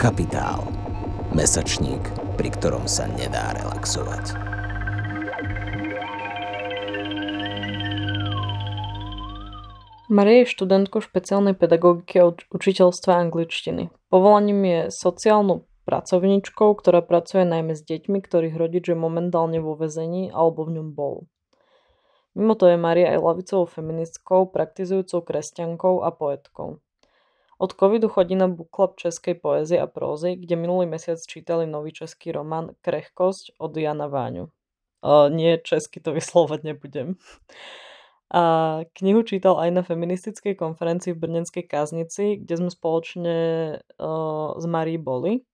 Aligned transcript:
Kapitál. 0.00 0.64
Mesačník, 1.36 2.00
pri 2.40 2.48
ktorom 2.48 2.88
sa 2.88 3.04
nedá 3.04 3.52
relaxovať. 3.52 4.32
Marie 10.08 10.48
je 10.48 10.52
študentkou 10.56 11.04
špeciálnej 11.04 11.52
pedagogiky 11.52 12.16
a 12.16 12.32
učiteľstva 12.32 13.28
angličtiny. 13.28 13.92
Povolaním 14.08 14.64
je 14.64 14.80
sociálnou 14.88 15.68
pracovníčkou, 15.84 16.80
ktorá 16.80 17.04
pracuje 17.04 17.44
najmä 17.44 17.76
s 17.76 17.84
deťmi, 17.84 18.24
ktorých 18.24 18.56
rodič 18.56 18.88
je 18.88 18.96
momentálne 18.96 19.60
vo 19.60 19.76
vezení 19.76 20.32
alebo 20.32 20.64
v 20.64 20.80
ňom 20.80 20.96
bol. 20.96 21.28
Mimo 22.32 22.56
to 22.56 22.72
je 22.72 22.80
Maria 22.80 23.12
aj 23.12 23.20
lavicovou 23.20 23.68
feministkou, 23.68 24.48
praktizujúcou 24.48 25.20
kresťankou 25.28 26.00
a 26.00 26.08
poetkou. 26.08 26.80
Od 27.60 27.76
covidu 27.76 28.08
chodí 28.08 28.40
na 28.40 28.48
book 28.48 28.72
club 28.72 28.96
českej 28.96 29.36
poezie 29.36 29.76
a 29.76 29.84
prózy, 29.84 30.32
kde 30.40 30.56
minulý 30.56 30.88
mesiac 30.88 31.20
čítali 31.20 31.68
nový 31.68 31.92
český 31.92 32.32
román 32.32 32.72
Krehkosť 32.80 33.60
od 33.60 33.76
Jana 33.76 34.08
Váňu. 34.08 34.48
Uh, 35.04 35.28
nie, 35.28 35.60
česky 35.60 36.00
to 36.00 36.16
vyslovať 36.16 36.64
nebudem. 36.64 37.20
A 38.32 38.42
knihu 38.96 39.20
čítal 39.28 39.60
aj 39.60 39.70
na 39.76 39.82
feministickej 39.84 40.56
konferencii 40.56 41.12
v 41.12 41.20
Brnenskej 41.20 41.68
káznici, 41.68 42.40
kde 42.40 42.64
sme 42.64 42.70
spoločne 42.72 43.36
uh, 43.76 44.56
s 44.56 44.64
Marí 44.64 44.96
boli. 44.96 45.44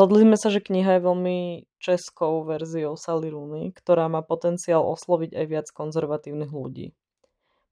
Zhodli 0.00 0.24
sme 0.24 0.36
sa, 0.40 0.48
že 0.48 0.64
kniha 0.64 0.96
je 0.96 1.06
veľmi 1.08 1.38
českou 1.76 2.40
verziou 2.48 2.96
Sally 2.96 3.28
Rooney, 3.28 3.72
ktorá 3.76 4.08
má 4.08 4.24
potenciál 4.24 4.80
osloviť 4.84 5.36
aj 5.36 5.44
viac 5.44 5.66
konzervatívnych 5.76 6.52
ľudí. 6.52 6.96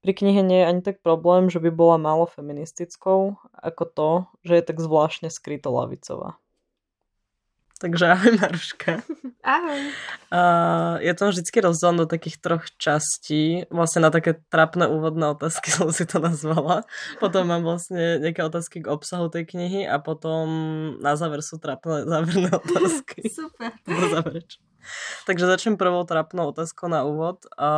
Pri 0.05 0.13
knihe 0.13 0.45
nie 0.45 0.61
je 0.61 0.69
ani 0.69 0.81
tak 0.85 1.01
problém, 1.01 1.49
že 1.49 1.57
by 1.57 1.73
bola 1.73 1.97
málo 1.97 2.29
feministickou, 2.29 3.41
ako 3.57 3.83
to, 3.89 4.09
že 4.45 4.61
je 4.61 4.63
tak 4.69 4.77
zvláštne 4.77 5.33
skryto 5.33 5.73
lavicová. 5.73 6.37
Takže 7.81 8.13
ahoj 8.13 8.37
Maruška. 8.37 9.01
Ahoj. 9.41 9.81
Uh, 10.29 11.01
je 11.01 11.13
to 11.17 11.23
vždycky 11.33 11.57
rozdelené 11.57 12.05
do 12.05 12.07
takých 12.07 12.37
troch 12.37 12.69
častí. 12.77 13.65
Vlastne 13.73 14.05
na 14.05 14.13
také 14.13 14.37
trapné 14.53 14.85
úvodné 14.85 15.25
otázky 15.33 15.73
som 15.81 15.89
si 15.89 16.05
to 16.05 16.21
nazvala. 16.21 16.85
Potom 17.17 17.49
mám 17.49 17.65
vlastne 17.65 18.21
nejaké 18.21 18.45
otázky 18.45 18.85
k 18.85 18.93
obsahu 18.93 19.33
tej 19.33 19.49
knihy 19.49 19.89
a 19.89 19.97
potom 19.97 20.45
na 21.01 21.17
záver 21.17 21.41
sú 21.41 21.57
trapné 21.57 22.05
záverné 22.05 22.53
otázky. 22.53 23.25
Super. 23.33 23.73
Takže 25.25 25.45
začnem 25.45 25.77
prvou 25.77 26.03
trapnou 26.03 26.47
otázkou 26.47 26.87
na 26.87 27.03
úvod. 27.03 27.45
A 27.57 27.69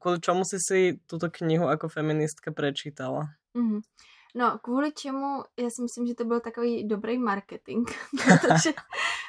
kvôli 0.00 0.20
čomu 0.20 0.44
si 0.44 0.58
si 0.60 1.00
túto 1.06 1.30
knihu 1.30 1.68
ako 1.68 1.88
feministka 1.88 2.52
prečítala? 2.52 3.34
Mm-hmm. 3.56 3.80
No, 4.34 4.58
kvůli 4.62 4.92
čemu, 4.92 5.42
já 5.56 5.68
si 5.70 5.82
myslím, 5.82 6.06
že 6.06 6.14
to 6.14 6.24
byl 6.24 6.40
takový 6.40 6.88
dobrý 6.88 7.18
marketing, 7.18 7.90
protože, 8.24 8.72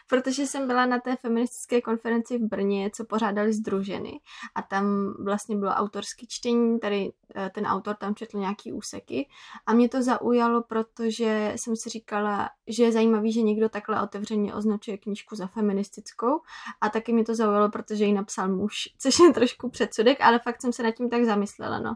protože 0.08 0.48
jsem 0.48 0.68
byla 0.68 0.86
na 0.86 1.00
té 1.00 1.16
feministické 1.16 1.82
konferenci 1.82 2.38
v 2.38 2.48
Brně, 2.48 2.92
co 2.96 3.06
pořádali 3.06 3.54
združeny 3.54 4.20
a 4.56 4.62
tam 4.62 5.14
vlastně 5.24 5.58
bylo 5.58 5.72
autorský 5.72 6.28
čtení, 6.30 6.80
tady 6.80 7.14
eh, 7.36 7.52
ten 7.56 7.66
autor 7.66 7.96
tam 7.96 8.16
četl 8.16 8.40
nějaký 8.40 8.72
úseky. 8.72 9.30
A 9.66 9.74
mě 9.74 9.90
to 9.90 10.04
zaujalo, 10.04 10.64
protože 10.64 11.54
jsem 11.56 11.76
si 11.76 11.90
říkala, 11.90 12.50
že 12.68 12.84
je 12.84 12.92
zajímavý, 12.92 13.32
že 13.32 13.42
někdo 13.42 13.70
takhle 13.70 14.02
otevřeně 14.02 14.54
označuje 14.54 14.98
knížku 14.98 15.36
za 15.36 15.48
feministickou. 15.48 16.42
A 16.82 16.90
taky 16.90 17.14
mě 17.14 17.24
to 17.26 17.36
zaujalo, 17.36 17.70
protože 17.70 18.06
ji 18.06 18.14
napsal 18.14 18.50
muž, 18.50 18.76
což 18.98 19.20
je 19.20 19.34
trošku 19.34 19.70
předsudek, 19.70 20.22
ale 20.22 20.40
fakt 20.40 20.62
jsem 20.62 20.74
se 20.74 20.84
nad 20.84 20.92
tím 20.92 21.10
tak 21.10 21.24
zamyslela, 21.24 21.80
no. 21.80 21.96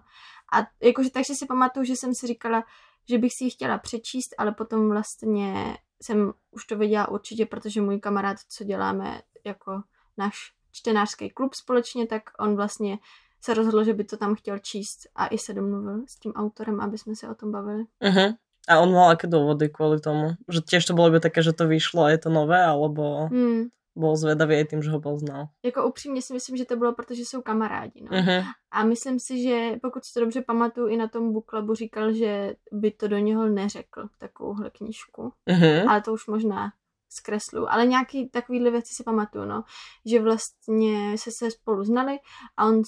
A 0.53 0.67
jakože 0.81 1.09
takže 1.09 1.35
si 1.35 1.45
pamatuju, 1.45 1.85
že 1.85 1.95
jsem 1.95 2.13
si 2.13 2.27
říkala, 2.27 2.63
že 3.09 3.17
bych 3.17 3.33
si 3.33 3.43
ji 3.43 3.49
chtěla 3.49 3.77
přečíst, 3.77 4.35
ale 4.37 4.51
potom 4.51 4.89
vlastně 4.89 5.77
jsem 6.01 6.33
už 6.51 6.65
to 6.65 6.77
věděla 6.77 7.07
určitě, 7.07 7.45
protože 7.45 7.81
můj 7.81 7.99
kamarád, 7.99 8.37
co 8.49 8.63
děláme 8.63 9.21
jako 9.45 9.81
náš 10.17 10.53
čtenářský 10.71 11.29
klub 11.29 11.53
společně, 11.53 12.07
tak 12.07 12.21
on 12.39 12.55
vlastně 12.55 12.97
se 13.41 13.53
rozhodl, 13.53 13.83
že 13.83 13.93
by 13.93 14.03
to 14.03 14.17
tam 14.17 14.35
chtěl 14.35 14.59
číst 14.59 14.99
a 15.15 15.27
i 15.27 15.37
se 15.37 15.53
domluvil 15.53 16.03
s 16.07 16.19
tím 16.19 16.33
autorem, 16.33 16.81
aby 16.81 16.97
jsme 16.97 17.15
se 17.15 17.29
o 17.29 17.35
tom 17.35 17.51
bavili. 17.51 17.83
Uh-huh. 18.01 18.35
A 18.67 18.83
on 18.83 18.91
mal 18.91 19.15
aké 19.15 19.31
dôvody 19.31 19.71
kvôli 19.71 20.03
tomu? 20.03 20.35
Že 20.51 20.59
tiež 20.59 20.83
to 20.83 20.91
bolo 20.91 21.07
by 21.07 21.23
také, 21.23 21.39
že 21.39 21.55
to 21.55 21.71
vyšlo 21.71 22.03
a 22.03 22.11
je 22.11 22.19
to 22.19 22.27
nové, 22.27 22.59
alebo... 22.59 23.31
Hmm 23.31 23.71
bol 23.97 24.15
zvedavý 24.15 24.65
tým, 24.65 24.83
že 24.83 24.91
ho 24.91 25.01
poznal. 25.01 25.45
Jako 25.65 25.87
upřímně 25.87 26.21
si 26.21 26.33
myslím, 26.33 26.57
že 26.57 26.65
to 26.65 26.75
bylo, 26.75 26.93
protože 26.93 27.21
jsou 27.21 27.41
kamarádi. 27.41 28.01
No. 28.01 28.17
Uh-huh. 28.17 28.43
A 28.71 28.83
myslím 28.83 29.19
si, 29.19 29.43
že 29.43 29.71
pokud 29.81 30.05
si 30.05 30.13
to 30.13 30.19
dobře 30.19 30.41
pamatuju, 30.41 30.87
i 30.87 30.97
na 30.97 31.07
tom 31.07 31.33
book 31.33 31.49
clubu 31.49 31.75
říkal, 31.75 32.13
že 32.13 32.55
by 32.71 32.91
to 32.91 33.07
do 33.07 33.17
něho 33.17 33.49
neřekl, 33.49 34.07
takovouhle 34.17 34.69
knížku. 34.69 35.33
Uh-huh. 35.49 35.89
Ale 35.89 36.01
to 36.01 36.13
už 36.13 36.27
možná 36.27 36.71
zkreslu. 37.09 37.71
Ale 37.71 37.85
nějaký 37.85 38.29
takovýhle 38.29 38.71
věci 38.71 38.93
si 38.93 39.03
pamatuju, 39.03 39.45
no. 39.45 39.63
Že 40.05 40.21
vlastně 40.21 41.17
se 41.17 41.31
se 41.31 41.51
spolu 41.51 41.83
znali 41.83 42.17
a 42.57 42.65
on 42.65 42.75
uh, 42.75 42.83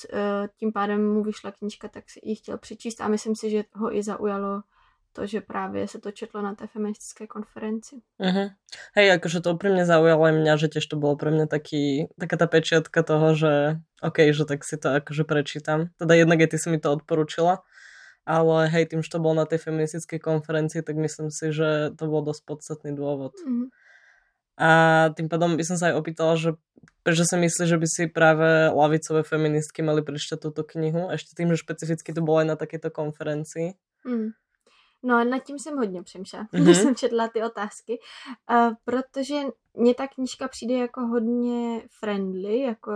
tím 0.57 0.71
pádem 0.73 1.13
mu 1.13 1.23
vyšla 1.23 1.51
knížka, 1.51 1.87
tak 1.87 2.09
si 2.09 2.19
ji 2.23 2.35
chtěl 2.35 2.57
přečíst 2.57 3.01
a 3.01 3.07
myslím 3.07 3.35
si, 3.35 3.49
že 3.49 3.63
ho 3.73 3.95
i 3.95 4.03
zaujalo 4.03 4.61
to, 5.19 5.27
že 5.27 5.41
právě 5.41 5.87
se 5.87 5.99
to 5.99 6.11
četlo 6.11 6.41
na 6.41 6.55
té 6.55 6.67
feministické 6.67 7.27
konferenci. 7.27 7.95
Uh-huh. 8.19 8.55
Hej, 8.95 9.19
akože 9.19 9.43
to 9.43 9.51
úprimne 9.51 9.83
zaujalo 9.83 10.23
aj 10.23 10.33
mňa, 10.39 10.53
že 10.55 10.71
tiež 10.71 10.87
to 10.87 10.95
bolo 10.95 11.19
pre 11.19 11.27
mňa 11.27 11.51
taký, 11.51 12.07
taká 12.15 12.39
tá 12.39 12.47
pečiatka 12.47 13.03
toho, 13.03 13.35
že 13.35 13.51
OK, 13.99 14.31
že 14.31 14.47
tak 14.47 14.63
si 14.63 14.79
to 14.79 14.95
akože 14.95 15.27
prečítam. 15.27 15.91
Teda 15.99 16.15
jednak 16.15 16.39
aj 16.39 16.55
ty 16.55 16.57
si 16.57 16.71
mi 16.71 16.79
to 16.79 16.95
odporúčila, 16.95 17.67
ale 18.23 18.71
hej, 18.71 18.95
tým, 18.95 19.03
že 19.03 19.11
to 19.11 19.19
bolo 19.19 19.35
na 19.35 19.45
tej 19.45 19.59
feministickej 19.59 20.23
konferencii, 20.23 20.87
tak 20.87 20.95
myslím 20.95 21.35
si, 21.35 21.51
že 21.51 21.91
to 21.99 22.07
bol 22.07 22.23
dosť 22.23 22.41
podstatný 22.47 22.95
dôvod. 22.95 23.35
Uh-huh. 23.43 23.67
A 24.55 24.69
tým 25.19 25.27
pádom 25.27 25.59
by 25.59 25.63
som 25.67 25.75
sa 25.75 25.91
aj 25.91 25.99
opýtala, 25.99 26.39
že 26.39 26.55
prečo 27.03 27.27
si 27.27 27.35
myslíš, 27.35 27.67
že 27.67 27.77
by 27.79 27.87
si 27.91 28.03
práve 28.07 28.71
lavicové 28.71 29.27
feministky 29.27 29.83
mali 29.83 29.99
prečítať 29.99 30.39
túto 30.39 30.63
knihu, 30.63 31.11
ešte 31.11 31.35
tým, 31.35 31.51
že 31.51 31.59
špecificky 31.59 32.15
to 32.15 32.23
bolo 32.23 32.39
aj 32.39 32.47
na 32.47 32.55
takejto 32.55 32.87
konferencii. 32.87 33.75
Mm. 34.07 34.31
No, 35.03 35.23
nad 35.23 35.43
tím 35.43 35.59
jsem 35.59 35.77
hodně 35.77 36.03
přemýšlela, 36.03 36.45
mm-hmm. 36.45 36.63
když 36.63 36.77
jsem 36.77 36.95
četla 36.95 37.27
ty 37.27 37.43
otázky, 37.43 37.99
uh, 38.51 38.73
protože 38.85 39.35
mně 39.73 39.95
ta 39.95 40.07
knížka 40.07 40.47
přijde 40.47 40.73
jako 40.73 41.01
hodně 41.01 41.81
friendly, 41.99 42.59
jako 42.59 42.91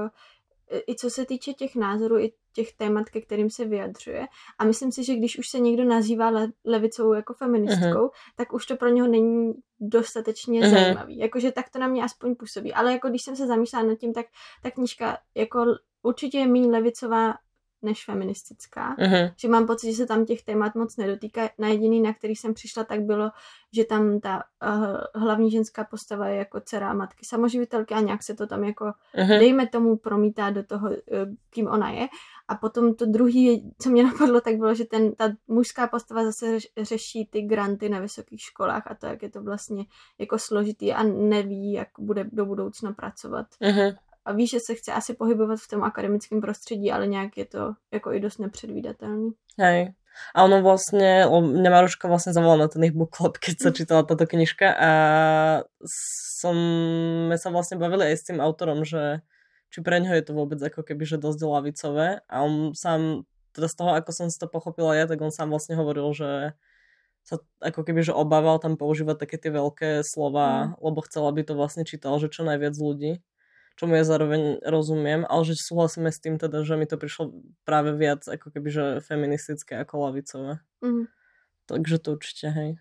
e, 0.72 0.80
i 0.88 0.96
co 0.96 1.10
se 1.10 1.26
týče 1.26 1.54
těch 1.54 1.76
názorů, 1.76 2.20
i 2.20 2.34
těch 2.54 2.74
témat, 2.74 3.10
ke 3.10 3.22
kterým 3.22 3.50
se 3.50 3.66
vyjadřuje. 3.66 4.28
A 4.60 4.66
myslím 4.66 4.92
si, 4.92 5.04
že 5.04 5.16
když 5.16 5.40
už 5.40 5.50
se 5.50 5.60
někdo 5.60 5.84
nazývá 5.84 6.30
le- 6.30 6.52
levicou 6.66 7.14
jako 7.14 7.34
feministkou, 7.34 8.06
uh-huh. 8.06 8.10
tak 8.36 8.54
už 8.54 8.66
to 8.66 8.76
pro 8.76 8.90
něho 8.90 9.08
není 9.08 9.54
dostatečně 9.80 10.62
uh-huh. 10.62 10.72
zajímavý. 10.72 11.18
Jakože 11.18 11.52
tak 11.52 11.70
to 11.70 11.80
na 11.80 11.88
mě 11.88 12.04
aspoň 12.04 12.36
působí. 12.36 12.74
Ale 12.74 12.92
jako 12.92 13.10
když 13.10 13.22
jsem 13.22 13.36
se 13.36 13.48
zamýšlela 13.48 13.86
nad 13.86 13.96
tím, 13.96 14.14
tak 14.14 14.26
ta 14.64 14.72
knížka 14.72 15.18
jako 15.36 15.66
určitě 16.04 16.38
je 16.38 16.48
méně 16.48 16.68
levicová 16.68 17.34
než 17.84 18.06
feministická. 18.06 18.96
Uh-huh. 18.96 19.34
Že 19.38 19.48
mám 19.48 19.68
pocit, 19.68 19.92
že 19.92 19.98
se 19.98 20.06
tam 20.06 20.26
těch 20.26 20.44
témat 20.44 20.76
moc 20.76 20.98
nedotýká. 20.98 21.50
Na 21.58 21.68
jediný, 21.68 22.02
na 22.02 22.14
který 22.14 22.36
jsem 22.36 22.54
přišla, 22.54 22.84
tak 22.84 23.02
bylo, 23.02 23.32
že 23.74 23.84
tam 23.84 24.20
ta 24.20 24.44
uh, 24.68 25.22
hlavní 25.22 25.52
ženská 25.52 25.84
postava 25.84 26.28
je 26.28 26.38
jako 26.38 26.60
dcera 26.60 26.94
matky 26.94 27.26
samoživitelky 27.26 27.94
a 27.94 28.00
nějak 28.00 28.24
se 28.24 28.34
to 28.34 28.48
tam 28.48 28.64
jako, 28.64 28.86
uh-huh. 28.86 29.40
dejme 29.40 29.68
tomu, 29.68 29.98
promítá 29.98 30.50
do 30.50 30.64
toho, 30.64 30.90
uh, 30.90 30.96
kým 31.50 31.68
ona 31.68 31.90
je. 31.90 32.08
A 32.48 32.56
potom 32.56 32.96
to 32.96 33.06
druhý, 33.06 33.72
co 33.82 33.90
mě 33.90 34.04
napadlo, 34.10 34.42
tak 34.42 34.56
bylo, 34.56 34.76
že 34.76 34.86
ten, 34.86 35.16
ta 35.16 35.30
mužská 35.48 35.88
postava 35.88 36.24
zase 36.24 36.58
řeší 36.82 37.26
ty 37.32 37.42
granty 37.42 37.90
na 37.90 38.00
vysokých 38.00 38.42
školách 38.42 38.84
a 38.88 38.96
to, 38.96 39.06
jak 39.06 39.22
je 39.22 39.30
to 39.30 39.44
vlastně 39.44 39.86
jako 40.20 40.40
složitý 40.40 40.94
a 40.94 41.04
neví, 41.04 41.74
jak 41.74 41.88
bude 42.00 42.26
do 42.32 42.46
budoucna 42.46 42.94
pracovat. 42.94 43.48
Uh-huh 43.62 43.96
a 44.26 44.34
ví, 44.34 44.48
že 44.48 44.60
se 44.60 44.76
chce 44.76 44.92
asi 44.92 45.14
pohybovat 45.14 45.60
v 45.60 45.68
tom 45.68 45.84
akademickém 45.84 46.42
prostředí, 46.42 46.92
ale 46.92 47.08
nějak 47.08 47.38
je 47.38 47.46
to 47.46 47.74
jako 47.92 48.14
i 48.14 48.20
dost 48.20 48.38
nepředvídatelný. 48.38 49.32
Hej. 49.60 49.94
A 50.38 50.46
ono 50.46 50.62
vlastne, 50.62 51.26
mňa 51.26 51.70
Maruška 51.74 52.06
vlastne 52.06 52.38
zavolala 52.38 52.66
na 52.66 52.68
ten 52.70 52.86
ich 52.86 52.94
book 52.94 53.18
club, 53.18 53.42
keď 53.42 53.56
sa 53.58 53.70
mm. 53.74 53.76
čítala 53.82 54.02
táto 54.06 54.30
knižka 54.30 54.70
a 54.70 54.92
som, 56.38 56.54
sme 57.34 57.38
sa 57.42 57.50
vlastne 57.50 57.82
bavili 57.82 58.14
aj 58.14 58.16
s 58.22 58.26
tým 58.30 58.38
autorom, 58.38 58.86
že 58.86 59.26
či 59.74 59.82
pre 59.82 59.98
ňoho 59.98 60.14
je 60.14 60.26
to 60.30 60.38
vôbec 60.38 60.62
ako 60.62 60.86
keby, 60.86 61.02
že 61.10 61.18
dosť 61.18 61.42
lavicové 61.42 62.22
a 62.30 62.36
on 62.46 62.78
sám, 62.78 63.26
teda 63.58 63.66
z 63.66 63.76
toho, 63.82 63.92
ako 63.98 64.12
som 64.14 64.28
si 64.30 64.38
to 64.38 64.46
pochopila 64.46 64.94
ja, 64.94 65.10
tak 65.10 65.18
on 65.18 65.34
sám 65.34 65.50
vlastne 65.50 65.74
hovoril, 65.74 66.14
že 66.14 66.54
sa 67.26 67.42
ako 67.66 67.82
keby, 67.82 68.06
že 68.06 68.14
obával 68.14 68.62
tam 68.62 68.78
používať 68.78 69.18
také 69.18 69.42
tie 69.42 69.50
veľké 69.50 70.06
slova, 70.06 70.78
mm. 70.78 70.84
lebo 70.84 71.00
chcela 71.10 71.34
by 71.34 71.42
to 71.42 71.58
vlastne 71.58 71.90
čítal, 71.90 72.22
že 72.22 72.30
čo 72.30 72.46
najviac 72.46 72.78
ľudí 72.78 73.18
čomu 73.76 73.98
ja 73.98 74.04
zároveň 74.06 74.62
rozumiem, 74.62 75.26
ale 75.26 75.42
že 75.44 75.58
súhlasíme 75.58 76.12
s 76.14 76.22
tým 76.22 76.38
teda, 76.38 76.62
že 76.64 76.78
mi 76.78 76.86
to 76.86 76.98
prišlo 76.98 77.34
práve 77.66 77.94
viac 77.98 78.26
ako 78.28 78.54
keby, 78.54 78.70
že 78.70 78.86
feministické 79.02 79.78
ako 79.82 80.10
lavicové. 80.10 80.62
Mm. 80.82 81.10
Takže 81.66 81.96
to 82.00 82.20
určite, 82.20 82.48
hej. 82.52 82.72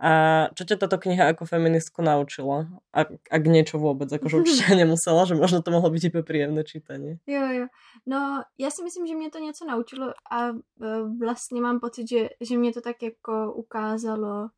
A 0.00 0.10
čo 0.56 0.64
ťa 0.64 0.80
táto 0.80 0.96
kniha 0.96 1.28
ako 1.36 1.44
feministku 1.44 2.00
naučila? 2.00 2.72
Ak, 2.88 3.12
ak 3.28 3.42
niečo 3.44 3.76
vôbec, 3.76 4.08
akože 4.08 4.40
určite 4.40 4.72
nemusela, 4.80 5.28
že 5.28 5.36
možno 5.36 5.60
to 5.60 5.68
mohlo 5.68 5.92
byť 5.92 6.02
iba 6.08 6.24
príjemné 6.24 6.64
čítanie. 6.64 7.20
Jo, 7.28 7.44
jo. 7.52 7.66
No, 8.08 8.40
já 8.58 8.70
si 8.70 8.82
myslím, 8.82 9.06
že 9.06 9.14
mě 9.14 9.30
to 9.30 9.38
něco 9.38 9.64
naučilo 9.64 10.12
a 10.32 10.56
vlastně 11.20 11.60
mám 11.60 11.80
pocit, 11.80 12.08
že, 12.08 12.28
že 12.40 12.58
mě 12.58 12.72
to 12.72 12.80
tak 12.80 13.02
jako 13.02 13.52
ukázalo, 13.52 14.48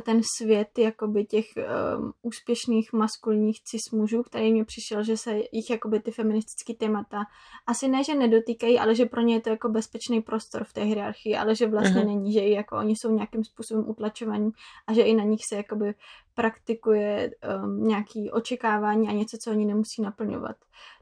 ten 0.00 0.20
svět 0.38 0.78
jakoby 0.78 1.24
těch 1.24 1.46
um, 1.56 2.12
úspěšných 2.22 2.92
maskulinních 2.92 3.62
cis 3.62 3.80
mužů, 3.92 4.22
který 4.22 4.52
mi 4.52 4.64
přišel, 4.64 5.02
že 5.02 5.16
se 5.16 5.36
jich 5.36 5.70
jakoby 5.70 6.00
ty 6.00 6.10
feministické 6.10 6.74
témata 6.74 7.22
asi 7.66 7.88
ne, 7.88 8.04
že 8.04 8.14
nedotýkají, 8.14 8.78
ale 8.78 8.94
že 8.94 9.06
pro 9.06 9.20
ně 9.20 9.34
je 9.34 9.40
to 9.40 9.50
jako 9.50 9.68
bezpečný 9.68 10.22
prostor 10.22 10.64
v 10.64 10.72
té 10.72 10.82
hierarchii, 10.82 11.36
ale 11.36 11.54
že 11.54 11.66
vlastně 11.66 12.02
uh-huh. 12.02 12.06
není, 12.06 12.32
že 12.32 12.40
i 12.40 12.52
jako 12.52 12.76
oni 12.76 12.94
jsou 12.96 13.10
nějakým 13.10 13.44
způsobem 13.44 13.88
utlačovaní 13.88 14.50
a 14.86 14.92
že 14.92 15.02
i 15.02 15.14
na 15.14 15.24
nich 15.24 15.40
se 15.48 15.56
jakoby 15.56 15.94
praktikuje 16.34 17.30
um, 17.64 17.84
nějaký 17.88 18.30
očekávání 18.30 19.08
a 19.08 19.12
něco, 19.12 19.36
co 19.44 19.50
oni 19.50 19.64
nemusí 19.64 20.02
naplňovat. 20.02 20.56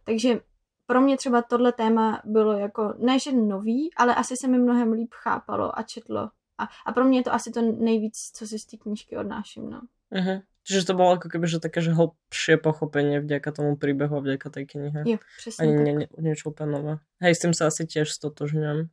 Takže 0.05 0.41
pro 0.87 1.01
mě 1.01 1.17
třeba 1.17 1.43
tohle 1.43 1.73
téma 1.73 2.23
bylo 2.25 2.53
jako, 2.53 2.95
ne 2.99 3.19
že 3.19 3.33
nový, 3.33 3.91
ale 3.97 4.15
asi 4.15 4.35
se 4.41 4.49
mi 4.49 4.59
mnohem 4.59 4.93
líp 4.93 5.15
chápalo 5.15 5.79
a 5.79 5.83
četlo. 5.83 6.31
A, 6.59 6.69
a 6.87 6.93
pro 6.93 7.05
mě 7.05 7.19
je 7.19 7.23
to 7.23 7.35
asi 7.35 7.51
to 7.51 7.63
nejvíc, 7.63 8.31
co 8.35 8.47
si 8.47 8.59
z 8.59 8.67
té 8.67 8.77
knížky 8.77 9.17
odnáším, 9.17 9.71
no. 9.71 9.81
Uh-huh. 10.13 10.43
Čiže 10.65 10.87
to 10.87 10.95
bylo 10.95 11.11
jako 11.11 11.29
keby, 11.29 11.49
že 11.49 11.61
také, 11.61 11.81
že 11.85 11.93
hlbšie 11.93 12.57
pochopenie 12.57 13.21
vďaka 13.21 13.53
tomu 13.53 13.77
príbehu 13.77 14.17
a 14.17 14.21
vďaka 14.21 14.51
tej 14.51 14.67
knihe. 14.67 15.03
Jo, 15.07 15.19
přesně 15.37 15.63
Ani 15.63 15.77
tak. 15.77 15.85
nie, 15.85 15.93
nie, 15.93 16.09
niečo 16.19 16.51
úplne 16.51 16.73
nové. 16.73 16.95
Hej, 17.21 17.35
s 17.37 17.41
tým 17.45 17.53
sa 17.53 17.69
asi 17.69 17.85
tiež 17.85 18.09
stotožňujem. 18.09 18.89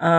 A 0.00 0.10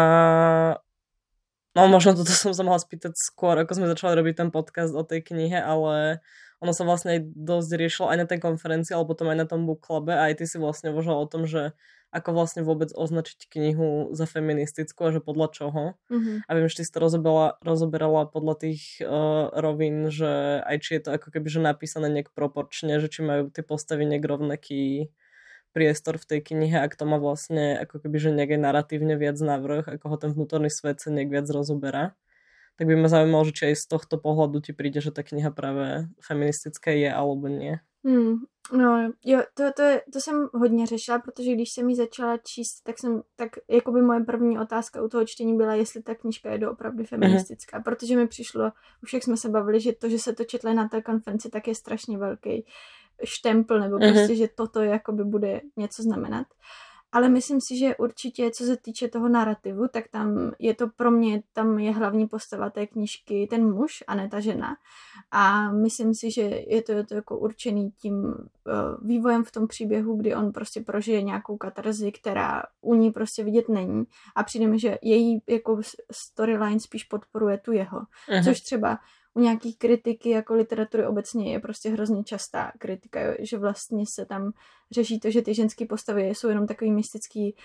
no 1.76 1.88
možno 1.88 2.18
toto 2.18 2.32
som 2.32 2.52
sa 2.52 2.64
mohla 2.64 2.80
spýtať 2.80 3.14
skôr, 3.16 3.56
ako 3.60 3.78
sme 3.78 3.92
začali 3.92 4.14
robiť 4.18 4.36
ten 4.46 4.50
podcast 4.50 4.92
o 4.96 5.04
tej 5.04 5.24
knihe, 5.24 5.60
ale 5.60 6.20
ono 6.62 6.78
sa 6.78 6.86
vlastne 6.86 7.18
aj 7.18 7.22
dosť 7.34 7.70
riešilo 7.74 8.08
aj 8.14 8.18
na 8.22 8.28
tej 8.30 8.40
konferencii, 8.44 8.94
ale 8.94 9.10
potom 9.10 9.28
aj 9.34 9.38
na 9.42 9.48
tom 9.50 9.66
book 9.66 9.82
clube 9.82 10.14
a 10.14 10.30
aj 10.30 10.42
ty 10.42 10.46
si 10.46 10.62
vlastne 10.62 10.94
uvažoval 10.94 11.26
o 11.26 11.32
tom, 11.32 11.50
že 11.50 11.74
ako 12.12 12.36
vlastne 12.36 12.62
vôbec 12.68 12.92
označiť 12.92 13.48
knihu 13.48 14.12
za 14.12 14.28
feministickú 14.28 15.00
a 15.08 15.14
že 15.16 15.24
podľa 15.24 15.48
čoho. 15.56 15.84
Mhm. 16.12 16.44
A 16.44 16.50
viem, 16.54 16.68
že 16.68 16.84
ty 16.84 16.84
si 16.84 16.92
to 16.92 17.00
rozoberala, 17.00 17.56
rozoberala 17.64 18.28
podľa 18.28 18.56
tých 18.68 19.00
uh, 19.00 19.48
rovín, 19.56 20.12
že 20.12 20.60
aj 20.68 20.78
či 20.84 20.92
je 21.00 21.02
to 21.08 21.10
ako 21.16 21.32
keby 21.32 21.48
že 21.48 21.64
napísané 21.64 22.12
nejak 22.12 22.36
proporčne, 22.36 23.00
že 23.00 23.08
či 23.08 23.24
majú 23.24 23.48
tie 23.48 23.64
postavy 23.64 24.04
nejak 24.06 24.28
rovnaký 24.28 25.10
priestor 25.72 26.20
v 26.20 26.28
tej 26.28 26.40
knihe, 26.54 26.78
ak 26.80 26.96
to 27.00 27.04
má 27.08 27.18
vlastne 27.20 27.80
ako 27.80 28.04
keby, 28.04 28.18
že 28.20 28.36
nejak 28.36 28.60
aj 28.60 28.62
naratívne 28.62 29.16
viac 29.16 29.40
navrh, 29.40 29.88
ako 29.88 30.06
ho 30.12 30.18
ten 30.20 30.32
vnútorný 30.36 30.70
svet 30.72 31.00
sa 31.00 31.10
nejak 31.12 31.32
viac 31.32 31.48
rozoberá. 31.52 32.04
Tak 32.80 32.88
by 32.88 32.96
ma 32.98 33.08
zaujímalo, 33.12 33.44
že 33.48 33.54
či 33.56 33.64
aj 33.72 33.76
z 33.78 33.86
tohto 33.88 34.16
pohľadu 34.20 34.64
ti 34.64 34.72
príde, 34.74 35.00
že 35.04 35.14
ta 35.14 35.22
kniha 35.22 35.52
práve 35.54 36.10
feministická 36.24 36.92
je 36.96 37.10
alebo 37.12 37.48
nie. 37.52 37.80
Hmm, 38.04 38.46
no 38.74 39.12
jo, 39.25 39.42
to, 39.54 39.63
to, 39.75 39.81
je, 39.81 40.02
to 40.13 40.19
jsem 40.19 40.50
hodně 40.54 40.88
řešila, 40.88 41.19
protože 41.19 41.54
když 41.54 41.72
jsem 41.72 41.90
ji 41.90 41.96
začala 41.96 42.38
číst, 42.38 42.81
tak 42.84 43.00
jsem, 43.00 43.22
tak 43.36 43.50
jako 43.69 43.92
by 43.92 44.02
moje 44.02 44.24
první 44.24 44.60
otázka 44.60 45.04
u 45.04 45.08
toho 45.08 45.25
čtení 45.25 45.58
byla, 45.58 45.75
jestli 45.75 46.04
ta 46.04 46.16
knížka 46.16 46.52
je 46.52 46.58
doopravdy 46.58 47.04
feministická, 47.04 47.80
mm-hmm. 47.80 47.84
protože 47.84 48.16
mi 48.16 48.28
přišlo, 48.28 48.72
už 49.04 49.13
jak 49.13 49.24
jsme 49.24 49.38
se 49.38 49.50
bavili, 49.50 49.80
že 49.80 49.94
to, 49.94 50.10
že 50.10 50.19
se 50.19 50.34
to 50.34 50.44
četlo 50.44 50.74
na 50.74 50.88
té 50.88 51.02
konferenci, 51.02 51.50
tak 51.50 51.68
je 51.68 51.75
strašně 51.75 52.18
velký 52.18 52.66
štempl, 53.24 53.80
nebo 53.80 53.96
mm-hmm. 53.96 54.13
prostě, 54.13 54.36
že 54.36 54.48
toto 54.56 54.81
jakoby 54.81 55.24
bude 55.24 55.62
něco 55.78 56.04
znamenat. 56.04 56.48
Ale 57.12 57.30
myslím 57.30 57.62
si, 57.62 57.78
že 57.78 57.96
určitě, 57.96 58.52
co 58.52 58.63
se 58.63 58.78
týče 58.78 59.08
toho 59.08 59.30
narrativu, 59.30 59.88
tak 59.88 60.08
tam 60.08 60.52
je 60.60 60.74
to 60.74 60.88
pro 60.88 61.12
mě, 61.12 61.44
tam 61.54 61.80
je 61.80 61.92
hlavní 61.92 62.28
postava 62.28 62.69
té 62.69 62.88
knížky 62.88 63.48
ten 63.50 63.74
muž 63.74 64.04
a 64.08 64.16
ne 64.16 64.30
ta 64.30 64.40
žena. 64.40 64.75
A 65.31 65.72
myslím 65.72 66.13
si, 66.13 66.31
že 66.31 66.42
je 66.68 66.81
to, 66.81 66.92
je 66.92 67.06
to 67.06 67.16
jako 67.16 67.38
určený 67.38 67.92
tím 67.92 68.24
uh, 68.24 68.34
vývojem 69.02 69.44
v 69.44 69.52
tom 69.52 69.68
příběhu, 69.68 70.16
kdy 70.16 70.36
on 70.36 70.52
prostě 70.52 70.81
prožije 70.81 71.22
nějakou 71.22 71.58
katarzi, 71.58 72.12
která 72.12 72.63
u 72.81 72.96
ní 72.96 73.12
prostě 73.12 73.44
vidět 73.44 73.69
není. 73.69 74.04
A 74.36 74.44
přijde 74.44 74.68
mi, 74.68 74.80
že 74.80 74.98
její 75.02 75.42
jako 75.50 75.81
storyline 76.12 76.80
spíš 76.80 77.04
podporuje 77.04 77.58
tu 77.58 77.72
jeho. 77.72 78.00
Uh-huh. 78.00 78.44
Což 78.44 78.62
třeba 78.62 79.00
u 79.33 79.39
nějakých 79.39 79.78
kritiky 79.78 80.30
jako 80.30 80.54
literatury 80.54 81.07
obecně 81.07 81.54
je 81.54 81.60
prostě 81.60 81.89
hrozně 81.89 82.24
častá 82.24 82.72
kritika, 82.80 83.22
jo, 83.22 83.33
že 83.39 83.57
vlastně 83.57 84.06
se 84.07 84.25
tam 84.25 84.51
řeší 84.92 85.19
to, 85.19 85.31
že 85.31 85.42
ty 85.42 85.54
ženské 85.54 85.86
postavy 85.86 86.22
jsou 86.28 86.50
jenom 86.50 86.68
takový 86.68 86.92
mystický 86.92 87.56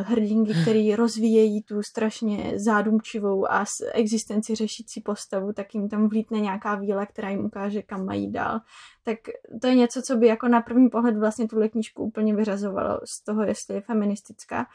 hrdinky, 0.00 0.52
který 0.62 0.96
rozvíjejí 0.96 1.62
tu 1.62 1.82
strašně 1.82 2.52
zádumčivou 2.56 3.52
a 3.52 3.64
s 3.64 3.90
existenci 3.92 4.54
řešící 4.54 5.00
postavu, 5.00 5.52
tak 5.52 5.74
jim 5.74 5.88
tam 5.88 6.08
vlítne 6.08 6.40
nějaká 6.40 6.74
víla, 6.74 7.06
která 7.06 7.30
jim 7.30 7.44
ukáže, 7.44 7.82
kam 7.82 8.04
mají 8.04 8.32
dál. 8.32 8.60
Tak 9.04 9.18
to 9.60 9.66
je 9.66 9.74
něco, 9.74 10.02
co 10.02 10.16
by 10.16 10.26
jako 10.26 10.48
na 10.48 10.60
první 10.60 10.88
pohled 10.88 11.16
vlastně 11.16 11.48
tuhle 11.48 11.68
knížku 11.68 12.02
úplně 12.02 12.34
vyřazovalo 12.34 13.00
z 13.04 13.24
toho, 13.24 13.42
jestli 13.42 13.74
je 13.74 13.80
feministická. 13.80 14.66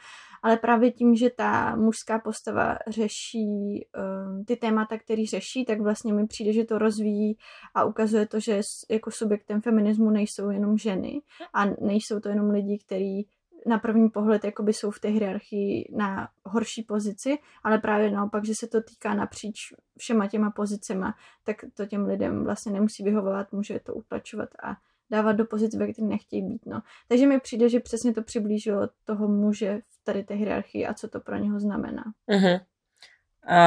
Ale 0.42 0.56
právě 0.56 0.90
tím, 0.90 1.14
že 1.14 1.30
ta 1.30 1.76
mužská 1.76 2.18
postava 2.18 2.78
řeší 2.88 3.86
um, 4.28 4.44
ty 4.44 4.56
témata, 4.56 4.98
který 4.98 5.26
řeší, 5.26 5.64
tak 5.64 5.80
vlastně 5.80 6.12
mi 6.12 6.26
přijde, 6.26 6.52
že 6.52 6.64
to 6.64 6.78
rozvíjí 6.78 7.36
a 7.74 7.84
ukazuje 7.84 8.26
to, 8.26 8.40
že 8.40 8.60
jako 8.90 9.10
subjektem 9.10 9.60
feminismu 9.60 10.10
nejsou 10.10 10.50
jenom 10.50 10.78
ženy 10.78 11.20
a 11.54 11.64
nejsou 11.80 12.20
to 12.20 12.28
jenom 12.28 12.50
lidi, 12.50 12.78
kteří 12.86 13.28
na 13.68 13.78
první 13.78 14.10
pohled 14.10 14.44
jakoby 14.44 14.72
jsou 14.72 14.90
v 14.90 15.00
té 15.00 15.08
hierarchii 15.08 15.92
na 15.96 16.28
horší 16.44 16.82
pozici, 16.82 17.38
ale 17.62 17.78
právě 17.78 18.10
naopak, 18.10 18.44
že 18.44 18.54
se 18.54 18.66
to 18.66 18.82
týká 18.82 19.14
napříč 19.14 19.72
všema 19.98 20.26
těma 20.26 20.50
pozicema, 20.50 21.14
tak 21.44 21.56
to 21.74 21.86
těm 21.86 22.04
lidem 22.04 22.44
vlastně 22.44 22.72
nemusí 22.72 23.04
vyhovovat, 23.04 23.52
může 23.52 23.80
to 23.80 23.94
utlačovat 23.94 24.48
a 24.62 24.76
dávat 25.10 25.32
do 25.32 25.44
pozic, 25.44 25.74
ve 25.74 25.92
kterých 25.92 26.08
nechtějí 26.08 26.42
být. 26.42 26.66
No. 26.66 26.82
Takže 27.08 27.26
mi 27.26 27.40
přijde, 27.40 27.68
že 27.68 27.80
přesně 27.80 28.14
to 28.14 28.22
přiblížilo 28.22 28.88
toho 29.04 29.28
muže 29.28 29.80
v 29.88 30.04
tady 30.04 30.24
té 30.24 30.34
hierarchii 30.34 30.86
a 30.86 30.94
co 30.94 31.08
to 31.08 31.20
pro 31.20 31.36
něho 31.36 31.60
znamená. 31.60 32.04
Uh-huh. 32.28 32.60
A 33.48 33.60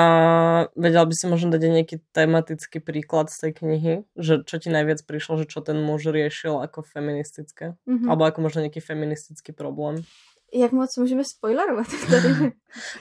vedel 0.77 1.09
by 1.09 1.15
si 1.17 1.25
možno 1.25 1.49
dať 1.57 1.61
nejaký 1.65 1.95
tematický 2.13 2.77
príklad 2.85 3.33
z 3.33 3.49
tej 3.49 3.51
knihy, 3.65 3.93
že 4.13 4.45
čo 4.45 4.61
ti 4.61 4.69
najviac 4.69 5.01
prišlo, 5.09 5.41
že 5.41 5.49
čo 5.49 5.65
ten 5.65 5.81
muž 5.81 6.05
riešil 6.05 6.61
ako 6.61 6.85
feministické? 6.85 7.73
Mm-hmm. 7.89 8.05
Alebo 8.05 8.29
ako 8.29 8.45
možno 8.45 8.61
nejaký 8.61 8.77
feministický 8.77 9.57
problém? 9.57 10.05
Jak 10.53 10.71
moc 10.71 10.97
můžeme 10.97 11.23
spoilerovat 11.23 11.87
tady? 12.09 12.51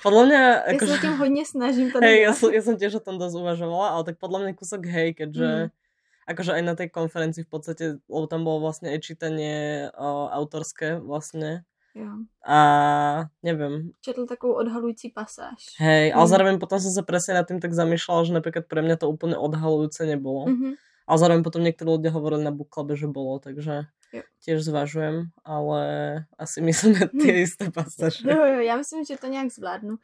podle 0.02 0.26
mě... 0.26 0.62
Jako, 0.66 0.84
já 0.84 0.94
se 0.94 1.00
tím 1.00 1.12
hodně 1.12 1.46
snažím. 1.46 1.90
To 1.92 1.98
hej, 1.98 2.22
ja 2.22 2.32
som, 2.32 2.54
ja 2.54 2.62
som 2.62 2.78
tiež 2.78 2.94
o 2.94 3.04
tom 3.04 3.18
dosť 3.18 3.34
uvažovala, 3.42 3.88
ale 3.90 4.02
tak 4.06 4.16
podľa 4.22 4.38
mňa 4.46 4.52
kúsok 4.54 4.86
hej, 4.86 5.18
keďže 5.18 5.50
mm. 5.50 5.68
akože 6.30 6.50
aj 6.54 6.62
na 6.62 6.74
tej 6.78 6.88
konferencii 6.94 7.42
v 7.42 7.50
podstate, 7.50 7.84
lebo 8.06 8.26
tam 8.30 8.46
bolo 8.46 8.62
vlastne 8.62 8.94
aj 8.94 9.02
čítanie 9.02 9.90
o, 9.98 10.30
autorské 10.30 11.02
vlastne, 11.02 11.66
Jo. 11.94 12.22
A 12.46 12.58
neviem. 13.42 13.90
Četl 14.00 14.26
takovou 14.26 14.52
odhalující 14.54 15.10
pasáž. 15.10 15.74
Hej, 15.78 16.14
ale 16.14 16.24
mm. 16.24 16.30
zároveň 16.30 16.54
potom 16.62 16.78
som 16.78 16.92
sa 16.94 17.02
presne 17.02 17.34
nad 17.34 17.46
tým 17.50 17.58
tak 17.58 17.74
zamýšľala, 17.74 18.30
že 18.30 18.36
napríklad 18.36 18.64
pre 18.70 18.80
mňa 18.86 18.96
to 19.02 19.10
úplne 19.10 19.34
odhalujúce 19.34 20.06
nebolo. 20.06 20.46
Mm-hmm. 20.46 20.72
Ale 21.10 21.16
zároveň 21.18 21.42
potom 21.42 21.66
niektorí 21.66 21.98
ľudia 21.98 22.14
hovorili 22.14 22.46
na 22.46 22.54
Booklabe, 22.54 22.94
že 22.94 23.10
bolo, 23.10 23.42
takže 23.42 23.90
jo. 24.12 24.22
tiež 24.44 24.64
zvažujem, 24.64 25.24
ale 25.44 25.84
asi 26.38 26.60
myslíme 26.68 27.08
tie 27.08 27.40
isté 27.42 27.70
pasáže. 27.70 28.30
Jo, 28.30 28.44
jo, 28.44 28.60
já 28.60 28.76
myslím, 28.76 29.04
že 29.04 29.16
to 29.16 29.26
nějak 29.26 29.48
zvládnu. 29.50 29.96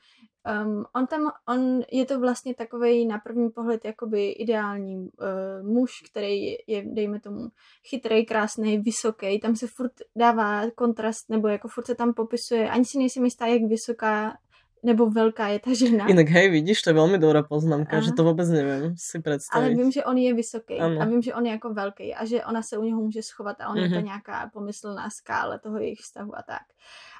Um, 0.47 0.85
on 0.95 1.07
tam, 1.07 1.31
on 1.49 1.83
je 1.93 2.07
to 2.07 2.21
vlastně 2.21 2.55
takový 2.55 3.07
na 3.07 3.19
první 3.19 3.51
pohled 3.51 3.85
jakoby 3.85 4.31
ideální 4.31 4.97
uh, 4.97 5.67
muž, 5.67 5.91
který 6.11 6.55
je, 6.67 6.85
dejme 6.85 7.21
tomu, 7.21 7.49
chytrý, 7.91 8.27
krásný, 8.27 8.79
vysoký. 8.79 9.41
Tam 9.41 9.57
se 9.57 9.67
furt 9.77 9.93
dává 10.17 10.71
kontrast, 10.71 11.31
nebo 11.31 11.49
jako 11.49 11.69
furt 11.69 11.87
se 11.87 11.95
tam 11.95 12.15
popisuje, 12.15 12.71
ani 12.71 12.85
si 12.85 12.99
nejsem 12.99 13.25
jistá, 13.25 13.47
jak 13.47 13.63
vysoká 13.63 14.39
nebo 14.83 15.11
velká 15.11 15.49
je 15.49 15.59
ta 15.59 15.75
žena. 15.75 16.07
Jinak 16.09 16.29
hej, 16.29 16.51
vidíš, 16.51 16.83
to 16.83 16.91
je 16.91 16.95
velmi 16.95 17.19
dobrá 17.19 17.43
poznámka, 17.43 17.97
Aha. 17.97 18.07
že 18.07 18.13
to 18.13 18.25
vůbec 18.25 18.49
nevím 18.49 18.95
si 18.97 19.21
představit. 19.21 19.67
Ale 19.67 19.75
vím, 19.75 19.93
že 19.93 20.05
on 20.05 20.19
je 20.19 20.35
vysoký 20.35 20.79
ano. 20.79 21.01
a 21.01 21.05
vím, 21.05 21.23
že 21.23 21.35
on 21.35 21.47
je 21.47 21.53
jako 21.53 21.75
velký 21.75 22.15
a 22.15 22.25
že 22.25 22.45
ona 22.45 22.63
se 22.63 22.79
u 22.79 22.83
něho 22.83 23.01
může 23.01 23.23
schovat 23.23 23.61
a 23.61 23.69
on 23.69 23.77
mm-hmm. 23.77 23.83
je 23.83 23.89
to 23.89 23.95
mhm. 23.95 24.05
nějaká 24.05 24.51
pomyslná 24.53 25.11
skála 25.11 25.59
toho 25.59 25.79
jejich 25.79 26.01
vztahu 26.01 26.39
a 26.39 26.43
tak. 26.43 26.63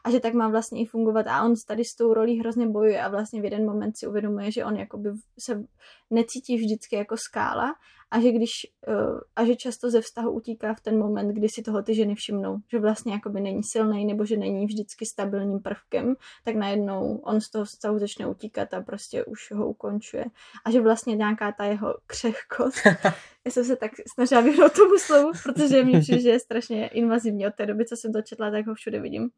A 0.05 0.11
že 0.11 0.21
tak 0.21 0.35
má 0.35 0.49
vlastně 0.49 0.83
i 0.83 0.87
fungovat. 0.87 1.27
A 1.27 1.43
on 1.45 1.55
tady 1.67 1.85
s 1.85 1.95
tou 1.95 2.15
rolí 2.15 2.41
hrozně 2.41 2.69
bojuje 2.69 3.03
a 3.03 3.09
vlastně 3.09 3.41
v 3.41 3.45
jeden 3.45 3.67
moment 3.67 3.97
si 3.97 4.07
uvědomuje, 4.07 4.51
že 4.51 4.65
on 4.65 4.77
jakoby 4.77 5.11
se 5.39 5.65
necítí 6.11 6.57
vždycky 6.57 6.97
jako 6.97 7.17
skála 7.17 7.75
a 8.11 8.21
že 8.21 8.33
když 8.33 8.53
uh, 8.89 9.21
a 9.37 9.45
že 9.45 9.57
často 9.57 9.91
ze 9.91 10.01
vztahu 10.01 10.31
utíká 10.31 10.75
v 10.75 10.81
ten 10.81 10.99
moment, 10.99 11.29
kdy 11.29 11.49
si 11.49 11.63
toho 11.63 11.83
ty 11.83 11.95
ženy 11.95 12.15
všimnou, 12.15 12.59
že 12.71 12.79
vlastně 12.79 13.13
jakoby 13.13 13.41
není 13.41 13.63
silný 13.63 14.05
nebo 14.05 14.25
že 14.25 14.37
není 14.37 14.67
vždycky 14.67 15.07
stabilním 15.07 15.61
prvkem, 15.61 16.15
tak 16.45 16.55
najednou 16.55 17.17
on 17.17 17.41
z 17.41 17.51
toho 17.51 17.65
vztahu 17.65 17.99
začne 17.99 18.27
utíkat 18.27 18.75
a 18.75 18.81
prostě 18.81 19.25
už 19.25 19.53
ho 19.53 19.69
ukončuje. 19.69 20.25
A 20.65 20.71
že 20.71 20.81
vlastně 20.81 21.17
nějaká 21.17 21.53
ta 21.53 21.65
jeho 21.65 21.95
křehkost, 22.07 22.79
já 23.45 23.51
jsem 23.51 23.65
se 23.65 23.77
tak 23.77 23.91
snažila 24.15 24.41
vyhnout 24.41 24.73
tomu 24.73 24.99
slovu, 24.99 25.33
protože 25.43 25.85
mi 25.85 26.01
přijde, 26.01 26.21
že 26.21 26.31
je 26.31 26.41
strašně 26.41 26.89
invazivní. 26.89 27.47
Od 27.47 27.55
té 27.55 27.67
doby, 27.67 27.85
co 27.85 27.97
jsem 27.97 28.13
to 28.13 28.23
četla, 28.23 28.51
tak 28.51 28.67
ho 28.67 28.75
všude 28.75 29.01
vidím 29.01 29.31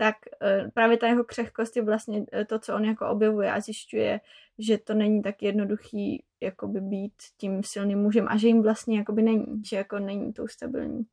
tak 0.00 0.16
eh, 0.42 0.70
právě 0.74 0.96
ta 0.96 1.06
jeho 1.06 1.24
křehkost 1.24 1.76
je 1.76 1.82
vlastně 1.82 2.24
eh, 2.32 2.44
to, 2.44 2.58
co 2.58 2.74
on 2.74 2.84
jako 2.84 3.08
objevuje 3.08 3.52
a 3.52 3.60
zjišťuje, 3.60 4.20
že 4.58 4.78
to 4.78 4.94
není 4.94 5.22
tak 5.22 5.42
jednoduchý 5.42 6.24
jakoby 6.40 6.80
být 6.80 7.12
tím 7.36 7.60
silným 7.64 7.98
mužem 7.98 8.24
a 8.28 8.36
že 8.36 8.48
jim 8.48 8.62
vlastně 8.62 8.98
jakoby 8.98 9.22
není, 9.22 9.44
že 9.64 9.76
jako 9.76 9.98
není 9.98 10.32
tou 10.32 10.48
stabilní, 10.48 11.04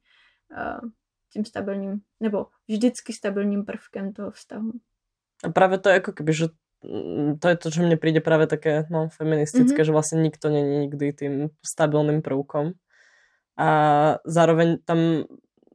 uh, 0.52 0.90
tím 1.34 1.46
stabilním, 1.46 2.00
nebo 2.20 2.48
vždycky 2.68 3.14
stabilním 3.14 3.66
prvkem 3.66 4.14
toho 4.14 4.32
vztahu. 4.32 4.72
A 5.44 5.50
právě 5.50 5.78
to 5.78 5.90
je 5.90 5.94
jako 5.94 6.12
keby, 6.12 6.34
že 6.34 6.48
mm, 6.84 7.40
to 7.40 7.48
je 7.48 7.56
to, 7.56 7.72
čo 7.72 7.84
mne 7.84 8.00
príde 8.00 8.24
práve 8.24 8.48
také 8.48 8.88
no, 8.90 9.12
feministické, 9.12 9.84
Mhm. 9.84 9.88
že 9.88 9.92
vlastne 9.92 10.18
nikto 10.24 10.48
není 10.50 10.88
nikdy 10.88 11.14
tým 11.14 11.34
stabilným 11.60 12.24
prvkom. 12.24 12.72
A 13.58 13.70
zároveň 14.26 14.78
tam, 14.86 15.28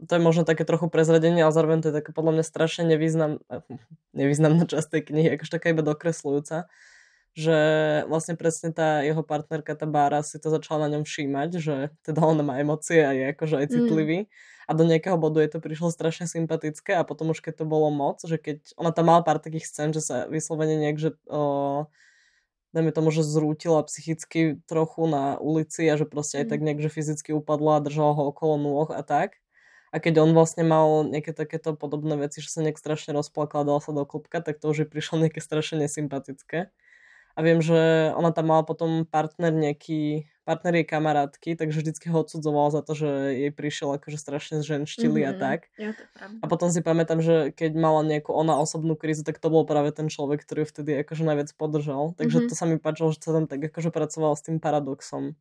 to 0.08 0.12
je 0.18 0.22
možno 0.22 0.42
také 0.44 0.64
trochu 0.66 0.88
prezradenie, 0.90 1.42
ale 1.42 1.54
zároveň 1.54 1.80
to 1.82 1.88
je 1.92 1.98
také 2.02 2.10
podľa 2.14 2.40
mňa 2.40 2.44
strašne 2.46 2.84
nevýznam, 2.86 3.38
nevýznamná 4.14 4.66
časť 4.68 4.88
tej 4.98 5.02
knihy, 5.12 5.28
akože 5.36 5.52
taká 5.58 5.70
iba 5.72 5.82
dokresľujúca, 5.84 6.68
že 7.32 7.58
vlastne 8.12 8.36
presne 8.36 8.76
tá 8.76 9.00
jeho 9.00 9.24
partnerka, 9.24 9.72
tá 9.76 9.88
Bára 9.88 10.20
si 10.20 10.36
to 10.36 10.52
začala 10.52 10.88
na 10.88 10.98
ňom 11.00 11.04
všímať, 11.08 11.50
že 11.56 11.76
teda 12.04 12.20
ona 12.24 12.44
má 12.44 12.60
emócie 12.60 13.00
a 13.00 13.12
je 13.16 13.24
akože 13.32 13.56
aj 13.62 13.68
Mm. 13.68 13.76
citlivý 13.80 14.28
a 14.68 14.72
do 14.76 14.84
nejakého 14.84 15.16
bodu 15.16 15.40
jej 15.42 15.50
to 15.50 15.58
prišlo 15.64 15.90
strašne 15.90 16.28
sympatické 16.30 16.94
a 16.96 17.04
potom 17.08 17.32
už 17.32 17.40
keď 17.44 17.62
to 17.62 17.66
bolo 17.68 17.88
moc, 17.90 18.20
že 18.24 18.36
keď 18.36 18.76
ona 18.76 18.92
tam 18.94 19.08
mala 19.10 19.24
pár 19.24 19.40
takých 19.42 19.66
scén, 19.68 19.90
že 19.96 20.04
sa 20.04 20.28
vyslovene 20.30 20.76
nejak, 20.78 20.98
že 21.00 21.10
o, 21.28 21.88
dajme 22.72 22.92
tomu, 22.94 23.10
že 23.12 23.24
zrútila 23.26 23.84
psychicky 23.84 24.60
trochu 24.70 25.04
na 25.10 25.36
ulici 25.42 25.84
a 25.90 25.96
že 26.00 26.08
proste 26.08 26.40
aj 26.44 26.46
Mm. 26.46 26.52
tak 26.52 26.60
nejak, 26.64 26.80
že 26.84 26.90
fyzicky 26.92 27.30
upadla 27.36 27.80
a 27.80 27.84
držala 27.84 28.12
ho 28.16 28.22
okolo 28.32 28.56
nôh 28.60 28.88
a 28.94 29.02
tak. 29.04 29.41
A 29.92 30.00
keď 30.00 30.24
on 30.24 30.32
vlastne 30.32 30.64
mal 30.64 31.04
nejaké 31.04 31.36
takéto 31.36 31.76
podobné 31.76 32.16
veci, 32.16 32.40
že 32.40 32.48
sa 32.48 32.64
nejak 32.64 32.80
strašne 32.80 33.12
rozplakala, 33.12 33.68
dala 33.68 33.80
sa 33.84 33.92
do 33.92 34.04
klubka, 34.08 34.40
tak 34.40 34.58
to 34.60 34.72
už 34.72 34.84
jej 34.84 34.88
prišlo 34.88 35.20
nejaké 35.20 35.40
strašne 35.44 35.84
nesympatické. 35.84 36.72
A 37.36 37.40
viem, 37.40 37.60
že 37.64 38.12
ona 38.16 38.32
tam 38.36 38.52
mala 38.52 38.62
potom 38.66 39.06
partner 39.08 39.52
nejaký, 39.54 40.28
partner 40.44 40.82
jej 40.82 40.86
kamarátky, 40.88 41.56
takže 41.56 41.80
vždycky 41.80 42.06
ho 42.12 42.20
odsudzovala 42.24 42.70
za 42.74 42.82
to, 42.84 42.92
že 42.98 43.08
jej 43.48 43.52
prišiel 43.54 43.96
akože 43.96 44.18
strašne 44.20 44.60
zženštili 44.60 45.24
a 45.24 45.32
Mhm. 45.32 45.38
tak. 45.38 45.72
Jo, 45.78 45.92
to 45.94 46.02
je. 46.02 46.42
A 46.42 46.50
potom 46.50 46.68
si 46.74 46.82
pamätám, 46.82 47.22
že 47.22 47.54
keď 47.54 47.72
mala 47.78 48.02
nejakú 48.02 48.34
ona 48.34 48.58
osobnú 48.58 48.98
krízu, 48.98 49.22
tak 49.22 49.38
to 49.38 49.46
bol 49.48 49.62
práve 49.64 49.94
ten 49.94 50.10
človek, 50.10 50.42
ktorý 50.42 50.66
ju 50.66 50.70
vtedy 50.74 50.90
akože 51.06 51.22
najviac 51.22 51.50
podržal. 51.54 52.14
Takže 52.18 52.38
Mhm. 52.38 52.48
to 52.48 52.54
sa 52.58 52.66
mi 52.66 52.82
páčilo, 52.82 53.14
že 53.14 53.22
sa 53.22 53.30
tam 53.36 53.46
tak 53.46 53.62
akože 53.62 53.94
pracovalo 53.94 54.34
s 54.34 54.42
tým 54.46 54.58
paradoxom. 54.58 55.38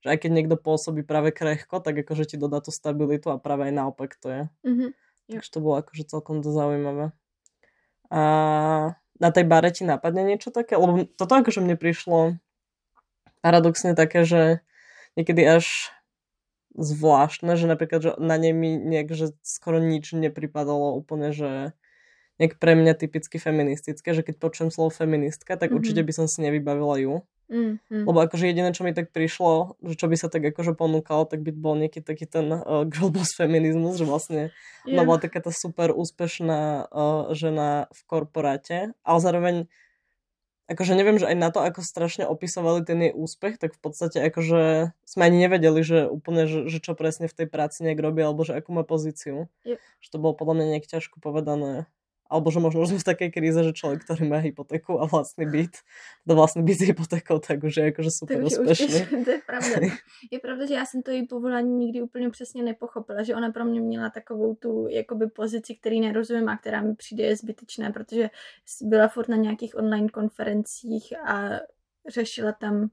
Že 0.00 0.08
aj 0.16 0.18
keď 0.24 0.30
niekto 0.32 0.56
pôsobí 0.56 1.04
práve 1.04 1.30
krehko, 1.30 1.80
tak 1.84 2.00
akože 2.00 2.34
ti 2.34 2.36
dodá 2.40 2.60
tú 2.64 2.72
stabilitu 2.72 3.28
a 3.28 3.36
práve 3.40 3.68
aj 3.68 3.74
naopak 3.76 4.16
to 4.16 4.28
je. 4.32 4.42
Mhm. 4.64 4.86
Jo. 5.30 5.38
Takže 5.40 5.50
to 5.52 5.58
bolo 5.62 5.74
akože 5.80 6.04
celkom 6.10 6.40
to 6.42 6.50
zaujímavé. 6.50 7.12
A 8.10 8.22
na 9.20 9.30
tej 9.30 9.44
bare 9.46 9.70
ti 9.70 9.84
napadne 9.86 10.24
niečo 10.26 10.50
také? 10.50 10.74
Lebo 10.78 11.06
toto 11.16 11.34
akože 11.38 11.60
mne 11.62 11.76
prišlo 11.78 12.38
paradoxne 13.40 13.96
také, 13.96 14.24
že 14.28 14.60
niekedy 15.16 15.42
až 15.46 15.90
zvláštne, 16.78 17.56
že 17.58 17.66
napríklad 17.70 18.00
že 18.02 18.12
na 18.20 18.36
nej 18.38 18.52
mi 18.54 18.76
nejak, 18.78 19.10
že 19.14 19.26
skoro 19.42 19.78
nič 19.82 20.12
nepripadalo 20.14 20.94
úplne, 20.98 21.32
že 21.34 21.72
nejak 22.40 22.58
pre 22.62 22.74
mňa 22.78 22.94
typicky 22.98 23.38
feministické, 23.40 24.12
že 24.16 24.22
keď 24.26 24.36
počujem 24.42 24.70
slovo 24.74 24.90
feministka, 24.94 25.56
tak 25.60 25.70
Mhm. 25.70 25.76
určite 25.76 26.02
by 26.06 26.12
som 26.14 26.26
si 26.30 26.40
nevybavila 26.44 26.96
ju. 27.00 27.14
Mm, 27.50 27.82
mm. 27.82 28.04
Lebo 28.06 28.18
akože 28.22 28.46
jediné, 28.46 28.70
čo 28.70 28.86
mi 28.86 28.94
tak 28.94 29.10
prišlo, 29.10 29.74
že 29.82 29.98
čo 29.98 30.06
by 30.06 30.14
sa 30.14 30.30
tak 30.30 30.46
akože 30.54 30.78
ponúkalo, 30.78 31.26
tak 31.26 31.42
by 31.42 31.50
bol 31.50 31.74
nejaký 31.74 31.98
taký 31.98 32.30
ten 32.30 32.46
uh, 32.46 32.86
girlboss 32.86 33.34
feminizmus, 33.34 33.98
že 33.98 34.06
vlastne 34.06 34.54
ona 34.86 35.02
Jo. 35.02 35.06
bola 35.10 35.18
taká 35.18 35.42
tá 35.42 35.50
super 35.50 35.90
úspešná 35.90 36.86
uh, 36.86 37.34
žena 37.34 37.90
v 37.90 38.00
korporáte, 38.06 38.94
ale 39.02 39.18
zároveň 39.18 39.56
akože 40.70 40.94
neviem, 40.94 41.18
že 41.18 41.26
aj 41.26 41.36
na 41.36 41.50
to, 41.50 41.58
ako 41.58 41.82
strašne 41.82 42.22
opisovali 42.30 42.86
ten 42.86 43.02
jej 43.02 43.10
úspech, 43.10 43.58
tak 43.58 43.74
v 43.74 43.80
podstate 43.82 44.22
akože 44.22 44.94
sme 45.02 45.22
ani 45.26 45.42
nevedeli, 45.42 45.82
že 45.82 46.06
úplne, 46.06 46.46
že, 46.46 46.70
že 46.70 46.78
čo 46.78 46.94
presne 46.94 47.26
v 47.26 47.34
tej 47.34 47.46
práci 47.50 47.82
nejak 47.82 47.98
robí, 47.98 48.22
alebo 48.22 48.46
že 48.46 48.54
akú 48.54 48.70
má 48.70 48.86
pozíciu. 48.86 49.50
Jo. 49.66 49.76
Že 49.98 50.08
to 50.14 50.16
bolo 50.22 50.38
podľa 50.38 50.54
mňa 50.62 50.66
nejak 50.78 50.86
ťažko 50.86 51.18
povedané. 51.18 51.90
Alebo 52.30 52.54
že 52.54 52.62
možno 52.62 52.86
už 52.86 52.94
sme 52.94 53.02
v 53.02 53.10
takej 53.10 53.30
kríze, 53.34 53.58
že 53.58 53.74
človek, 53.74 54.06
ktorý 54.06 54.30
má 54.30 54.38
hypotéku 54.38 55.02
a 55.02 55.10
vlastný 55.10 55.50
byt, 55.50 55.82
to 56.22 56.32
vlastný 56.38 56.62
byt 56.62 56.78
s 56.78 56.86
hypotékou, 56.86 57.42
tak 57.42 57.58
už 57.58 57.76
je 57.76 57.84
akože 57.90 58.10
super 58.10 58.38
Takže 58.38 58.46
už 58.46 58.52
úspešný. 58.62 59.00
to 59.26 59.30
je 59.30 59.40
pravda. 59.46 59.76
Je 60.30 60.38
pravda, 60.38 60.66
že 60.66 60.74
já 60.74 60.84
jsem 60.86 61.02
to 61.02 61.10
její 61.10 61.26
povolání 61.26 61.74
nikdy 61.74 62.02
úplně 62.02 62.30
přesně 62.30 62.62
nepochopila, 62.62 63.22
že 63.22 63.34
ona 63.34 63.50
pro 63.50 63.64
mě 63.64 63.80
měla 63.80 64.10
takovou 64.10 64.54
tu 64.54 64.86
jakoby 64.88 65.26
pozici, 65.26 65.74
který 65.74 66.00
nerozumím 66.00 66.48
a 66.48 66.56
která 66.56 66.82
mi 66.82 66.94
přijde 66.94 67.24
je 67.24 67.36
zbytečná, 67.36 67.92
protože 67.92 68.30
byla 68.82 69.08
furt 69.08 69.28
na 69.28 69.36
nějakých 69.36 69.76
online 69.76 70.08
konferencích 70.08 71.12
a 71.26 71.60
řešila 72.08 72.52
tam 72.52 72.90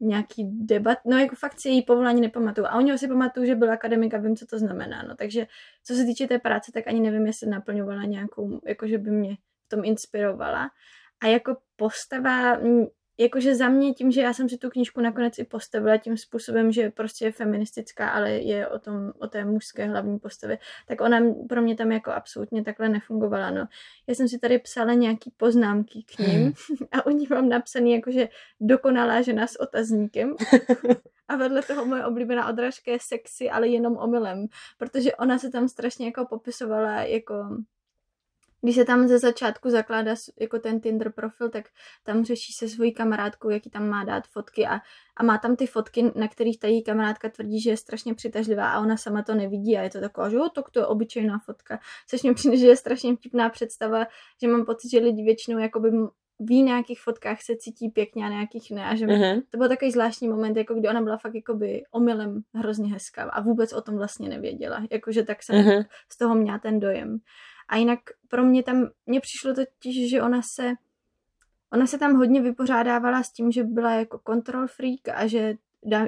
nějaký 0.00 0.44
debat, 0.44 0.98
no 1.06 1.18
jako 1.18 1.36
fakt 1.36 1.60
si 1.60 1.68
její 1.68 1.82
povolání 1.82 2.20
nepamatuju. 2.20 2.66
A 2.66 2.78
u 2.78 2.80
něho 2.80 2.98
si 2.98 3.08
pamatuju, 3.08 3.46
že 3.46 3.54
byl 3.54 3.72
akademik 3.72 4.14
a 4.14 4.18
vím, 4.18 4.36
co 4.36 4.46
to 4.46 4.58
znamená. 4.58 5.02
No, 5.02 5.16
takže 5.16 5.46
co 5.84 5.94
se 5.94 6.04
týče 6.04 6.26
té 6.26 6.38
práce, 6.38 6.72
tak 6.72 6.86
ani 6.86 7.00
nevím, 7.00 7.26
jestli 7.26 7.48
naplňovala 7.48 8.04
nějakou, 8.04 8.60
jakože 8.66 8.98
by 8.98 9.10
mě 9.10 9.36
v 9.66 9.68
tom 9.68 9.84
inspirovala. 9.84 10.70
A 11.22 11.26
jako 11.26 11.56
postava, 11.76 12.58
jakože 13.20 13.54
za 13.54 13.68
mě 13.68 13.94
tím, 13.94 14.10
že 14.10 14.20
já 14.20 14.32
jsem 14.32 14.48
si 14.48 14.58
tu 14.58 14.70
knížku 14.70 15.00
nakonec 15.00 15.38
i 15.38 15.44
postavila 15.44 15.96
tím 15.96 16.16
způsobem, 16.16 16.72
že 16.72 16.90
prostě 16.90 17.24
je 17.24 17.32
feministická, 17.32 18.08
ale 18.08 18.30
je 18.30 18.68
o, 18.68 18.78
tom, 18.78 19.12
o 19.18 19.26
té 19.26 19.44
mužské 19.44 19.86
hlavní 19.86 20.18
postavě, 20.18 20.58
tak 20.86 21.00
ona 21.00 21.20
pro 21.48 21.62
mě 21.62 21.76
tam 21.76 21.92
jako 21.92 22.10
absolutně 22.10 22.64
takhle 22.64 22.88
nefungovala. 22.88 23.50
No. 23.50 23.66
Já 24.06 24.14
jsem 24.14 24.28
si 24.28 24.38
tady 24.38 24.58
psala 24.58 24.94
nějaký 24.94 25.32
poznámky 25.36 26.04
k 26.14 26.18
ním 26.18 26.52
a 26.92 27.06
u 27.06 27.10
ní 27.10 27.26
mám 27.30 27.48
napsaný 27.48 27.92
jakože 27.92 28.28
dokonalá 28.60 29.22
žena 29.22 29.46
s 29.46 29.60
otazníkem 29.60 30.34
a 31.28 31.36
vedle 31.36 31.62
toho 31.62 31.84
moje 31.84 32.06
oblíbená 32.06 32.48
odrážka 32.48 32.90
je 32.90 32.98
sexy, 33.00 33.50
ale 33.50 33.68
jenom 33.68 33.96
omylem, 33.96 34.46
protože 34.78 35.14
ona 35.14 35.38
se 35.38 35.50
tam 35.50 35.68
strašně 35.68 36.06
jako 36.06 36.26
popisovala 36.26 37.02
jako 37.02 37.34
když 38.62 38.74
se 38.76 38.84
tam 38.84 39.08
ze 39.08 39.18
začátku 39.18 39.70
zakládá 39.70 40.14
jako 40.40 40.58
ten 40.58 40.80
Tinder 40.80 41.12
profil, 41.12 41.48
tak 41.50 41.64
tam 42.02 42.24
řeší 42.24 42.52
se 42.52 42.68
svojí 42.68 42.94
kamarádkou, 42.94 43.50
jaký 43.50 43.70
tam 43.70 43.88
má 43.88 44.04
dát 44.04 44.26
fotky 44.26 44.66
a, 44.66 44.80
a 45.16 45.22
má 45.22 45.38
tam 45.38 45.56
ty 45.56 45.66
fotky, 45.66 46.12
na 46.14 46.28
kterých 46.28 46.58
ta 46.58 46.68
její 46.68 46.82
kamarádka 46.84 47.28
tvrdí, 47.28 47.60
že 47.60 47.70
je 47.70 47.76
strašně 47.76 48.14
přitažlivá 48.14 48.70
a 48.70 48.80
ona 48.80 48.96
sama 48.96 49.22
to 49.22 49.34
nevidí 49.34 49.78
a 49.78 49.82
je 49.82 49.90
to 49.90 50.00
taková, 50.00 50.28
že 50.28 50.36
jo, 50.36 50.48
tak 50.54 50.70
to 50.70 50.78
je 50.80 50.86
obyčejná 50.86 51.38
fotka. 51.38 51.78
Což 52.08 52.22
mě 52.22 52.34
přijde, 52.34 52.56
že 52.56 52.66
je 52.66 52.76
strašně 52.76 53.16
vtipná 53.16 53.48
představa, 53.48 54.06
že 54.42 54.48
mám 54.48 54.64
pocit, 54.64 54.90
že 54.90 54.98
lidi 54.98 55.22
většinou 55.22 55.58
jakoby 55.58 55.90
ví, 56.42 56.62
na 56.62 56.76
jakých 56.76 57.00
fotkách 57.00 57.42
se 57.42 57.56
cítí 57.56 57.88
pěkně 57.88 58.26
a 58.26 58.28
na 58.28 58.40
jakých 58.40 58.70
ne. 58.70 58.84
A 58.84 58.94
že 58.94 59.06
Mhm. 59.06 59.40
to 59.50 59.58
byl 59.58 59.68
takový 59.68 59.90
zvláštní 59.90 60.28
moment, 60.28 60.56
jako 60.56 60.74
kdy 60.74 60.88
ona 60.88 61.00
byla 61.02 61.16
fakt 61.16 61.34
jakoby 61.34 61.82
omylem 61.90 62.40
hrozně 62.54 62.92
hezká 62.92 63.22
a 63.22 63.40
vůbec 63.40 63.72
o 63.72 63.80
tom 63.82 63.96
vlastně 63.96 64.28
nevěděla. 64.28 64.86
Jakože 64.90 65.22
tak 65.22 65.42
jsem 65.42 65.56
Mhm. 65.56 65.82
z 66.12 66.18
toho 66.18 66.34
měla 66.34 66.58
ten 66.58 66.80
dojem. 66.80 67.18
A 67.70 67.76
jinak 67.76 67.98
pro 68.28 68.44
mě 68.44 68.62
tam, 68.62 68.88
mně 69.06 69.20
přišlo 69.20 69.54
totiž, 69.54 70.10
že 70.10 70.22
ona 70.22 70.40
se, 70.42 70.72
ona 71.72 71.86
se 71.86 71.98
tam 71.98 72.14
hodně 72.14 72.40
vypořádávala 72.42 73.22
s 73.22 73.32
tím, 73.32 73.52
že 73.52 73.64
byla 73.64 73.92
jako 73.94 74.20
control 74.26 74.66
freak 74.66 75.08
a 75.14 75.26
že 75.26 75.54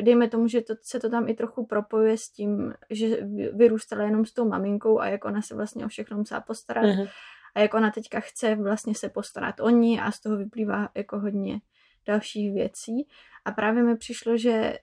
dejme 0.02 0.28
tomu, 0.28 0.48
že 0.48 0.60
to, 0.60 0.74
se 0.82 1.00
to 1.00 1.10
tam 1.10 1.28
i 1.28 1.34
trochu 1.34 1.66
propojuje 1.66 2.18
s 2.18 2.28
tím, 2.30 2.74
že 2.90 3.08
vy- 3.08 3.50
vyrůstala 3.54 4.04
jenom 4.04 4.24
s 4.24 4.32
tou 4.32 4.48
maminkou 4.48 5.00
a 5.00 5.06
jak 5.06 5.24
ona 5.24 5.42
se 5.42 5.54
vlastně 5.54 5.84
o 5.84 5.88
všechno 5.88 6.16
musela 6.16 6.40
postarat 6.40 6.84
Mhm. 6.84 7.06
a 7.54 7.60
jak 7.60 7.74
ona 7.74 7.90
teďka 7.90 8.20
chce 8.20 8.54
vlastně 8.54 8.94
se 8.94 9.08
postarat 9.08 9.60
o 9.60 9.68
ní 9.70 10.00
a 10.00 10.10
z 10.12 10.20
toho 10.20 10.36
vyplývá 10.36 10.88
jako 10.94 11.18
hodně 11.20 11.60
dalších 12.06 12.52
věcí. 12.52 13.08
A 13.44 13.50
právě 13.52 13.82
mi 13.82 13.96
přišlo, 13.96 14.36
že, 14.36 14.78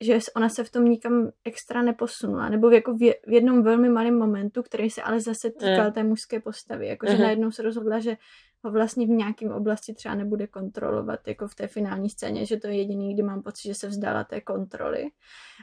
že 0.00 0.18
ona 0.36 0.48
se 0.48 0.64
v 0.64 0.70
tom 0.70 0.84
nikam 0.84 1.30
extra 1.44 1.82
neposunula, 1.82 2.48
nebo 2.48 2.68
v, 2.68 2.72
jako 2.72 2.94
v, 2.94 3.02
je- 3.02 3.16
v 3.26 3.32
jednom 3.32 3.62
velmi 3.62 3.88
malém 3.88 4.18
momentu, 4.18 4.62
který 4.62 4.90
se 4.90 5.02
ale 5.02 5.20
zase 5.20 5.50
týkal 5.50 5.86
Mm. 5.86 5.92
té 5.92 6.02
mužské 6.04 6.40
postavy. 6.40 6.86
Jakože 6.86 7.12
Mhm. 7.12 7.22
najednou 7.22 7.50
se 7.50 7.62
rozhodla, 7.62 8.00
že 8.00 8.16
ho 8.64 8.70
vlastně 8.70 9.06
v 9.06 9.10
nějakém 9.10 9.52
oblasti 9.52 9.94
třeba 9.94 10.14
nebude 10.14 10.46
kontrolovat, 10.46 11.28
jako 11.28 11.48
v 11.48 11.54
té 11.54 11.66
finální 11.66 12.10
scéně, 12.10 12.46
že 12.46 12.56
to 12.56 12.66
je 12.68 12.74
jediný, 12.74 13.14
kdy 13.14 13.22
mám 13.22 13.42
pocit, 13.42 13.68
že 13.68 13.74
se 13.74 13.88
vzdala 13.88 14.24
té 14.24 14.40
kontroly. 14.40 15.04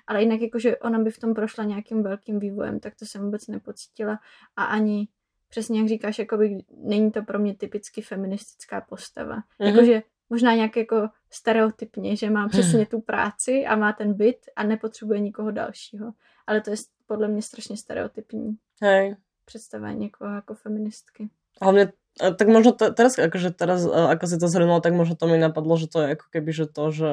Ale 0.08 0.22
jinak 0.22 0.42
jakože 0.42 0.78
ona 0.78 1.00
by 1.00 1.12
v 1.12 1.20
tom 1.20 1.34
prošla 1.34 1.64
nějakým 1.64 2.04
velkým 2.04 2.40
vývojem, 2.40 2.80
tak 2.80 2.94
to 2.96 3.06
jsem 3.06 3.22
vůbec 3.22 3.48
nepocítila 3.48 4.20
a 4.56 4.64
ani 4.64 5.08
přesně 5.50 5.80
jak 5.80 5.88
říkáš, 5.90 6.20
jakoby 6.20 6.58
není 6.84 7.12
to 7.12 7.22
pro 7.22 7.40
mě 7.40 7.56
typicky 7.56 8.02
feministická 8.02 8.82
postava. 8.82 9.36
Mhm. 9.60 9.70
Jakože 9.76 10.02
možná 10.30 10.56
nějak 10.56 10.78
jako 10.78 11.10
stereotypně, 11.30 12.16
že 12.16 12.30
má 12.30 12.48
přesně 12.48 12.86
tu 12.86 13.02
práci 13.02 13.66
a 13.66 13.76
má 13.76 13.94
ten 13.94 14.14
byt 14.14 14.38
a 14.56 14.64
nepotřebuje 14.64 15.20
nikoho 15.20 15.52
dalšího. 15.52 16.12
Ale 16.48 16.62
to 16.62 16.70
je 16.70 16.76
podle 17.06 17.28
mě 17.28 17.42
strašně 17.42 17.78
stereotypní 17.78 18.58
Hej. 18.82 19.16
představa 19.46 19.92
někoho 19.92 20.34
jako 20.36 20.54
feministky. 20.56 21.30
Hlavne, 21.62 21.92
a 22.22 22.32
tak 22.32 22.48
možno 22.48 22.72
te, 22.72 22.92
teraz, 22.94 23.18
akože 23.20 23.50
teraz, 23.52 23.86
a, 23.86 24.14
ako 24.14 24.26
si 24.28 24.38
to 24.38 24.48
zhrnula, 24.48 24.78
tak 24.82 24.94
možno 24.94 25.16
to 25.18 25.26
mi 25.28 25.38
napadlo, 25.42 25.78
že 25.78 25.88
to 25.90 26.02
je 26.06 26.08
ako 26.14 26.26
keby, 26.30 26.52
že 26.54 26.66
to, 26.70 26.84
že 26.92 27.12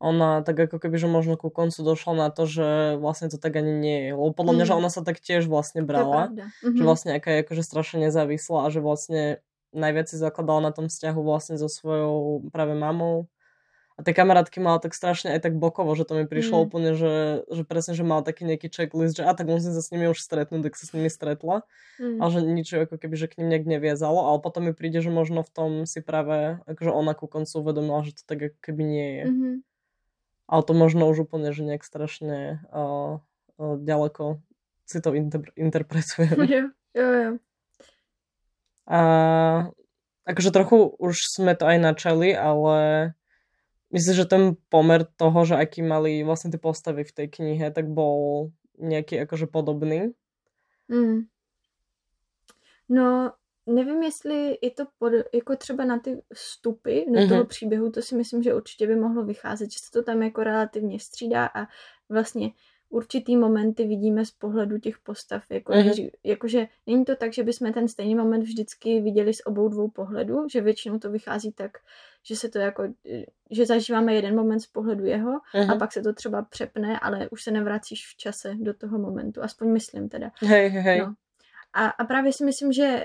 ona 0.00 0.42
tak 0.44 0.68
ako 0.68 0.76
keby, 0.80 0.96
že 1.00 1.08
možno 1.08 1.36
ku 1.40 1.48
koncu 1.48 1.80
došla 1.80 2.12
na 2.16 2.28
to, 2.28 2.44
že 2.44 2.96
vlastne 3.00 3.28
to 3.32 3.40
tak 3.40 3.56
ani 3.56 3.72
nie 3.72 3.98
je. 4.08 4.10
Lebo 4.12 4.32
podľa 4.36 4.52
mňa, 4.56 4.64
Mm. 4.64 4.70
že 4.70 4.78
ona 4.80 4.90
sa 4.92 5.00
tak 5.00 5.16
tiež 5.20 5.48
vlastne 5.48 5.80
To 5.80 5.84
je 5.84 5.88
brala, 5.88 6.20
pravda. 6.28 6.44
že 6.60 6.68
Mhm. 6.76 6.84
vlastne 6.84 7.10
aká 7.16 7.30
je 7.32 7.40
akože 7.44 7.62
strašne 7.64 7.98
nezávislá 8.04 8.58
a 8.64 8.72
že 8.72 8.80
vlastne 8.84 9.40
najviac 9.74 10.06
si 10.08 10.16
zakladala 10.16 10.70
na 10.70 10.72
tom 10.72 10.86
vzťahu 10.86 11.20
vlastne 11.20 11.58
so 11.58 11.66
svojou 11.66 12.46
práve 12.54 12.72
mamou 12.78 13.26
A 13.94 14.02
tie 14.02 14.10
kamarátky 14.10 14.58
mala 14.58 14.82
tak 14.82 14.90
strašne 14.90 15.30
aj 15.38 15.46
tak 15.46 15.54
bokovo, 15.54 15.94
že 15.94 16.02
to 16.02 16.18
mi 16.18 16.26
prišlo 16.26 16.58
Mm. 16.58 16.64
úplne, 16.66 16.90
že, 16.98 17.46
že 17.46 17.62
presne, 17.62 17.94
že 17.94 18.02
mala 18.02 18.26
taký 18.26 18.42
nejaký 18.42 18.66
checklist, 18.66 19.14
že 19.14 19.22
a 19.22 19.30
tak 19.38 19.46
musím 19.46 19.70
sa 19.70 19.78
s 19.78 19.94
nimi 19.94 20.10
už 20.10 20.18
stretnúť, 20.18 20.66
tak 20.66 20.74
sa 20.74 20.90
s 20.90 20.98
nimi 20.98 21.06
stretla. 21.06 21.62
Mm. 22.02 22.18
Ale 22.18 22.28
že 22.34 22.40
nič 22.42 22.68
ako 22.74 22.98
keby, 22.98 23.14
že 23.14 23.30
k 23.30 23.38
ním 23.38 23.54
nejak 23.54 23.70
neviazalo, 23.70 24.26
ale 24.26 24.42
potom 24.42 24.66
mi 24.66 24.74
príde, 24.74 24.98
že 24.98 25.14
možno 25.14 25.46
v 25.46 25.50
tom 25.54 25.70
si 25.86 26.02
práve, 26.02 26.58
akože 26.66 26.90
ona 26.90 27.14
ku 27.14 27.30
koncu 27.30 27.54
uvedomila, 27.54 28.02
že 28.02 28.18
to 28.18 28.26
tak 28.26 28.50
ako 28.50 28.58
keby 28.66 28.82
nie 28.82 29.08
je. 29.14 29.24
Mhm. 29.30 29.50
Ale 30.50 30.62
to 30.66 30.72
možno 30.74 31.06
už 31.06 31.30
úplne, 31.30 31.54
že 31.54 31.62
nejak 31.62 31.86
strašne 31.86 32.66
uh, 32.74 33.22
uh, 33.62 33.76
ďaleko 33.78 34.42
si 34.90 34.98
to 34.98 35.14
inter- 35.14 35.54
interpretujem. 35.54 36.34
Jo, 36.50 36.64
jo, 36.98 37.08
jo. 37.14 37.32
A 38.86 39.00
akože 40.28 40.50
trochu 40.50 40.76
už 41.00 41.16
sme 41.36 41.56
to 41.56 41.64
aj 41.64 41.78
načali, 41.80 42.36
ale 42.36 43.12
myslím, 43.92 44.14
že 44.14 44.24
ten 44.24 44.42
pomer 44.68 45.04
toho, 45.16 45.44
že 45.44 45.56
aký 45.56 45.80
mali 45.82 46.20
vlastne 46.24 46.50
tie 46.52 46.60
postavy 46.60 47.04
v 47.04 47.12
tej 47.12 47.26
knihe, 47.32 47.70
tak 47.72 47.88
bol 47.88 48.50
nejaký 48.76 49.24
akože 49.24 49.46
podobný. 49.46 50.12
Mm. 50.88 51.28
No, 52.88 53.32
nevím, 53.66 54.02
jestli 54.02 54.58
je 54.62 54.70
to 54.70 54.84
pod, 54.98 55.12
jako 55.34 55.56
třeba 55.56 55.84
na 55.84 55.98
ty 55.98 56.22
vstupy 56.34 57.00
do 57.08 57.20
Mhm. 57.20 57.28
toho 57.28 57.44
příběhu, 57.44 57.90
to 57.90 58.02
si 58.02 58.16
myslím, 58.16 58.42
že 58.42 58.54
určitě 58.54 58.86
by 58.86 58.96
mohlo 58.96 59.24
vycházet, 59.24 59.72
že 59.72 59.78
se 59.78 59.90
to 59.92 60.02
tam 60.02 60.22
jako 60.22 60.44
relativně 60.44 61.00
střídá 61.00 61.46
a 61.46 61.66
vlastně 62.08 62.50
určitý 62.94 63.36
momenty 63.36 63.86
vidíme 63.86 64.24
z 64.24 64.30
pohledu 64.30 64.78
těch 64.78 64.98
postav. 64.98 65.42
Jako, 65.50 65.72
Mhm. 65.72 65.88
mm 65.88 66.08
jakože 66.24 66.66
není 66.86 67.04
to 67.04 67.16
tak, 67.16 67.32
že 67.32 67.42
bychom 67.42 67.72
ten 67.72 67.88
stejný 67.88 68.14
moment 68.14 68.42
vždycky 68.42 69.00
viděli 69.00 69.34
z 69.34 69.40
obou 69.46 69.68
dvou 69.68 69.88
pohledů, 69.90 70.48
že 70.52 70.60
většinou 70.60 70.98
to 70.98 71.10
vychází 71.10 71.52
tak, 71.52 71.70
že 72.22 72.36
se 72.36 72.48
to 72.48 72.58
jako, 72.58 72.82
že 73.50 73.66
zažíváme 73.66 74.14
jeden 74.14 74.34
moment 74.36 74.60
z 74.60 74.66
pohledu 74.66 75.04
jeho 75.04 75.40
Mhm. 75.54 75.70
a 75.70 75.76
pak 75.76 75.92
se 75.92 76.02
to 76.02 76.12
třeba 76.12 76.42
přepne, 76.42 76.98
ale 77.00 77.28
už 77.28 77.42
se 77.42 77.50
nevracíš 77.50 78.06
v 78.06 78.16
čase 78.16 78.54
do 78.54 78.74
toho 78.74 78.98
momentu. 78.98 79.42
Aspoň 79.42 79.68
myslím 79.72 80.08
teda. 80.08 80.30
Hej, 80.40 80.68
hej. 80.68 80.98
No. 81.00 81.14
A, 81.72 81.86
a 81.86 82.04
právě 82.04 82.32
si 82.32 82.44
myslím, 82.44 82.72
že 82.72 83.04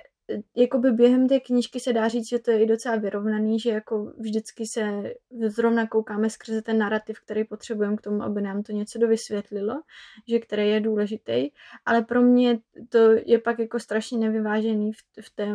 jakoby 0.55 0.91
během 0.91 1.27
té 1.27 1.39
knížky 1.39 1.79
se 1.79 1.93
dá 1.93 2.07
říct, 2.07 2.29
že 2.29 2.39
to 2.39 2.51
je 2.51 2.63
i 2.63 2.65
docela 2.65 2.95
vyrovnaný, 2.95 3.59
že 3.59 3.69
jako 3.69 4.13
vždycky 4.17 4.65
se 4.65 5.13
zrovna 5.47 5.87
koukáme 5.87 6.29
skrze 6.29 6.61
ten 6.61 6.77
narrativ, 6.77 7.19
který 7.19 7.43
potřebujeme 7.43 7.97
k 7.97 8.01
tomu, 8.01 8.23
aby 8.23 8.41
nám 8.41 8.63
to 8.63 8.71
něco 8.71 8.99
dovysvětlilo, 8.99 9.81
že 10.27 10.39
který 10.39 10.69
je 10.69 10.79
důležitý, 10.79 11.49
ale 11.85 12.01
pro 12.01 12.21
mě 12.21 12.59
to 12.89 13.11
je 13.25 13.39
pak 13.39 13.59
jako 13.59 13.79
strašně 13.79 14.17
nevyvážený 14.17 14.93
v, 14.93 14.97
v 15.21 15.35
té 15.35 15.45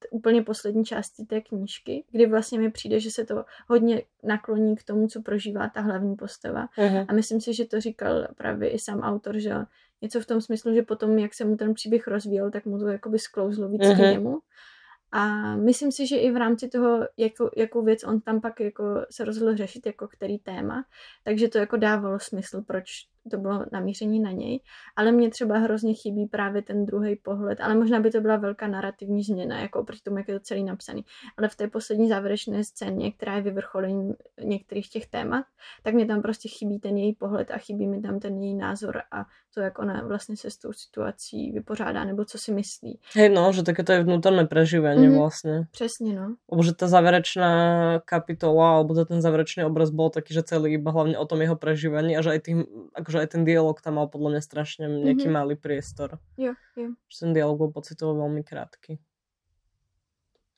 v 0.00 0.06
úplně 0.10 0.42
poslední 0.42 0.84
části 0.84 1.24
té 1.24 1.40
knížky, 1.40 2.04
kdy 2.10 2.26
vlastně 2.26 2.58
mi 2.58 2.70
přijde, 2.70 3.00
že 3.00 3.10
se 3.10 3.24
to 3.24 3.44
hodně 3.68 4.02
nakloní 4.22 4.76
k 4.76 4.84
tomu, 4.84 5.08
co 5.08 5.22
prožívá 5.22 5.68
ta 5.68 5.80
hlavní 5.80 6.16
postava. 6.16 6.68
Mhm. 6.78 7.04
A 7.08 7.12
myslím 7.12 7.40
si, 7.40 7.54
že 7.54 7.64
to 7.64 7.80
říkal 7.80 8.28
právě 8.36 8.70
i 8.70 8.78
sám 8.78 9.00
autor, 9.00 9.38
že 9.38 9.54
něco 10.02 10.20
v 10.20 10.26
tom 10.26 10.40
smyslu, 10.40 10.74
že 10.74 10.82
potom, 10.82 11.18
jak 11.18 11.34
se 11.34 11.44
mu 11.44 11.56
ten 11.56 11.74
příběh 11.74 12.06
rozvíjel, 12.08 12.50
tak 12.50 12.64
mu 12.64 12.78
to 12.78 12.86
jakoby 12.86 13.18
sklouzlo 13.18 13.68
víc 13.68 13.86
Mhm. 13.88 13.94
k 13.94 13.98
němu. 13.98 14.38
A 15.12 15.56
myslím 15.56 15.92
si, 15.92 16.06
že 16.06 16.16
i 16.16 16.30
v 16.30 16.36
rámci 16.36 16.68
toho, 16.68 17.00
jako, 17.16 17.50
jakou 17.56 17.84
věc 17.84 18.04
on 18.04 18.20
tam 18.20 18.40
pak 18.40 18.60
jako 18.60 18.84
se 19.10 19.24
rozhodl 19.24 19.56
řešit, 19.56 19.86
jako 19.86 20.08
který 20.08 20.38
téma, 20.38 20.84
takže 21.24 21.48
to 21.48 21.58
jako 21.58 21.76
dávalo 21.76 22.18
smysl, 22.20 22.62
proč 22.66 22.84
to 23.30 23.36
bylo 23.38 23.64
namíření 23.72 24.20
na 24.20 24.30
něj. 24.30 24.60
Ale 24.96 25.12
mně 25.12 25.30
třeba 25.30 25.58
hrozně 25.58 25.94
chybí 25.94 26.26
právě 26.26 26.62
ten 26.62 26.86
druhý 26.86 27.16
pohled, 27.16 27.60
ale 27.60 27.74
možná 27.74 28.00
by 28.00 28.10
to 28.10 28.20
byla 28.20 28.36
velká 28.36 28.66
narrativní 28.66 29.22
změna, 29.22 29.60
jako 29.60 29.80
oproti 29.80 30.02
tomu, 30.02 30.18
jak 30.18 30.28
je 30.28 30.34
to 30.34 30.40
celý 30.40 30.64
napsaný. 30.64 31.04
Ale 31.38 31.48
v 31.48 31.56
té 31.56 31.68
poslední 31.68 32.08
závěrečné 32.08 32.64
scéně, 32.64 33.12
která 33.12 33.36
je 33.36 33.42
vyvrcholením 33.42 34.14
některých 34.44 34.88
těch 34.90 35.06
témat, 35.06 35.44
tak 35.82 35.94
mě 35.94 36.06
tam 36.06 36.22
prostě 36.22 36.48
chybí 36.48 36.78
ten 36.78 36.96
její 36.96 37.12
pohled 37.14 37.50
a 37.50 37.58
chybí 37.58 37.86
mi 37.86 38.00
tam 38.00 38.20
ten 38.20 38.42
její 38.42 38.54
názor 38.54 39.02
a 39.12 39.24
to, 39.54 39.60
jak 39.60 39.78
ona 39.78 40.02
vlastně 40.06 40.36
se 40.36 40.50
s 40.50 40.56
tou 40.56 40.72
situací 40.72 41.52
vypořádá, 41.52 42.04
nebo 42.04 42.24
co 42.24 42.38
si 42.38 42.52
myslí. 42.52 42.98
Hej, 43.14 43.28
no, 43.28 43.52
že 43.52 43.62
také 43.62 43.84
to 43.84 43.92
je 43.92 44.04
vnútorné 44.04 44.46
prežívanie 44.46 45.08
Mhm. 45.08 45.16
vlastne. 45.18 45.54
Přesně, 45.72 46.14
no. 46.14 46.36
Lebo 46.52 46.62
že 46.62 46.72
tá 46.72 46.86
záverečná 46.88 47.50
kapitola, 48.04 48.76
alebo 48.78 48.94
to 48.94 49.04
ten 49.04 49.20
záverečný 49.22 49.64
obraz 49.64 49.90
bol 49.90 50.10
taký, 50.10 50.34
že 50.34 50.42
celý 50.42 50.78
iba 50.78 50.90
hlavne 50.92 51.18
o 51.18 51.26
tom 51.26 51.40
jeho 51.40 51.56
prežívaní 51.56 52.16
a 52.16 52.22
že 52.22 52.30
aj, 52.30 52.40
tým, 52.40 52.58
akože 53.08 53.24
aj 53.24 53.28
ten 53.32 53.42
dialog 53.48 53.80
tam 53.80 53.96
mal 53.96 54.12
podľa 54.12 54.36
mňa 54.36 54.42
strašne 54.44 54.84
nejaký 54.84 55.24
Mhm. 55.24 55.32
malý 55.32 55.56
priestor. 55.56 56.20
Jo, 56.36 56.52
jo. 56.76 56.92
Že 57.08 57.16
ten 57.24 57.32
dialog 57.32 57.56
bol 57.56 57.72
pocitovo 57.72 58.12
veľmi 58.20 58.44
krátky. 58.44 59.00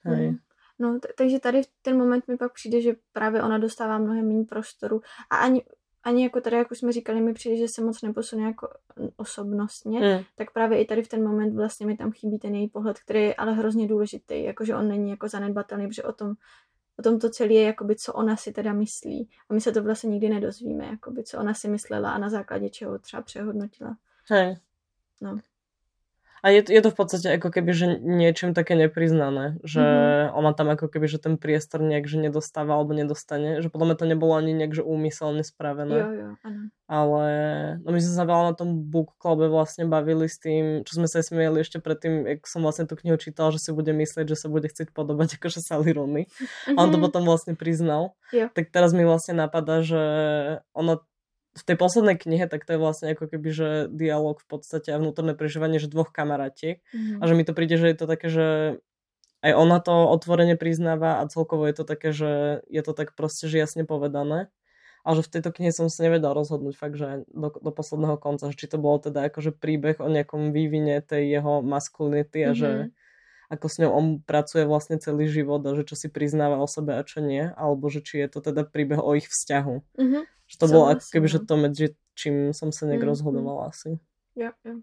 Hej. 0.04 0.26
Mhm. 0.34 0.38
No, 0.78 0.98
t- 0.98 1.12
takže 1.16 1.38
tady 1.38 1.62
v 1.62 1.68
ten 1.82 1.94
moment 1.98 2.28
mi 2.28 2.36
pak 2.36 2.52
přijde, 2.52 2.80
že 2.82 2.92
právě 3.12 3.42
ona 3.42 3.58
dostává 3.58 3.98
mnohem 3.98 4.26
méně 4.28 4.44
prostoru 4.44 5.00
a 5.30 5.36
ani, 5.36 5.62
ani 6.02 6.22
jako 6.22 6.40
tady, 6.40 6.56
jak 6.56 6.70
už 6.70 6.78
jsme 6.78 6.92
říkali, 6.92 7.20
mi 7.20 7.32
přijde, 7.34 7.56
že 7.56 7.68
se 7.68 7.82
moc 7.84 8.02
neposune 8.02 8.42
jako 8.42 8.68
osobnostně, 9.16 10.00
Mm. 10.00 10.24
tak 10.36 10.52
právě 10.52 10.82
i 10.82 10.84
tady 10.84 11.02
v 11.02 11.08
ten 11.08 11.22
moment 11.24 11.54
vlastně 11.54 11.86
mi 11.86 11.96
tam 11.96 12.12
chybí 12.12 12.38
ten 12.38 12.54
její 12.54 12.68
pohled, 12.68 12.98
který 13.00 13.22
je 13.22 13.34
ale 13.34 13.52
hrozně 13.52 13.86
důležitý, 13.88 14.44
jakože 14.44 14.76
on 14.76 14.88
není 14.88 15.10
jako 15.10 15.28
zanedbatelný, 15.28 15.88
protože 15.88 16.02
o 16.02 16.12
tom, 16.12 16.34
o 16.98 17.02
tom 17.02 17.18
to 17.18 17.30
celé 17.30 17.52
je, 17.52 17.62
jakoby, 17.62 17.96
co 17.96 18.12
ona 18.12 18.36
si 18.36 18.52
teda 18.52 18.72
myslí. 18.72 19.28
A 19.48 19.54
my 19.54 19.60
se 19.60 19.72
to 19.72 19.82
vlastně 19.82 20.10
nikdy 20.10 20.28
nedozvíme, 20.28 20.86
jakoby, 20.86 21.24
co 21.24 21.38
ona 21.38 21.54
si 21.54 21.68
myslela 21.68 22.12
a 22.12 22.18
na 22.18 22.28
základě 22.28 22.70
čeho 22.70 22.98
třeba 22.98 23.22
přehodnotila. 23.22 23.96
Hej. 24.28 24.56
No. 25.20 25.38
A 26.40 26.50
je, 26.50 26.60
je 26.62 26.80
to 26.80 26.88
v 26.88 26.96
podstate 26.96 27.28
ako 27.30 27.48
keby, 27.48 27.70
že 27.70 27.86
niečím 27.98 28.52
také 28.52 28.72
nepriznané, 28.74 29.60
že 29.60 29.78
Mhm. 29.78 29.90
mm-hmm. 29.90 30.38
ona 30.38 30.50
tam 30.52 30.68
ako 30.68 30.86
keby, 30.88 31.06
že 31.06 31.18
ten 31.18 31.34
priestor 31.36 31.80
nejak, 31.80 32.04
že 32.04 32.16
nedostáva 32.18 32.74
alebo 32.74 32.92
nedostane, 32.92 33.60
že 33.60 33.68
podľa 33.68 33.86
mňa 33.86 33.96
to 33.96 34.06
nebolo 34.06 34.32
ani 34.34 34.52
nejak, 34.52 34.72
že 34.72 34.82
úmyselne 34.82 35.42
spravené. 35.42 35.96
Jo, 35.96 36.08
jo, 36.10 36.30
ano. 36.40 36.62
Ale 36.86 37.24
no 37.80 37.94
my 37.94 38.00
sme 38.00 38.14
sa 38.14 38.24
veľa 38.24 38.44
na 38.50 38.54
tom 38.56 38.82
book 38.82 39.14
clube 39.16 39.46
vlastne 39.46 39.86
bavili 39.86 40.26
s 40.26 40.36
tým, 40.36 40.82
čo 40.82 40.98
sme 40.98 41.06
sa 41.06 41.22
smieli 41.22 41.62
ešte 41.62 41.78
predtým, 41.78 42.26
jak 42.26 42.42
som 42.44 42.60
vlastne 42.60 42.84
tú 42.84 42.98
knihu 42.98 43.14
čítala, 43.14 43.54
že 43.54 43.62
si 43.62 43.70
bude 43.70 43.92
myslieť, 43.92 44.26
že 44.26 44.34
sa 44.34 44.48
bude 44.48 44.66
chcieť 44.66 44.90
podobať 44.90 45.38
akože 45.38 45.60
Sally 45.60 45.92
Rooney. 45.92 46.26
A 46.66 46.78
on 46.78 46.90
to 46.90 46.98
Mhm. 46.98 47.04
potom 47.06 47.22
vlastne 47.22 47.54
priznal. 47.54 48.18
Jo. 48.32 48.50
Tak 48.50 48.70
teraz 48.70 48.90
mi 48.90 49.06
vlastne 49.06 49.34
napadá, 49.34 49.82
že 49.82 50.02
ono 50.72 50.98
v 51.50 51.62
tej 51.66 51.76
poslednej 51.76 52.14
knihe, 52.14 52.46
tak 52.46 52.62
to 52.62 52.78
je 52.78 52.82
vlastne 52.82 53.10
ako 53.12 53.26
keby, 53.26 53.50
že 53.50 53.68
dialog 53.90 54.38
v 54.38 54.46
podstate 54.46 54.94
a 54.94 55.00
vnútorné 55.02 55.34
prežívanie, 55.34 55.82
že 55.82 55.90
dvoch 55.90 56.14
kamarátiek. 56.14 56.78
Mhm. 56.94 57.18
A 57.18 57.22
že 57.26 57.34
mi 57.34 57.42
to 57.42 57.52
príde, 57.56 57.74
že 57.74 57.90
je 57.90 57.96
to 57.98 58.06
také, 58.06 58.28
že 58.30 58.46
aj 59.40 59.52
ona 59.56 59.80
to 59.80 59.92
otvorene 60.12 60.54
priznáva 60.60 61.18
a 61.20 61.28
celkovo 61.28 61.64
je 61.64 61.74
to 61.80 61.84
také, 61.88 62.12
že 62.12 62.60
je 62.68 62.82
to 62.84 62.92
tak 62.92 63.16
proste, 63.16 63.48
že 63.48 63.56
jasne 63.58 63.88
povedané. 63.88 64.52
A 65.00 65.16
že 65.16 65.24
v 65.24 65.32
tejto 65.32 65.50
knihe 65.56 65.72
som 65.72 65.88
sa 65.88 66.04
nevedal 66.04 66.36
rozhodnúť 66.36 66.76
fakt, 66.76 67.00
že 67.00 67.24
do, 67.32 67.48
do 67.48 67.72
posledného 67.72 68.20
konca, 68.20 68.52
že 68.52 68.56
či 68.60 68.68
to 68.68 68.76
bolo 68.76 69.00
teda 69.00 69.32
akože 69.32 69.56
príbeh 69.56 69.96
o 69.96 70.08
nejakom 70.12 70.52
vývine 70.52 71.00
tej 71.00 71.40
jeho 71.40 71.64
maskulinity 71.64 72.44
a 72.44 72.52
že 72.52 72.70
Mhm. 72.70 72.92
ako 73.50 73.66
s 73.66 73.76
ňou 73.80 73.90
on 73.96 74.06
pracuje 74.22 74.62
vlastne 74.68 75.00
celý 75.00 75.26
život 75.26 75.64
a 75.66 75.74
že 75.74 75.88
čo 75.88 75.96
si 75.98 76.06
priznáva 76.12 76.60
o 76.60 76.68
sebe 76.68 76.94
a 76.94 77.02
čo 77.02 77.24
nie, 77.24 77.48
alebo 77.56 77.88
že 77.88 78.04
či 78.04 78.20
je 78.22 78.28
to 78.28 78.38
teda 78.44 78.62
príbeh 78.68 79.00
o 79.00 79.16
ich 79.16 79.26
vzťahu. 79.26 79.74
Mhm. 79.98 80.20
Že 80.50 80.56
to 80.58 80.66
bolo 80.66 80.84
ako 80.90 81.06
keby, 81.14 81.26
že 81.30 81.38
no. 81.38 81.46
to 81.46 81.54
medzi 81.56 81.86
čím 82.18 82.50
som 82.52 82.68
nejak 82.74 83.00
Mm, 83.00 83.06
mm. 83.06 83.12
rozhodovala 83.14 83.62
asi. 83.70 83.96
Jo, 84.36 84.50
jo. 84.66 84.74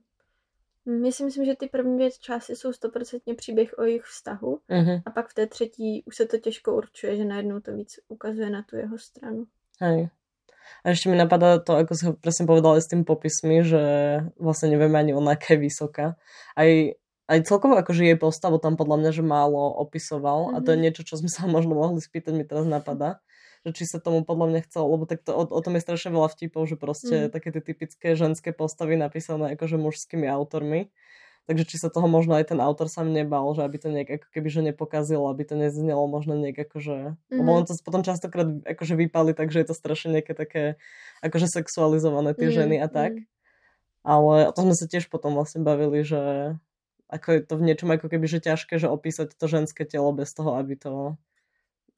My 0.88 1.12
si 1.12 1.23
myslím, 1.27 1.45
že 1.45 1.56
ty 1.56 1.67
první 1.67 1.95
dvě 1.95 2.12
části 2.12 2.56
jsou 2.56 2.73
stoprocentně 2.73 3.34
příběh 3.36 3.75
o 3.77 3.84
jejich 3.84 4.03
vztahu 4.03 4.60
Mhm. 4.71 5.01
a 5.06 5.10
pak 5.12 5.27
v 5.30 5.34
té 5.34 5.47
třetí 5.47 6.03
už 6.08 6.15
se 6.15 6.25
to 6.25 6.38
těžko 6.38 6.75
určuje, 6.75 7.17
že 7.17 7.25
najednou 7.25 7.60
to 7.60 7.73
víc 7.75 7.99
ukazuje 8.08 8.49
na 8.49 8.63
tu 8.63 8.75
jeho 8.75 8.97
stranu. 8.97 9.45
Hej. 9.84 10.10
A 10.84 10.91
ešte 10.91 11.08
mi 11.12 11.15
napadá 11.15 11.60
to, 11.63 11.75
ako 11.80 11.93
si 11.95 12.03
presne 12.19 12.43
povedala 12.47 12.75
s 12.80 12.88
tým 12.91 13.03
popismi, 13.08 13.63
že 13.63 13.80
vlastne 14.36 14.67
nevieme 14.71 14.99
ani 14.99 15.12
ona, 15.15 15.36
aká 15.39 15.56
je 15.56 15.63
vysoká. 15.63 16.15
Aj, 16.60 16.95
aj 17.27 17.38
celkovo 17.47 17.75
akože 17.80 18.03
jej 18.03 18.19
postavu 18.19 18.60
tam 18.60 18.75
podľa 18.75 18.97
mňa, 18.99 19.12
že 19.15 19.23
málo 19.23 19.75
opisoval 19.80 20.56
a 20.56 20.63
to 20.63 20.71
je 20.71 20.77
Mhm. 20.80 20.84
niečo, 20.84 21.01
čo 21.08 21.15
sme 21.19 21.27
sa 21.32 21.47
možno 21.47 21.75
mohli 21.75 21.99
spýtať, 22.03 22.32
mi 22.36 22.43
teraz 22.43 22.63
napadá 22.67 23.19
že 23.67 23.75
či 23.75 23.84
sa 23.84 23.99
tomu 23.99 24.23
podľa 24.23 24.47
mňa 24.47 24.62
chcel, 24.71 24.88
lebo 24.88 25.03
tak 25.03 25.27
to, 25.27 25.36
o, 25.36 25.43
o 25.43 25.60
tom 25.60 25.75
je 25.75 25.84
strašne 25.84 26.15
veľa 26.15 26.32
vtipov, 26.32 26.63
že 26.71 26.80
proste 26.80 27.27
Mm. 27.27 27.32
také 27.36 27.51
tie 27.51 27.60
typické 27.60 28.08
ženské 28.15 28.56
postavy 28.56 28.95
napísané 28.95 29.60
akože 29.60 29.75
mužskými 29.75 30.23
autormi. 30.23 30.88
Takže 31.47 31.63
či 31.63 31.75
sa 31.80 31.88
toho 31.88 32.12
možno 32.12 32.36
aj 32.36 32.51
ten 32.51 32.60
autor 32.60 32.91
sám 32.91 33.12
nebal, 33.12 33.47
že 33.56 33.63
aby 33.63 33.77
to 33.80 33.88
nejak 33.88 34.19
ako 34.19 34.27
keby, 34.36 34.47
že 34.51 34.62
nepokazil, 34.67 35.23
aby 35.32 35.47
to 35.47 35.56
neznelo 35.56 36.03
možno 36.08 36.36
nejak 36.36 36.67
akože... 36.67 37.15
Mm-hmm. 37.15 37.39
Lebo 37.39 37.49
Mhm. 37.51 37.58
on 37.60 37.63
to 37.67 37.73
potom 37.84 38.03
častokrát 38.03 38.47
akože 38.67 38.95
vypali, 38.99 39.32
takže 39.32 39.63
je 39.63 39.67
to 39.71 39.75
strašne 39.75 40.12
nejaké 40.19 40.36
také 40.36 40.75
akože 41.23 41.47
sexualizované 41.47 42.36
tie 42.36 42.51
Mm, 42.51 42.56
ženy 42.56 42.75
a 42.84 42.88
tak. 42.91 43.12
mm. 43.15 43.27
Ale 44.03 44.47
o 44.47 44.53
tom 44.56 44.71
sme 44.71 44.75
sa 44.75 44.88
tiež 44.88 45.08
potom 45.12 45.36
vlastne 45.36 45.63
bavili, 45.63 46.03
že 46.03 46.56
ako 47.08 47.27
je 47.32 47.39
to 47.47 47.53
v 47.56 47.65
niečom 47.71 47.89
ako 47.95 48.08
keby, 48.12 48.27
že 48.27 48.43
ťažké, 48.43 48.75
že 48.80 48.91
opísať 48.91 49.32
to 49.39 49.45
ženské 49.47 49.88
telo 49.88 50.12
bez 50.12 50.36
toho, 50.36 50.60
aby 50.60 50.75
to 50.75 51.15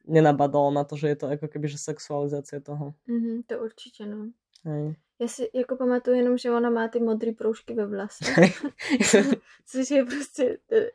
nenabadalo 0.09 0.71
na 0.71 0.83
to, 0.83 0.97
že 0.97 1.07
je 1.07 1.15
to 1.15 1.27
ako 1.29 1.47
keby, 1.47 1.67
že 1.69 1.77
sexualizácia 1.77 2.59
toho. 2.59 2.93
Mhm, 3.07 3.43
to 3.47 3.59
určitě, 3.63 4.05
no. 4.05 4.27
Hej. 4.65 4.95
Já 5.21 5.27
si 5.27 5.49
jako 5.53 5.75
pamatuju 5.75 6.15
jenom, 6.17 6.37
že 6.37 6.51
ona 6.51 6.69
má 6.69 6.87
ty 6.87 6.99
modré 6.99 7.31
proužky 7.31 7.73
ve 7.73 7.85
vlasech. 7.87 8.63
Což 9.65 9.91
je 9.91 10.05
prostě 10.05 10.57
eh, 10.71 10.89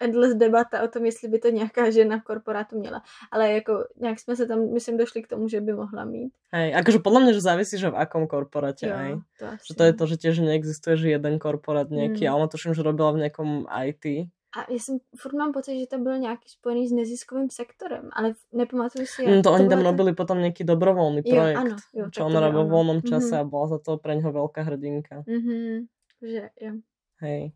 endless 0.00 0.34
debata 0.34 0.82
o 0.82 0.88
tom, 0.88 1.04
jestli 1.06 1.28
by 1.28 1.38
to 1.38 1.48
nějaká 1.48 1.90
žena 1.90 2.18
v 2.18 2.22
korporátu 2.22 2.78
měla. 2.78 3.02
Ale 3.30 3.52
jako 3.52 3.84
nějak 4.00 4.18
jsme 4.18 4.36
se 4.36 4.46
tam, 4.46 4.72
myslím, 4.72 4.96
došli 4.96 5.22
k 5.22 5.28
tomu, 5.28 5.48
že 5.48 5.60
by 5.60 5.72
mohla 5.72 6.04
mít. 6.04 6.32
Hej, 6.52 6.74
akože 6.74 6.98
podľa 7.04 7.20
mňa, 7.20 7.32
že 7.36 7.40
závisí, 7.44 7.74
že 7.78 7.90
v 7.92 8.00
akom 8.00 8.24
korporáte 8.26 8.88
Jo, 8.88 8.96
aj. 8.96 9.12
to 9.38 9.44
asi. 9.46 9.64
Že 9.68 9.72
to 9.76 9.82
je 9.84 9.92
to, 9.92 10.04
že 10.06 10.16
tiež 10.16 10.36
neexistuje, 10.42 10.94
že 10.96 11.06
jeden 11.12 11.38
korporát 11.38 11.86
nejaký, 11.92 12.24
Mm. 12.24 12.30
a 12.32 12.36
ona 12.40 12.46
tuším, 12.48 12.72
že 12.74 12.82
robila 12.82 13.12
v 13.12 13.28
nejakom 13.28 13.68
IT. 13.68 14.32
A 14.56 14.72
já 14.72 14.78
jsem 14.78 14.98
furt 15.16 15.32
mám 15.34 15.52
pocit, 15.52 15.80
že 15.80 15.86
to 15.86 15.98
byl 15.98 16.18
nějaký 16.18 16.48
spojený 16.48 16.88
s 16.88 16.92
neziskovým 16.92 17.50
sektorem, 17.50 18.10
ale 18.12 18.34
nepamatuju 18.52 19.06
si, 19.06 19.22
jak 19.22 19.36
Mm, 19.36 19.42
to 19.42 19.52
oni 19.52 19.68
tam 19.68 19.68
byla 19.68 19.82
ta- 19.82 19.96
robili 19.96 20.10
potom 20.14 20.38
nejaký 20.42 20.64
dobrovoľný 20.64 21.22
Jo, 21.24 21.34
projekt, 21.34 21.52
ano, 21.54 21.82
jo, 21.92 22.10
čo 22.10 22.20
tak 22.20 22.26
ona 22.26 22.40
to 22.40 22.40
robila 22.40 22.62
bylo 22.62 22.64
vo 22.64 22.70
ono. 22.70 22.80
voľnom 22.80 23.00
čase 23.04 23.34
Mhm. 23.34 23.40
a 23.40 23.44
bola 23.44 23.66
za 23.68 23.78
to 23.78 23.98
pre 24.00 24.16
ňoho 24.18 24.30
veľká 24.32 24.60
hrdinka. 24.64 25.26
Mhm, 25.26 25.88
že 26.22 26.50
jo. 26.60 26.72
Hej. 27.20 27.52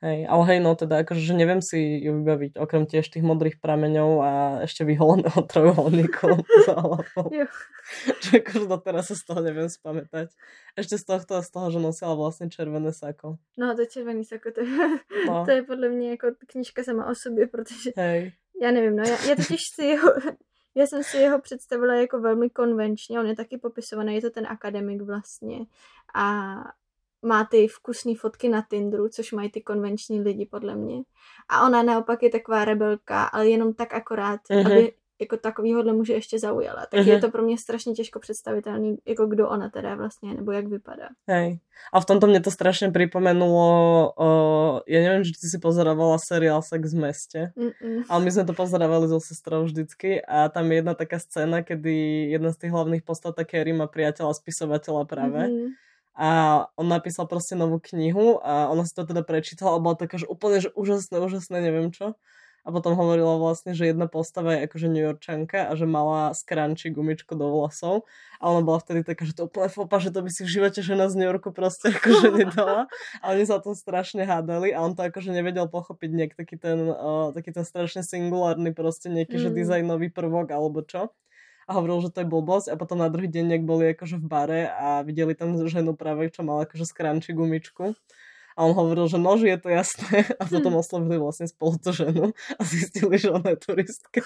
Hej, 0.00 0.24
ale 0.32 0.42
hej, 0.48 0.58
no 0.64 0.72
teda 0.72 1.04
akože, 1.04 1.20
že 1.20 1.36
neviem 1.36 1.60
si 1.60 1.76
ju 2.00 2.16
vybaviť, 2.24 2.56
okrem 2.56 2.88
tiež 2.88 3.04
tých 3.12 3.20
modrých 3.20 3.60
prameňov 3.60 4.10
a 4.24 4.32
ešte 4.64 4.88
vyholeného 4.88 5.44
trojuholníku 5.52 6.40
za 6.64 6.74
hlavou. 6.80 7.28
Že 8.22 8.40
akože 8.40 8.66
doteraz 8.70 9.12
sa 9.12 9.16
z 9.18 9.24
toho 9.28 9.40
neviem 9.44 9.68
spamätať. 9.68 10.30
Ešte 10.78 10.94
z 10.96 11.04
tohto 11.04 11.36
a 11.36 11.42
z 11.42 11.50
toho, 11.50 11.74
že 11.74 11.82
nosila 11.82 12.14
vlastne 12.14 12.46
červené 12.46 12.94
sako. 12.94 13.36
No 13.58 13.74
to 13.76 13.82
červený 13.84 14.24
sako, 14.24 14.54
to, 14.56 14.60
No. 15.26 15.44
to 15.44 15.50
je 15.50 15.62
podle 15.62 15.88
mě 15.88 16.10
jako 16.10 16.26
knížka 16.46 16.84
sama 16.84 17.06
o 17.06 17.14
sobě, 17.14 17.46
protože 17.46 17.90
Hej. 17.96 18.32
já 18.62 18.70
nevím, 18.70 18.96
no 18.96 19.02
já, 19.02 19.16
já 19.28 19.36
totiž 19.36 19.60
si 19.74 19.84
jeho, 19.84 20.12
já 20.74 20.86
jsem 20.86 21.02
si 21.04 21.16
jeho 21.16 21.40
představila 21.40 21.94
jako 21.94 22.20
velmi 22.20 22.50
konvenčně, 22.50 23.20
on 23.20 23.26
je 23.26 23.36
taky 23.36 23.58
popisovaný, 23.58 24.14
je 24.14 24.20
to 24.20 24.30
ten 24.30 24.46
akademik 24.46 25.02
vlastně 25.02 25.58
a 26.14 26.54
má 27.22 27.44
ty 27.44 27.68
vkusné 27.68 28.14
fotky 28.14 28.48
na 28.48 28.62
Tinderu, 28.62 29.08
což 29.08 29.32
mají 29.32 29.50
ty 29.50 29.60
konvenční 29.60 30.20
lidi 30.20 30.46
podle 30.46 30.74
mě. 30.74 31.02
A 31.48 31.66
ona 31.66 31.82
naopak 31.82 32.22
je 32.22 32.30
taková 32.30 32.64
rebelka, 32.64 33.24
ale 33.24 33.48
jenom 33.48 33.74
tak 33.74 33.94
akorát, 33.94 34.40
Mhm. 34.50 34.66
aby 34.66 34.92
jako 35.20 35.36
takovýhodle 35.36 35.92
muže 35.92 36.12
ještě 36.12 36.38
zaujala. 36.38 36.86
Tak 36.90 37.00
Mhm. 37.00 37.08
je 37.08 37.18
to 37.20 37.28
pro 37.30 37.42
mě 37.42 37.58
strašně 37.58 37.92
těžko 37.92 38.20
představitelný, 38.20 38.96
jako 39.06 39.26
kdo 39.26 39.48
ona 39.48 39.68
teda 39.70 39.94
vlastně, 39.94 40.34
nebo 40.34 40.52
jak 40.52 40.66
vypadá. 40.66 41.08
Hej. 41.28 41.60
A 41.92 42.00
v 42.00 42.04
tomto 42.04 42.24
mne 42.28 42.40
to 42.40 42.48
strašne 42.52 42.92
pripomenulo, 42.92 43.68
uh, 44.16 44.80
ja 44.88 45.00
neviem, 45.00 45.24
či 45.24 45.32
ty 45.32 45.48
si 45.48 45.56
pozerovala 45.60 46.16
seriál 46.20 46.60
Sex 46.64 46.92
v 46.92 47.00
Mm-mm. 47.00 48.04
ale 48.08 48.20
my 48.24 48.30
sme 48.32 48.44
to 48.44 48.52
pozerávali 48.52 49.08
so 49.08 49.20
sestrou 49.20 49.64
vždycky 49.64 50.20
a 50.24 50.48
tam 50.48 50.68
je 50.72 50.76
jedna 50.80 50.92
taká 50.96 51.16
scéna, 51.20 51.64
kedy 51.64 52.28
jedna 52.32 52.52
z 52.52 52.56
tých 52.56 52.72
hlavných 52.72 53.04
postav, 53.04 53.36
Carrie, 53.36 53.76
má 53.76 53.88
priateľa 53.88 54.32
spisovateľa 54.36 55.04
práve. 55.04 55.40
Mhm. 55.48 55.89
A 56.18 56.28
on 56.76 56.86
napísal 56.90 57.24
proste 57.30 57.54
novú 57.56 57.80
knihu 57.92 58.42
a 58.42 58.68
ona 58.68 58.84
si 58.84 58.92
to 58.92 59.06
teda 59.06 59.22
prečítala 59.24 59.78
a 59.78 59.82
bola 59.82 59.96
taká, 59.96 60.18
že 60.20 60.26
úplne 60.28 60.60
že 60.60 60.70
úžasné, 60.74 61.16
úžasné, 61.22 61.56
neviem 61.62 61.88
čo. 61.94 62.18
A 62.60 62.68
potom 62.68 62.92
hovorila 62.92 63.40
vlastne, 63.40 63.72
že 63.72 63.88
jedna 63.88 64.04
postava 64.04 64.52
je 64.52 64.68
akože 64.68 64.92
New 64.92 65.00
Yorkčanka 65.00 65.64
a 65.64 65.72
že 65.72 65.88
mala 65.88 66.36
skranči 66.36 66.92
gumičku 66.92 67.32
do 67.32 67.48
vlasov. 67.48 68.04
A 68.36 68.52
ona 68.52 68.60
bola 68.60 68.76
vtedy 68.76 69.00
taká, 69.00 69.24
že 69.24 69.32
to 69.32 69.44
je 69.44 69.48
úplne 69.48 69.72
fopa, 69.72 69.96
že 69.96 70.12
to 70.12 70.20
by 70.20 70.28
si 70.28 70.44
v 70.44 70.60
živote 70.60 70.84
žena 70.84 71.08
z 71.08 71.16
New 71.16 71.24
Yorku 71.24 71.56
proste 71.56 71.88
akože 71.88 72.28
nedala. 72.44 72.84
A 73.24 73.32
oni 73.32 73.48
sa 73.48 73.56
o 73.56 73.64
tom 73.64 73.72
strašne 73.72 74.28
hádali 74.28 74.76
a 74.76 74.84
on 74.84 74.92
to 74.92 75.08
akože 75.08 75.32
nevedel 75.32 75.72
pochopiť 75.72 76.10
nejak 76.12 76.32
taký 76.36 76.60
ten, 76.60 76.84
uh, 76.84 77.32
taký 77.32 77.48
ten 77.56 77.64
strašne 77.64 78.04
singulárny 78.04 78.76
proste 78.76 79.08
nejaký, 79.08 79.40
že 79.40 79.48
Mm. 79.48 79.56
dizajnový 79.56 80.08
prvok 80.12 80.52
alebo 80.52 80.84
čo 80.84 81.08
a 81.70 81.78
hovoril, 81.78 82.02
že 82.02 82.10
to 82.10 82.26
je 82.26 82.32
blbosť 82.34 82.74
a 82.74 82.74
potom 82.74 82.98
na 82.98 83.06
druhý 83.06 83.30
deň, 83.30 83.46
jak 83.54 83.62
boli 83.62 83.94
akože 83.94 84.18
v 84.18 84.26
bare 84.26 84.62
a 84.74 85.06
videli 85.06 85.38
tam 85.38 85.54
ženu 85.54 85.94
práve, 85.94 86.26
čo 86.34 86.42
mala 86.42 86.66
akože 86.66 86.82
skranči 86.82 87.30
gumičku. 87.30 87.94
A 88.58 88.66
on 88.66 88.74
hovoril, 88.74 89.06
že 89.06 89.22
no, 89.22 89.38
že 89.38 89.54
je 89.54 89.58
to 89.62 89.70
jasné. 89.70 90.26
A 90.42 90.44
potom 90.50 90.74
oslovili 90.74 91.16
vlastne 91.22 91.46
spolu 91.46 91.78
tú 91.78 91.94
ženu 91.94 92.34
a 92.58 92.62
zistili, 92.66 93.16
že 93.16 93.30
ona 93.30 93.54
je 93.54 93.58
turistka. 93.62 94.20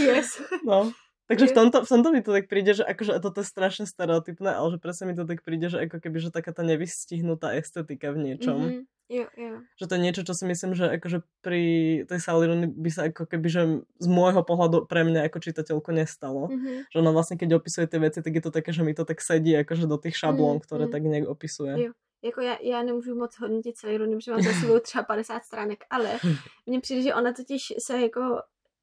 Yes. 0.00 0.40
No. 0.66 0.90
Takže 1.30 1.46
v 1.46 1.54
tomto, 1.54 1.86
v 1.86 1.88
tomto 1.88 2.08
mi 2.10 2.20
to 2.26 2.34
tak 2.34 2.50
príde, 2.50 2.74
že 2.74 2.82
akože 2.82 3.22
toto 3.22 3.38
je 3.38 3.46
strašne 3.46 3.86
stereotypné, 3.86 4.50
ale 4.50 4.74
že 4.74 4.78
presne 4.82 5.06
mi 5.06 5.14
to 5.14 5.22
tak 5.22 5.46
príde, 5.46 5.70
že 5.70 5.78
ako 5.86 6.02
keby, 6.02 6.18
že 6.18 6.34
taká 6.34 6.50
tá 6.50 6.66
nevystihnutá 6.66 7.54
estetika 7.54 8.10
v 8.10 8.18
niečom. 8.18 8.58
Mhm. 8.58 8.82
Jo, 9.10 9.26
jo. 9.34 9.58
Že 9.74 9.86
to 9.90 9.94
je 9.94 10.00
niečo, 10.06 10.22
čo 10.22 10.34
si 10.38 10.44
myslím, 10.46 10.74
že 10.78 10.86
akože 10.86 11.26
pri 11.42 11.62
tej 12.06 12.18
Salirony 12.22 12.70
by 12.70 12.90
sa 12.94 13.10
ako 13.10 13.26
keby, 13.26 13.46
že 13.50 13.62
z 13.98 14.06
môjho 14.06 14.42
pohľadu 14.46 14.86
pre 14.86 15.02
mňa 15.02 15.26
ako 15.26 15.38
čitateľku 15.42 15.90
nestalo. 15.94 16.46
Mhm. 16.50 16.90
Že 16.90 16.96
ona 16.98 17.10
vlastne, 17.14 17.38
keď 17.38 17.62
opisuje 17.62 17.86
tie 17.86 17.98
veci, 18.02 18.22
tak 18.22 18.34
je 18.34 18.42
to 18.42 18.50
také, 18.50 18.70
že 18.74 18.82
mi 18.82 18.94
to 18.94 19.02
tak 19.06 19.22
sedí 19.22 19.54
akože 19.54 19.86
do 19.86 19.98
tých 19.98 20.14
šablón, 20.18 20.58
Mm, 20.58 20.62
ktoré 20.66 20.84
mm. 20.86 20.92
tak 20.94 21.02
nejak 21.02 21.26
opisuje. 21.26 21.72
Jo. 21.78 21.92
Jako 22.22 22.40
já, 22.40 22.56
já 22.62 22.82
nemůžu 22.82 23.14
moc 23.14 23.32
hodnotit 23.40 23.76
celý 23.76 23.96
rod, 23.96 24.10
protože 24.10 24.30
mám 24.30 24.42
za 24.42 24.52
sebou 24.52 24.78
třeba 24.78 25.04
50 25.04 25.44
stránek, 25.44 25.84
ale 25.90 26.18
mně 26.66 26.80
přijde, 26.80 27.02
že 27.02 27.14
ona 27.14 27.32
totiž 27.32 27.72
se 27.78 28.00
jako 28.00 28.42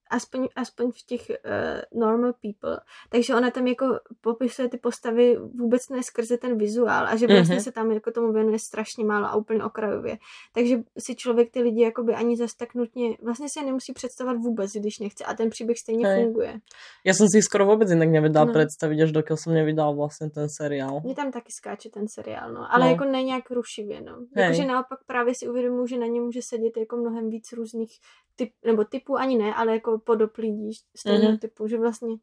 aspoň, 0.10 0.48
aspoň 0.56 0.92
v 0.92 1.02
těch 1.06 1.24
uh, 1.30 2.00
normal 2.02 2.34
people, 2.42 2.80
takže 3.10 3.36
ona 3.36 3.52
tam 3.52 3.68
jako 3.68 3.86
popisuje 4.22 4.70
ty 4.70 4.78
postavy 4.78 5.38
vůbec 5.38 5.82
ne 5.92 6.04
skrze 6.04 6.38
ten 6.38 6.58
vizuál 6.58 7.08
a 7.08 7.16
že 7.16 7.28
vlastně 7.28 7.56
Mhm. 7.56 7.64
se 7.64 7.72
tam 7.72 7.92
jako 7.92 8.12
tomu 8.12 8.34
věnuje 8.34 8.58
strašně 8.60 9.06
málo 9.06 9.26
a 9.28 9.36
úplně 9.36 9.64
okrajově. 9.64 10.18
Takže 10.54 10.76
si 10.98 11.16
člověk 11.16 11.52
ty 11.52 11.62
lidi 11.62 11.82
jakoby 11.82 12.14
ani 12.14 12.38
zas 12.38 12.52
tak 12.60 12.76
nutně, 12.76 13.18
vlastně 13.24 13.48
se 13.50 13.66
nemusí 13.66 13.94
představovat 13.94 14.38
vůbec, 14.38 14.72
když 14.72 15.00
nechce 15.00 15.24
a 15.26 15.34
ten 15.34 15.50
příběh 15.50 15.78
stejně 15.78 16.08
Hej. 16.08 16.24
funguje. 16.24 16.54
Ja 17.06 17.14
som 17.14 17.28
si 17.32 17.42
skoro 17.42 17.66
vôbec 17.66 17.88
inak 17.92 18.10
nevedela 18.10 18.46
No. 18.46 18.54
predstaviť, 18.54 18.98
až 19.08 19.12
dokiaľ 19.16 19.38
som 19.40 19.54
nevydal 19.54 19.96
vlastne 19.96 20.30
ten 20.30 20.48
seriál. 20.50 21.02
Mně 21.04 21.16
tam 21.16 21.32
taky 21.32 21.52
skáče 21.52 21.90
ten 21.90 22.06
seriál, 22.08 22.52
no. 22.54 22.62
Ale 22.74 22.86
No. 22.86 22.92
jako 22.92 23.06
ne 23.06 23.24
nějak 23.24 23.52
rušivě, 23.52 24.02
no. 24.02 24.18
Jakože 24.36 24.66
naopak 24.66 25.00
právě 25.06 25.34
si 25.36 25.48
uvědomuji, 25.50 25.88
že 25.88 25.98
na 25.98 26.08
ně 26.08 26.22
může 26.22 26.40
sedět 26.44 26.78
jako 26.78 26.98
mnohem 26.98 27.30
víc 27.30 27.52
různých 27.54 27.92
typ, 28.36 28.50
nebo 28.66 28.84
typů 28.84 29.18
ani 29.18 29.38
ne, 29.38 29.54
ale 29.56 29.74
jako 29.74 29.97
podob 30.00 30.38
lidí 30.38 30.72
stejného 30.96 31.30
Mhm. 31.32 31.38
typu, 31.38 31.68
že 31.68 31.78
vlastně 31.78 32.16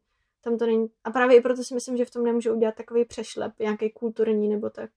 tam 0.43 0.57
to 0.57 0.65
není. 0.65 0.87
A 1.03 1.11
právě 1.11 1.37
i 1.37 1.41
proto 1.41 1.63
si 1.63 1.73
myslím, 1.73 1.97
že 1.97 2.05
v 2.05 2.11
tom 2.11 2.23
nemůžu 2.23 2.53
udělat 2.53 2.75
takový 2.75 3.05
přešlep, 3.05 3.53
nějaký 3.59 3.89
kulturní 3.89 4.49
nebo 4.49 4.69
tak. 4.69 4.89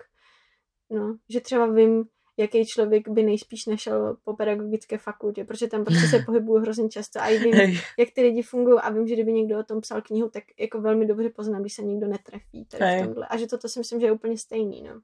No, 0.90 1.16
že 1.28 1.40
třeba 1.40 1.66
vím, 1.66 2.04
jaký 2.36 2.66
člověk 2.66 3.08
by 3.08 3.22
nejspíš 3.22 3.66
nešel 3.66 4.16
po 4.24 4.36
pedagogické 4.36 4.98
fakultě, 4.98 5.44
protože 5.44 5.66
tam 5.66 5.84
prostě 5.84 6.06
se 6.06 6.18
pohybuju 6.26 6.60
hrozně 6.60 6.88
často 6.88 7.20
a 7.20 7.26
i 7.28 7.38
vím, 7.38 7.54
jak 7.98 8.10
ty 8.14 8.22
lidi 8.22 8.42
fungují 8.42 8.78
a 8.78 8.90
vím, 8.90 9.06
že 9.06 9.14
kdyby 9.14 9.32
někdo 9.32 9.58
o 9.58 9.62
tom 9.62 9.80
psal 9.80 10.02
knihu, 10.02 10.28
tak 10.30 10.44
jako 10.58 10.80
velmi 10.80 11.06
dobře 11.06 11.30
poznám, 11.30 11.60
když 11.60 11.72
se 11.74 11.82
někdo 11.82 12.06
netrefí 12.06 12.64
tady 12.64 12.84
Hej. 12.84 13.02
v 13.02 13.04
tomhle. 13.06 13.26
A 13.30 13.36
že 13.36 13.46
toto 13.46 13.68
si 13.68 13.78
myslím, 13.78 14.00
že 14.00 14.06
je 14.06 14.12
úplně 14.12 14.38
stejný, 14.38 14.82
no. 14.82 15.00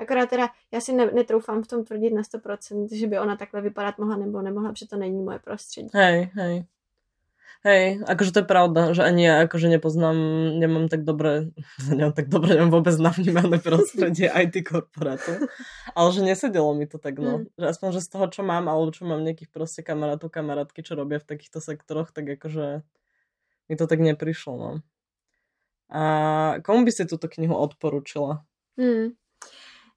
Akorát 0.00 0.30
teda 0.30 0.48
já 0.72 0.80
si 0.80 0.92
ne, 0.92 1.10
netroufám 1.10 1.62
v 1.62 1.66
tom 1.68 1.84
tvrdit 1.84 2.10
na 2.10 2.22
100%, 2.22 2.88
že 2.92 3.06
by 3.06 3.18
ona 3.18 3.36
takhle 3.36 3.60
vypadat 3.60 3.98
mohla 3.98 4.16
nebo 4.16 4.42
nemohla, 4.42 4.72
protože 4.72 4.88
to 4.88 4.96
není 4.96 5.22
moje 5.22 5.38
prostředí. 5.38 5.88
Hej, 5.94 6.30
hej. 6.34 6.64
Hej, 7.62 8.02
akože 8.04 8.30
to 8.34 8.38
je 8.42 8.50
pravda, 8.50 8.80
že 8.92 9.06
ani 9.06 9.22
ja 9.24 9.34
akože 9.46 9.72
nepoznám, 9.72 10.16
nemám 10.58 10.90
tak 10.90 11.06
dobre, 11.06 11.54
nemám 11.88 12.12
tak 12.12 12.26
dobre, 12.28 12.58
nemám 12.58 12.74
vôbec 12.80 12.96
navnímané 12.98 13.62
prostredie 13.62 14.28
IT 14.42 14.66
korporátu, 14.66 15.48
ale 15.96 16.08
že 16.12 16.20
nesedelo 16.26 16.74
mi 16.74 16.84
to 16.90 16.98
tak, 16.98 17.16
no. 17.22 17.44
Mm. 17.44 17.54
Že 17.56 17.66
aspoň, 17.70 17.88
že 17.94 18.00
z 18.04 18.08
toho, 18.10 18.26
čo 18.28 18.42
mám, 18.44 18.68
alebo 18.68 18.90
čo 18.90 19.08
mám 19.08 19.22
nejakých 19.24 19.48
proste 19.54 19.80
kamarátov, 19.80 20.28
kamarátky, 20.34 20.80
čo 20.82 20.98
robia 20.98 21.22
v 21.22 21.28
takýchto 21.30 21.62
sektoroch, 21.62 22.10
tak 22.10 22.28
akože 22.36 22.84
mi 23.70 23.74
to 23.78 23.84
tak 23.88 24.00
neprišlo, 24.02 24.54
no. 24.58 24.70
A 25.88 26.02
komu 26.64 26.84
by 26.84 26.92
si 26.92 27.08
túto 27.08 27.28
knihu 27.28 27.54
odporúčila? 27.54 28.42
Hmm. 28.74 29.14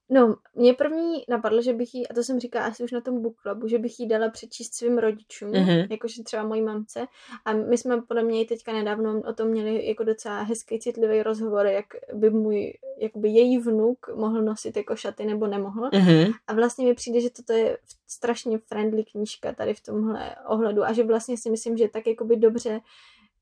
No, 0.09 0.35
mě 0.55 0.73
první 0.73 1.23
napadlo, 1.29 1.61
že 1.61 1.73
bych 1.73 1.95
jí, 1.95 2.07
a 2.07 2.13
to 2.13 2.23
jsem 2.23 2.39
říkala 2.39 2.65
asi 2.65 2.83
už 2.83 2.91
na 2.91 3.01
tom 3.01 3.21
book 3.21 3.35
clubu, 3.41 3.67
že 3.67 3.77
bych 3.79 3.99
jí 3.99 4.07
dala 4.07 4.29
přečíst 4.29 4.73
svým 4.75 4.97
rodičům, 4.97 5.49
Mhm. 5.49 5.87
jakože 5.89 6.23
třeba 6.23 6.43
mojí 6.43 6.61
mamce. 6.61 7.05
A 7.45 7.53
my 7.53 7.77
jsme 7.77 8.01
podle 8.01 8.23
mě 8.23 8.41
i 8.41 8.45
teďka 8.45 8.73
nedávno 8.73 9.21
o 9.29 9.33
tom 9.33 9.47
měli 9.47 9.87
jako 9.87 10.03
docela 10.03 10.41
hezký, 10.41 10.79
citlivý 10.79 11.23
rozhovor, 11.23 11.65
jak 11.65 11.85
by 12.13 12.29
můj, 12.29 12.73
jakoby 12.97 13.29
její 13.29 13.57
vnuk 13.57 14.09
mohl 14.15 14.41
nosit 14.41 14.77
jako 14.77 14.95
šaty 14.95 15.25
nebo 15.25 15.47
nemohl. 15.47 15.89
Mhm. 15.93 16.31
A 16.47 16.53
vlastně 16.53 16.85
mi 16.85 16.93
přijde, 16.93 17.21
že 17.21 17.29
toto 17.29 17.53
je 17.53 17.77
strašně 18.07 18.57
friendly 18.57 19.03
knížka 19.03 19.53
tady 19.53 19.73
v 19.73 19.81
tomhle 19.81 20.35
ohledu 20.47 20.83
a 20.83 20.93
že 20.93 21.03
vlastně 21.03 21.37
si 21.37 21.49
myslím, 21.49 21.77
že 21.77 21.87
tak 21.87 22.07
jakoby 22.07 22.35
dobře 22.35 22.79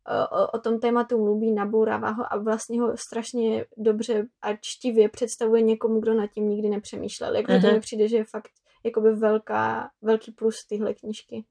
o, 0.08 0.48
o- 0.58 0.60
tom 0.60 0.80
tématu 0.80 1.18
mluví, 1.18 1.52
nabourává 1.52 2.10
ho 2.10 2.34
a 2.34 2.38
vlastně 2.38 2.82
ho 2.82 2.98
strašně 2.98 3.66
dobře 3.78 4.26
a 4.42 4.50
čtivě 4.62 5.10
představuje 5.10 5.62
někomu, 5.62 6.00
kdo 6.00 6.14
nad 6.14 6.28
tím 6.28 6.50
nikdy 6.50 6.70
nepřemýšlel. 6.70 7.36
Jakože 7.36 7.60
to 7.60 7.68
Mhm. 7.68 7.76
mi 7.76 7.80
přijde, 7.82 8.08
že 8.08 8.18
je 8.18 8.24
fakt 8.26 8.50
jakoby 8.84 9.12
velká, 9.16 9.90
velký 10.02 10.32
plus 10.32 10.66
tyhle 10.68 10.94
knížky. 10.94 11.46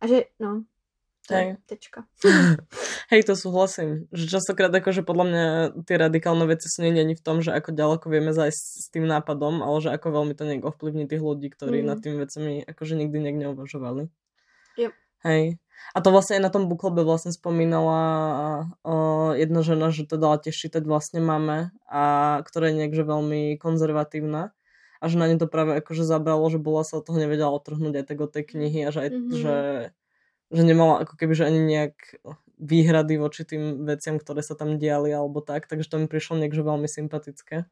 A 0.00 0.06
že, 0.06 0.24
no, 0.40 0.64
Hej. 1.30 1.56
tečka. 1.66 2.04
Hej, 3.10 3.22
to 3.22 3.36
súhlasím. 3.36 4.06
Že 4.10 4.26
častokrát 4.26 4.74
akože 4.74 5.02
podľa 5.06 5.24
mňa 5.30 5.44
tie 5.86 5.94
radikálne 5.98 6.42
veci 6.46 6.66
sú 6.66 6.82
nie 6.82 6.94
ani 6.98 7.14
v 7.14 7.22
tom, 7.22 7.38
že 7.42 7.54
ako 7.54 7.70
ďaleko 7.74 8.06
vieme 8.10 8.34
zajsť 8.34 8.62
s 8.82 8.86
tým 8.90 9.06
nápadom, 9.06 9.62
ale 9.62 9.78
že 9.78 9.90
ako 9.94 10.10
veľmi 10.10 10.34
to 10.34 10.42
nejak 10.46 10.66
ovplyvní 10.66 11.06
tých 11.06 11.22
ľudí, 11.22 11.50
ktorí 11.54 11.82
Mm. 11.82 11.86
nad 11.86 11.98
tými 12.02 12.16
vecami 12.18 12.52
akože 12.66 12.94
nikdy 12.98 13.16
nejak 13.22 13.38
neuvažovali. 13.46 14.02
Jo. 14.78 14.90
Hej. 15.22 15.58
A 15.90 15.98
to 15.98 16.14
vlastne 16.14 16.38
aj 16.38 16.42
na 16.46 16.52
tom 16.54 16.70
bookclube 16.70 17.02
vlastne 17.02 17.34
spomínala 17.34 18.00
uh, 18.86 19.34
jedna 19.34 19.60
žena, 19.66 19.90
že 19.90 20.06
to 20.06 20.20
dala 20.20 20.38
tiež 20.38 20.54
čítať 20.54 20.86
vlastne 20.86 21.18
máme 21.18 21.74
a 21.90 22.02
ktorá 22.46 22.70
je 22.70 22.86
niekže 22.86 23.02
veľmi 23.02 23.58
konzervatívna 23.58 24.54
a 25.00 25.04
že 25.08 25.16
na 25.16 25.26
ňu 25.26 25.40
to 25.40 25.48
práve 25.48 25.74
akože 25.80 26.04
zabralo, 26.04 26.44
že 26.52 26.60
bola 26.60 26.84
sa 26.84 27.00
od 27.00 27.08
toho 27.08 27.18
nevedela 27.18 27.50
otrhnúť 27.50 28.04
aj 28.04 28.06
tak 28.06 28.18
od 28.20 28.30
tej 28.30 28.44
knihy 28.54 28.86
a 28.86 28.90
že, 28.92 29.00
aj, 29.00 29.10
mm-hmm. 29.10 29.32
že, 29.32 29.56
že 30.52 30.62
nemala 30.62 31.02
ako 31.02 31.16
keby 31.16 31.32
že 31.32 31.48
ani 31.48 31.60
nejak 31.64 31.96
výhrady 32.60 33.16
voči 33.16 33.48
tým 33.48 33.88
veciam, 33.88 34.20
ktoré 34.20 34.44
sa 34.44 34.52
tam 34.52 34.76
diali 34.76 35.08
alebo 35.08 35.40
tak, 35.40 35.64
takže 35.66 35.88
to 35.88 35.96
mi 35.96 36.06
prišlo 36.06 36.36
niekde 36.36 36.60
veľmi 36.60 36.86
sympatické. 36.86 37.64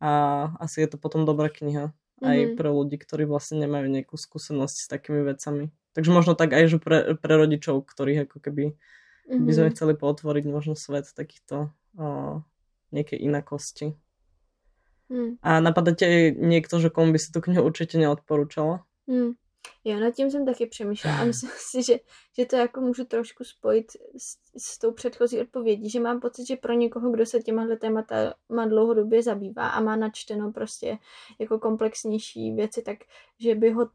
A 0.00 0.10
asi 0.56 0.80
je 0.80 0.88
to 0.88 0.96
potom 0.96 1.28
dobrá 1.28 1.52
kniha 1.52 1.92
aj 2.24 2.38
mm-hmm. 2.38 2.56
pre 2.56 2.68
ľudí, 2.72 2.96
ktorí 2.96 3.28
vlastne 3.28 3.62
nemajú 3.62 3.86
nejakú 3.92 4.16
skúsenosť 4.16 4.76
s 4.80 4.90
takými 4.90 5.22
vecami. 5.22 5.70
Takže 5.98 6.14
možno 6.14 6.38
tak 6.38 6.54
aj, 6.54 6.70
že 6.70 6.78
pre, 6.78 7.18
pre 7.18 7.34
rodičov, 7.34 7.82
ktorých 7.82 8.30
ako 8.30 8.38
keby 8.38 8.70
mm-hmm. 8.70 9.42
by 9.42 9.50
sme 9.50 9.66
mhm. 9.66 9.72
chceli 9.74 9.94
potvoriť 9.98 10.44
možno 10.46 10.78
svet 10.78 11.10
takýchto 11.10 11.74
o, 11.98 12.46
nejakej 12.94 13.18
inakosti. 13.18 13.98
Mm. 15.10 15.42
A 15.42 15.60
napadá 15.60 15.92
tě 15.94 16.34
někdo, 16.38 16.80
že 16.80 16.90
komu 16.90 17.12
by 17.12 17.18
si 17.18 17.32
tu 17.32 17.40
knihu 17.40 17.64
určitě 17.64 17.98
neodporučala? 17.98 18.84
Mm. 19.06 19.30
Jo, 19.84 20.00
nad 20.00 20.14
tím 20.14 20.30
jsem 20.30 20.46
taky 20.46 20.66
přemýšlela 20.66 21.18
a 21.18 21.24
myslím 21.24 21.50
si, 21.56 21.82
že, 21.82 21.98
že 22.38 22.46
to 22.46 22.56
jako 22.56 22.80
můžu 22.80 23.04
trošku 23.04 23.44
spojit 23.44 23.86
s, 24.18 24.36
s 24.56 24.78
tou 24.78 24.92
předchozí 24.92 25.40
odpovědí, 25.40 25.90
že 25.90 26.00
mám 26.00 26.20
pocit, 26.20 26.46
že 26.46 26.56
pro 26.56 26.72
někoho, 26.72 27.10
kdo 27.10 27.26
se 27.26 27.40
těmahle 27.40 27.76
témata 27.76 28.34
má 28.48 28.66
dlouhodobě 28.66 29.22
zabývá 29.22 29.68
a 29.68 29.80
má 29.80 29.96
načteno 29.96 30.52
prostě 30.52 30.98
jako 31.38 31.58
komplexnější 31.58 32.52
věci, 32.52 32.82
tak 32.82 32.98
že 33.38 33.54
by 33.54 33.70
ho 33.70 33.90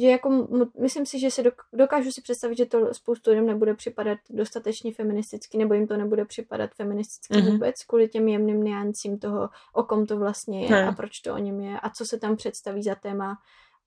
že 0.00 0.06
jako 0.06 0.48
myslím 0.80 1.06
si, 1.06 1.18
že 1.18 1.30
se 1.30 1.42
dokážu 1.72 2.12
si 2.12 2.22
představit, 2.22 2.56
že 2.56 2.66
to 2.66 2.94
spoustu 2.94 3.30
lidem 3.30 3.46
nebude 3.46 3.74
připadat 3.74 4.18
dostatečně 4.30 4.92
feministicky, 4.92 5.58
nebo 5.58 5.74
jim 5.74 5.86
to 5.86 5.96
nebude 5.96 6.24
připadat 6.24 6.70
feministicky 6.74 7.34
mm-hmm. 7.34 7.52
vůbec, 7.52 7.84
kvůli 7.84 8.08
těm 8.08 8.28
jemným 8.28 8.64
niancím 8.64 9.18
toho, 9.18 9.48
o 9.72 9.82
kom 9.82 10.06
to 10.06 10.16
vlastně 10.16 10.66
je 10.66 10.86
a 10.86 10.92
proč 10.92 11.20
to 11.20 11.34
o 11.34 11.38
něm 11.38 11.60
je 11.60 11.80
a 11.80 11.90
co 11.90 12.04
se 12.04 12.18
tam 12.18 12.36
představí 12.36 12.82
za 12.82 12.94
téma 12.94 13.38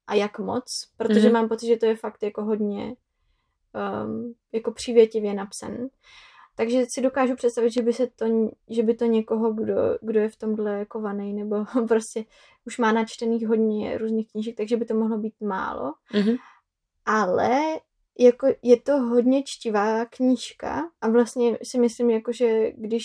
a 0.08 0.14
jak 0.14 0.40
moc, 0.40 0.88
protože 0.98 1.30
mm-hmm. 1.30 1.34
mám 1.34 1.50
pocit, 1.50 1.68
že 1.68 1.78
to 1.78 1.86
je 1.86 1.96
fakt 1.96 2.24
jako 2.24 2.44
hodně 2.44 2.96
um, 4.06 4.34
jako 4.52 4.72
přívětivě 4.72 5.34
napsan. 5.34 5.78
Takže 6.56 6.86
si 6.90 7.02
dokážu 7.02 7.36
představit, 7.36 7.72
že 7.72 7.82
by, 7.82 7.94
se 7.94 8.08
to, 8.08 8.26
že 8.70 8.84
by 8.84 8.94
to 8.94 9.06
někoho, 9.06 9.54
kdo, 9.54 9.76
kdo 10.02 10.20
je 10.20 10.30
v 10.30 10.36
tomhle 10.36 10.86
kovaný, 10.86 11.34
nebo 11.34 11.66
prostě 11.88 12.26
už 12.66 12.78
má 12.78 12.92
načtených 12.92 13.48
hodně 13.48 13.98
různých 13.98 14.32
knížek, 14.32 14.58
takže 14.58 14.78
by 14.78 14.86
to 14.86 14.94
mohlo 14.94 15.18
být 15.18 15.42
málo. 15.42 15.94
Mm-hmm. 16.14 16.38
Ale 17.06 17.80
jako 18.20 18.48
je 18.62 18.82
to 18.82 18.98
hodně 18.98 19.44
čtivá 19.46 20.06
knížka 20.06 20.92
a 21.02 21.10
vlastně 21.10 21.58
si 21.64 21.80
myslím, 21.80 22.10
jako, 22.10 22.32
že 22.32 22.72
když 22.72 23.04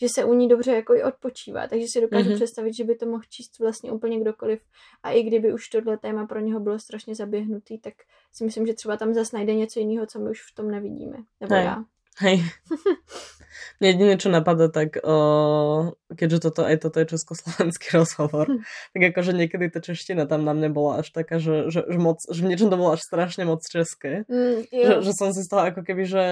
že 0.00 0.08
se 0.08 0.24
u 0.24 0.34
ní 0.34 0.48
dobře 0.48 0.72
jako 0.72 0.94
i 0.94 1.02
odpočívá, 1.02 1.68
takže 1.68 1.86
si 1.88 2.00
dokážu 2.00 2.30
mm-hmm. 2.30 2.34
představit, 2.34 2.74
že 2.74 2.84
by 2.84 2.94
to 2.94 3.06
mohl 3.06 3.22
číst 3.28 3.58
vlastně 3.58 3.92
úplně 3.92 4.20
kdokoliv 4.20 4.60
a 5.02 5.10
i 5.10 5.22
kdyby 5.22 5.52
už 5.52 5.68
tohle 5.68 5.98
téma 5.98 6.26
pro 6.26 6.40
něho 6.40 6.60
bylo 6.60 6.78
strašně 6.78 7.14
zaběhnutý, 7.14 7.78
tak 7.78 7.94
si 8.32 8.44
myslím, 8.44 8.66
že 8.66 8.74
třeba 8.74 8.96
tam 8.96 9.14
zase 9.14 9.36
najde 9.36 9.54
něco 9.54 9.80
jiného, 9.80 10.06
co 10.06 10.18
my 10.18 10.30
už 10.30 10.42
v 10.52 10.54
tom 10.54 10.70
nevidíme, 10.70 11.16
nebo 11.40 11.54
Hej. 11.54 11.64
já. 11.64 11.84
Hej. 12.22 12.46
Mne 13.82 13.88
jediné, 13.90 14.14
čo 14.14 14.30
napadá, 14.30 14.70
tak 14.70 15.02
uh, 15.02 15.90
keďže 16.14 16.46
toto 16.46 16.62
aj 16.62 16.78
toto 16.78 17.02
je 17.02 17.10
československý 17.10 17.90
rozhovor, 17.98 18.46
hm. 18.46 18.62
tak 18.94 19.02
akože 19.10 19.34
niekedy 19.34 19.66
tá 19.66 19.82
čeština 19.82 20.30
tam 20.30 20.46
na 20.46 20.54
mne 20.54 20.70
bola 20.70 21.02
až 21.02 21.10
taká, 21.10 21.42
že, 21.42 21.74
že, 21.74 21.82
že, 21.82 21.98
moc, 21.98 22.22
že 22.22 22.38
v 22.46 22.54
niečom 22.54 22.70
to 22.70 22.78
bolo 22.78 22.94
až 22.94 23.02
strašne 23.02 23.42
moc 23.42 23.66
české. 23.66 24.22
Mm, 24.30 24.70
že, 24.70 24.94
že 25.02 25.12
som 25.18 25.34
si 25.34 25.42
z 25.42 25.50
toho 25.50 25.62
ako 25.74 25.82
keby, 25.82 26.06
že 26.06 26.24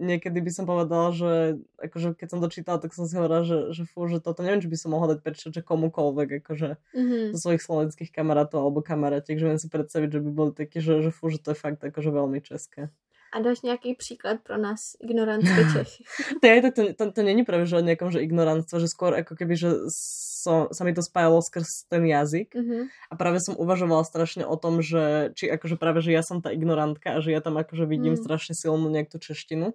niekedy 0.00 0.42
by 0.42 0.50
som 0.50 0.64
povedala, 0.66 1.14
že 1.14 1.62
akože 1.78 2.18
keď 2.18 2.28
som 2.32 2.42
dočítala, 2.42 2.82
tak 2.82 2.96
som 2.96 3.06
si 3.06 3.14
hovorila, 3.14 3.46
že, 3.46 3.70
že 3.70 3.82
fú, 3.86 4.08
že 4.10 4.18
toto 4.18 4.42
neviem, 4.42 4.64
či 4.64 4.70
by 4.72 4.78
som 4.80 4.90
mohla 4.90 5.14
dať 5.14 5.20
prečo, 5.22 5.46
že 5.52 5.62
komukoľvek, 5.62 6.28
akože 6.42 6.68
mm-hmm. 6.80 7.24
zo 7.36 7.38
svojich 7.38 7.62
slovenských 7.62 8.10
kamarátov 8.10 8.64
alebo 8.64 8.82
kamarátiek, 8.82 9.38
že 9.38 9.46
viem 9.46 9.60
si 9.60 9.70
predstaviť, 9.70 10.18
že 10.18 10.20
by 10.24 10.30
boli 10.32 10.50
takí, 10.56 10.82
že, 10.82 11.04
že 11.04 11.10
fú, 11.14 11.30
že 11.30 11.38
to 11.38 11.54
je 11.54 11.58
fakt 11.58 11.84
akože 11.84 12.10
veľmi 12.10 12.40
české. 12.42 12.90
A 13.34 13.42
dáš 13.42 13.66
nějaký 13.66 13.94
příklad 13.94 14.36
pro 14.42 14.58
nás, 14.58 14.78
ignorantské 15.02 15.62
Čechy? 15.72 16.04
to, 16.40 16.46
je, 16.46 16.70
to, 16.70 16.82
to, 16.94 17.12
to 17.12 17.20
není 17.22 17.42
práve, 17.42 17.66
že 17.66 17.76
o 17.76 17.82
nejakom, 17.82 18.14
že 18.14 18.22
ignorantstvo, 18.22 18.78
že 18.78 18.86
skôr 18.86 19.10
ako 19.18 19.34
keby, 19.34 19.58
že 19.58 19.90
so, 19.90 20.70
sa 20.70 20.86
mi 20.86 20.94
to 20.94 21.02
spájalo 21.02 21.42
skrz 21.42 21.90
ten 21.90 22.06
jazyk 22.06 22.54
mm-hmm. 22.54 22.82
a 23.10 23.12
práve 23.18 23.42
som 23.42 23.58
uvažovala 23.58 24.06
strašne 24.06 24.46
o 24.46 24.54
tom, 24.54 24.78
že 24.78 25.34
či 25.34 25.50
akože 25.50 25.74
práve, 25.74 25.98
že 25.98 26.14
ja 26.14 26.22
som 26.22 26.38
tá 26.38 26.54
ignorantka 26.54 27.18
a 27.18 27.18
že 27.18 27.34
ja 27.34 27.42
tam 27.42 27.58
akože 27.58 27.90
vidím 27.90 28.14
mm. 28.14 28.22
strašne 28.22 28.54
silnú 28.54 28.86
nejakú 28.86 29.18
češtinu 29.18 29.74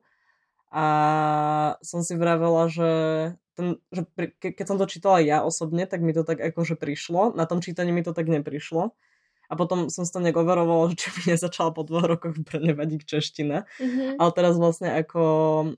a 0.70 0.86
som 1.82 2.06
si 2.06 2.14
vravela, 2.14 2.70
že, 2.70 2.92
ten, 3.58 3.82
že 3.90 4.06
pri, 4.14 4.32
ke, 4.38 4.54
keď 4.54 4.66
som 4.70 4.78
to 4.78 4.86
čítala 4.86 5.18
ja 5.20 5.42
osobne, 5.42 5.90
tak 5.90 6.06
mi 6.06 6.14
to 6.14 6.22
tak 6.22 6.38
akože 6.38 6.78
prišlo, 6.78 7.34
na 7.34 7.50
tom 7.50 7.60
čítaní 7.60 7.90
mi 7.90 8.06
to 8.06 8.14
tak 8.14 8.30
neprišlo 8.30 8.94
a 9.50 9.54
potom 9.58 9.90
som 9.90 10.06
si 10.06 10.14
to 10.14 10.22
nejak 10.22 10.38
overovala, 10.38 10.88
že 10.94 10.96
či 11.02 11.08
mi 11.18 11.22
nezačala 11.34 11.74
po 11.74 11.82
dvoch 11.82 12.06
rokoch 12.06 12.38
úplne 12.38 12.78
vadiť 12.78 13.02
čeština. 13.04 13.66
Mm-hmm. 13.82 14.22
Ale 14.22 14.30
teraz 14.38 14.56
vlastne 14.62 14.94
ako 14.94 15.22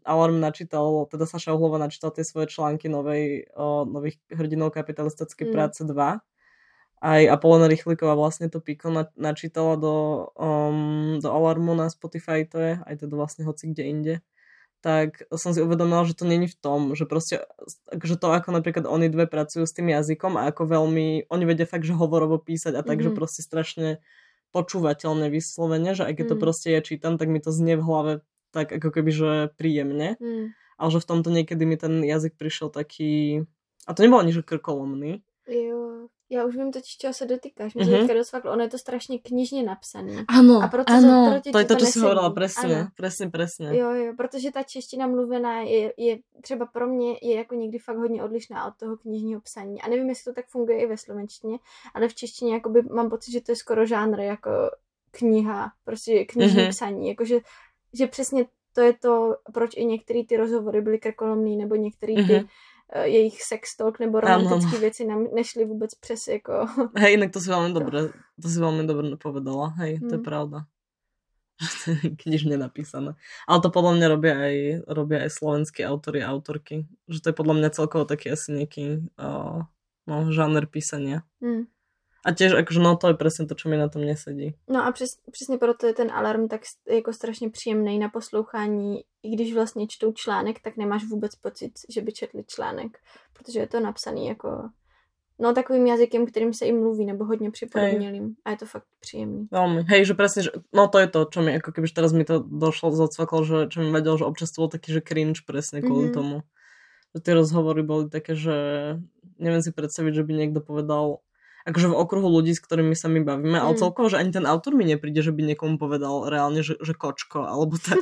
Alarm 0.04 0.44
načítal, 0.44 1.08
teda 1.08 1.24
Saša 1.24 1.56
Uhlova 1.56 1.80
načítal 1.80 2.12
tie 2.12 2.28
svoje 2.28 2.52
články 2.52 2.92
novej, 2.92 3.48
o, 3.56 3.88
nových 3.88 4.20
hrdinov 4.28 4.76
kapitalistickej 4.76 5.48
mm. 5.50 5.54
práce 5.56 5.82
2. 5.88 5.96
Aj 7.02 7.22
Apolena 7.34 7.66
Rychlíková 7.66 8.14
vlastne 8.14 8.46
to 8.52 8.62
Piko 8.62 8.94
na, 8.94 9.10
načítala 9.18 9.74
do, 9.74 10.30
um, 10.38 11.18
do 11.18 11.34
Alarmu 11.34 11.74
na 11.74 11.90
Spotify, 11.90 12.46
to 12.46 12.62
je, 12.62 12.74
aj 12.78 12.96
teda 13.02 13.18
vlastne 13.18 13.42
hoci 13.42 13.74
kde 13.74 13.84
inde 13.90 14.16
tak 14.82 15.30
som 15.30 15.54
si 15.54 15.62
uvedomila, 15.62 16.04
že 16.10 16.18
to 16.18 16.26
není 16.26 16.50
v 16.50 16.58
tom, 16.58 16.98
že 16.98 17.06
proste, 17.06 17.46
že 18.02 18.18
to 18.18 18.34
ako 18.34 18.50
napríklad 18.50 18.90
oni 18.90 19.14
dve 19.14 19.30
pracujú 19.30 19.70
s 19.70 19.78
tým 19.78 19.94
jazykom 19.94 20.42
a 20.42 20.50
ako 20.50 20.66
veľmi, 20.66 21.30
oni 21.30 21.44
vedia 21.46 21.70
fakt, 21.70 21.86
že 21.86 21.94
hovorovo 21.94 22.42
písať 22.42 22.74
a 22.74 22.82
tak, 22.82 22.98
mm-hmm. 22.98 23.14
že 23.14 23.18
proste 23.18 23.42
strašne 23.46 24.02
počúvateľne 24.52 25.30
vyslovene, 25.30 25.94
že 25.94 26.04
aj 26.04 26.14
keď 26.18 26.26
mm. 26.28 26.32
to 26.34 26.36
proste 26.36 26.68
ja 26.76 26.82
čítam, 26.84 27.16
tak 27.16 27.32
mi 27.32 27.40
to 27.40 27.56
znie 27.56 27.80
v 27.80 27.86
hlave 27.88 28.14
tak 28.52 28.68
ako 28.68 28.92
keby, 28.92 29.12
že 29.16 29.32
príjemne. 29.56 30.20
Mm. 30.20 30.52
Ale 30.76 30.90
že 30.92 31.00
v 31.00 31.08
tomto 31.08 31.30
niekedy 31.32 31.64
mi 31.64 31.80
ten 31.80 32.04
jazyk 32.04 32.36
prišiel 32.36 32.68
taký, 32.68 33.46
a 33.88 33.92
to 33.96 34.04
nebolo 34.04 34.20
ani, 34.20 34.36
že 34.36 34.44
krkolomný. 34.44 35.24
Jo. 35.48 36.12
Já 36.32 36.46
už 36.46 36.56
vím 36.56 36.72
totiž, 36.72 36.98
čeho 36.98 37.14
se 37.14 37.26
dotýkáš. 37.26 37.74
Mě 37.74 37.86
mm-hmm. 37.86 38.00
teďka 38.00 38.14
dosvaklo, 38.14 38.52
ono 38.52 38.64
je 38.64 38.70
to 38.70 38.78
strašně 38.78 39.20
knižně 39.20 39.64
napsané. 39.64 40.26
Ano, 40.28 40.62
a 40.64 40.68
proto 40.68 40.94
ano. 40.94 41.42
To, 41.44 41.52
to 41.52 41.60
je 41.60 41.66
to, 41.66 41.76
co 41.76 41.86
jsi 41.86 42.00
hovorila, 42.00 42.34
přesně, 42.34 42.88
přesně, 42.96 43.30
přesně. 43.30 43.78
Jo, 43.78 43.92
jo, 43.92 44.14
protože 44.18 44.52
ta 44.52 44.64
čeština 44.64 45.08
mluvená 45.08 45.62
je, 45.62 45.94
je 45.98 46.18
třeba 46.42 46.66
pro 46.66 46.88
mě 46.88 47.16
je 47.22 47.36
jako 47.36 47.56
někdy 47.56 47.80
fakt 47.80 47.98
hodně 47.98 48.24
odlišná 48.24 48.68
od 48.68 48.74
toho 48.80 48.98
knižního 48.98 49.42
psaní. 49.42 49.82
A 49.82 49.90
nevím, 49.90 50.10
jestli 50.10 50.24
to 50.24 50.36
tak 50.36 50.48
funguje 50.48 50.82
i 50.82 50.88
ve 50.88 50.98
slovenštině, 50.98 51.58
ale 51.94 52.08
v 52.08 52.16
češtině 52.16 52.54
jakoby 52.54 52.82
mám 52.82 53.10
pocit, 53.10 53.32
že 53.32 53.42
to 53.42 53.52
je 53.52 53.56
skoro 53.56 53.86
žánr 53.86 54.20
jako 54.20 54.50
kniha, 55.12 55.72
prostě 55.84 56.26
knižní 56.26 56.60
mm-hmm. 56.60 56.70
psaní. 56.70 57.08
Jakože 57.10 57.40
že 57.94 58.08
přesně 58.08 58.46
to 58.74 58.82
je 58.82 58.94
to, 58.94 59.36
proč 59.54 59.72
i 59.76 59.86
některé 59.86 60.22
ty 60.28 60.38
rozhovory 60.38 60.82
byly 60.82 61.00
krkolomný, 61.00 61.58
nebo 61.58 61.76
některé 61.76 62.14
ty 62.14 62.22
mm-hmm 62.22 62.48
jejich 63.04 63.44
sex 63.44 63.78
talk 63.78 64.00
nebo 64.00 64.20
romantické 64.20 64.80
věci 64.80 65.06
nám 65.06 65.28
nešly 65.34 65.66
vůbec 65.66 65.96
přes 65.96 66.28
jako... 66.28 66.66
Hej, 66.98 67.12
jinak 67.12 67.32
to 67.32 67.40
si 67.40 67.50
velmi 67.50 67.74
dobré, 67.74 68.00
to 68.42 68.50
si 68.50 68.60
velmi 68.60 68.88
dobré 68.88 69.16
povedala, 69.18 69.68
hej, 69.68 69.96
hmm. 69.96 70.10
to 70.10 70.16
je 70.16 70.18
hmm. 70.18 70.26
pravda. 70.26 70.66
knižne 72.24 72.58
napísané. 72.58 73.14
Ale 73.46 73.60
to 73.62 73.70
podľa 73.70 73.94
mňa 73.98 74.08
robia 74.10 74.34
aj, 74.34 74.56
robia 74.90 75.20
aj 75.26 75.32
slovenskí 75.38 75.86
autory 75.86 76.26
a 76.26 76.34
autorky. 76.34 76.90
Že 77.06 77.20
to 77.22 77.28
je 77.30 77.36
podľa 77.38 77.56
mňa 77.62 77.70
celkovo 77.76 78.04
taký 78.10 78.34
asi 78.34 78.48
nejaký 78.58 78.86
uh, 79.22 79.62
no, 80.10 80.16
žáner 80.34 80.66
písania. 80.66 81.22
Hmm. 81.38 81.70
A 82.26 82.32
těž, 82.32 82.52
jakože 82.52 82.80
no 82.80 82.98
to 82.98 83.08
je 83.08 83.14
přesně 83.14 83.46
to, 83.46 83.56
co 83.56 83.70
mi 83.70 83.78
na 83.78 83.90
tom 83.90 84.06
nesedí. 84.06 84.56
No 84.70 84.86
a 84.86 84.92
přes, 84.92 85.10
přesně 85.32 85.58
proto 85.58 85.88
je 85.88 85.94
ten 85.94 86.12
alarm 86.12 86.48
tak 86.48 86.62
jako 86.90 87.14
strašně 87.14 87.50
příjemný 87.50 88.00
na 88.00 88.10
poslouchání. 88.10 89.02
I 89.24 89.30
když 89.30 89.54
vlastně 89.54 89.88
čtou 89.88 90.12
článek, 90.12 90.60
tak 90.64 90.78
nemáš 90.78 91.06
vůbec 91.06 91.36
pocit, 91.36 91.72
že 91.90 92.02
by 92.02 92.12
četli 92.12 92.44
článek, 92.48 92.98
protože 93.34 93.60
je 93.60 93.68
to 93.68 93.80
napsaný 93.80 94.28
jako 94.28 94.70
no 95.42 95.54
takovým 95.54 95.88
jazykem, 95.88 96.26
kterým 96.26 96.54
se 96.54 96.66
im 96.66 96.80
mluví, 96.80 97.06
nebo 97.06 97.26
hodně 97.26 97.52
připodobnělým. 97.52 98.36
A 98.46 98.52
je 98.52 98.58
to 98.58 98.66
fakt 98.66 98.86
příjemný. 99.00 99.48
Velmi. 99.52 99.84
Hej, 99.88 100.06
že 100.06 100.14
přesně, 100.14 100.44
že, 100.44 100.50
no 100.74 100.88
to 100.88 101.00
je 101.00 101.08
to, 101.08 101.26
čo 101.26 101.42
mi, 101.42 101.54
jako 101.54 101.72
kdybyž 101.72 101.92
teraz 101.92 102.14
mi 102.14 102.26
to 102.26 102.40
došlo, 102.40 102.92
zacvaklo, 102.92 103.44
že 103.44 103.68
čo 103.68 103.82
mi 103.82 103.92
vedel, 103.92 104.18
že 104.18 104.26
občas 104.26 104.52
to 104.52 104.62
bol 104.62 104.70
taký, 104.70 104.94
že 104.94 105.02
cringe 105.02 105.42
presne 105.42 105.82
kvôli 105.82 106.14
mm-hmm. 106.14 106.18
tomu. 106.18 106.46
Že 107.18 107.20
tie 107.26 107.34
rozhovory 107.34 107.82
boli 107.82 108.06
také, 108.14 108.38
že 108.38 108.56
neviem 109.42 109.66
si 109.66 109.74
predstaviť, 109.74 110.14
že 110.22 110.24
by 110.24 110.34
niekto 110.38 110.62
povedal 110.62 111.26
akože 111.68 111.88
v 111.92 111.98
okruhu 111.98 112.28
ľudí, 112.28 112.58
s 112.58 112.64
ktorými 112.64 112.98
sa 112.98 113.08
my 113.12 113.22
bavíme, 113.22 113.58
mm. 113.58 113.64
ale 113.64 113.74
celkovo, 113.78 114.10
že 114.10 114.18
ani 114.18 114.34
ten 114.34 114.46
autor 114.50 114.74
mi 114.74 114.86
nepríde, 114.86 115.22
že 115.22 115.34
by 115.34 115.54
niekomu 115.54 115.78
povedal 115.78 116.26
reálne, 116.28 116.66
že, 116.66 116.78
že 116.82 116.94
kočko, 116.98 117.46
alebo 117.46 117.78
tak. 117.78 118.02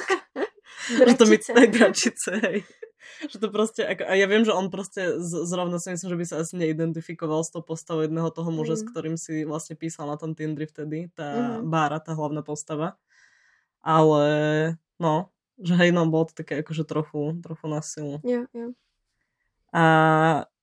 že 1.07 1.15
to 1.19 1.25
mi 1.27 1.37
tak 1.39 1.69
gračice, 1.71 2.31
hej. 2.39 2.57
Že 3.19 3.37
to 3.43 3.47
proste, 3.51 3.81
ako, 3.83 4.07
a 4.07 4.13
ja 4.15 4.31
viem, 4.31 4.47
že 4.47 4.55
on 4.55 4.71
proste 4.71 5.19
z, 5.19 5.43
zrovna 5.43 5.75
si 5.75 5.91
myslím, 5.91 6.07
že 6.07 6.19
by 6.23 6.25
sa 6.25 6.35
asi 6.39 6.55
neidentifikoval 6.55 7.43
s 7.43 7.51
tou 7.51 7.59
postavou 7.59 8.07
jedného 8.07 8.31
toho 8.31 8.47
muža, 8.47 8.75
mm. 8.75 8.79
s 8.79 8.83
ktorým 8.87 9.15
si 9.19 9.43
vlastne 9.43 9.75
písal 9.75 10.07
na 10.07 10.15
tom 10.15 10.31
Tindri 10.31 10.63
vtedy, 10.63 11.11
tá 11.11 11.59
mm. 11.59 11.67
Bára, 11.67 11.99
tá 11.99 12.15
hlavná 12.15 12.39
postava. 12.39 12.95
ale 13.83 14.23
no, 14.99 15.31
že 15.59 15.75
hej, 15.75 15.91
no, 15.91 16.07
bolo 16.07 16.31
to 16.31 16.39
také 16.39 16.63
akože 16.63 16.87
trochu, 16.87 17.35
trochu 17.43 17.65
na 17.67 17.83
silu. 17.83 18.23
Jo, 18.23 18.47
jo. 18.55 18.71
A 19.69 19.83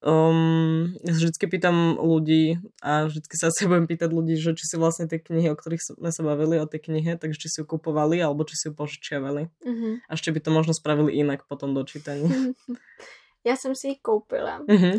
um, 0.07 0.95
ja 1.03 1.11
sa 1.13 1.19
vždycky 1.19 1.51
pýtam 1.51 1.99
ľudí 1.99 2.63
a 2.79 3.11
vždycky 3.11 3.35
sa 3.35 3.51
asi 3.51 3.67
budem 3.67 3.91
pýtať 3.91 4.15
ľudí, 4.15 4.39
že 4.39 4.55
či 4.55 4.65
si 4.65 4.77
vlastne 4.79 5.11
tie 5.11 5.19
knihy, 5.19 5.51
o 5.51 5.59
ktorých 5.59 5.83
sme 5.99 6.11
sa 6.15 6.23
bavili, 6.23 6.63
o 6.63 6.71
tej 6.71 6.87
knihe, 6.87 7.19
takže 7.19 7.43
či 7.43 7.49
si 7.51 7.59
ju 7.61 7.67
kupovali 7.67 8.23
alebo 8.23 8.47
či 8.47 8.55
si 8.55 8.71
ju 8.71 8.73
požičiavali. 8.79 9.51
Mhm. 9.67 9.89
A 10.07 10.11
ešte 10.15 10.31
by 10.31 10.39
to 10.41 10.51
možno 10.55 10.73
spravili 10.73 11.19
inak 11.19 11.43
potom 11.51 11.75
do 11.75 11.83
čítaní. 11.83 12.31
Já 13.45 13.57
jsem 13.57 13.75
si 13.75 13.89
ji 13.89 13.97
koupila, 14.03 14.63
Mhm. 14.69 14.99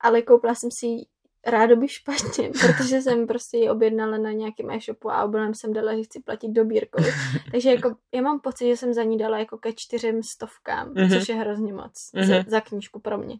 ale 0.00 0.22
koupila 0.22 0.54
jsem 0.54 0.70
si 0.72 0.86
ji 0.86 1.04
rádoby 1.46 1.88
špatně, 1.88 2.50
protože 2.60 3.02
jsem 3.02 3.26
prostě 3.26 3.56
ji 3.56 3.70
objednala 3.70 4.18
na 4.18 4.32
nějakém 4.32 4.70
e-shopu 4.70 5.10
a 5.10 5.24
obilem 5.24 5.54
jsem 5.54 5.72
dala, 5.72 5.96
že 5.96 6.02
chci 6.02 6.20
platit 6.20 6.48
dobírkou. 6.48 7.02
Takže 7.50 7.70
jako, 7.70 7.94
já 8.14 8.22
mám 8.22 8.40
pocit, 8.40 8.66
že 8.68 8.76
jsem 8.76 8.94
za 8.94 9.02
ní 9.02 9.18
dala 9.18 9.38
jako 9.38 9.58
ke 9.58 9.72
čtyřem 9.72 10.22
stovkám, 10.22 10.92
Mhm. 10.94 11.08
což 11.10 11.28
je 11.28 11.34
hrozně 11.34 11.72
moc 11.72 12.10
Mhm. 12.14 12.24
za, 12.26 12.34
za 12.46 12.60
knížku 12.60 13.00
pro 13.00 13.18
mě. 13.18 13.36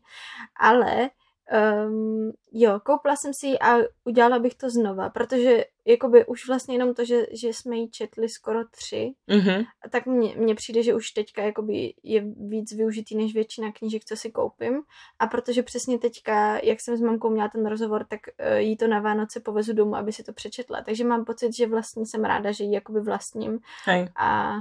Ale 0.61 1.11
um, 1.53 2.33
jo, 2.53 2.81
koupila 2.81 3.17
jsem 3.17 3.35
si 3.35 3.47
ji 3.47 3.59
a 3.59 3.77
udělala 4.05 4.39
bych 4.39 4.55
to 4.55 4.71
znova, 4.71 5.11
protože 5.11 5.65
jakoby 5.85 6.27
už 6.27 6.49
vlastně 6.49 6.75
jenom 6.75 6.95
to, 6.95 7.05
že, 7.05 7.27
že 7.33 7.49
jsme 7.49 7.77
ji 7.77 7.89
četli 7.89 8.29
skoro 8.29 8.61
tři, 8.71 9.13
Mhm. 9.27 9.65
a 9.85 9.89
tak 9.91 10.07
mně, 10.07 10.35
mně 10.37 10.55
přijde, 10.55 10.83
že 10.83 10.95
už 10.95 11.11
teďka 11.11 11.43
jakoby 11.43 11.95
je 12.03 12.25
víc 12.49 12.73
využitý 12.73 13.17
než 13.17 13.35
většina 13.35 13.73
knížek, 13.73 14.05
co 14.05 14.17
si 14.17 14.31
koupím. 14.31 14.81
A 15.19 15.27
protože 15.27 15.63
přesně 15.63 15.99
teďka, 15.99 16.59
jak 16.63 16.81
jsem 16.81 16.97
s 16.97 17.01
mamkou 17.01 17.31
měla 17.31 17.49
ten 17.49 17.67
rozhovor, 17.67 18.05
tak 18.09 18.21
uh, 18.53 18.57
jí 18.57 18.77
to 18.77 18.87
na 18.87 19.01
Vánoce 19.01 19.41
povezu 19.41 19.73
domů, 19.73 19.97
aby 19.97 20.13
si 20.13 20.23
to 20.23 20.33
přečetla. 20.33 20.83
Takže 20.83 21.05
mám 21.05 21.25
pocit, 21.25 21.57
že 21.57 21.67
vlastně 21.67 22.07
jsem 22.07 22.25
ráda, 22.25 22.53
že 22.53 22.65
ji 22.65 22.75
jakoby 22.75 23.01
vlastním 23.01 23.59
Hej. 23.85 24.09
a 24.17 24.55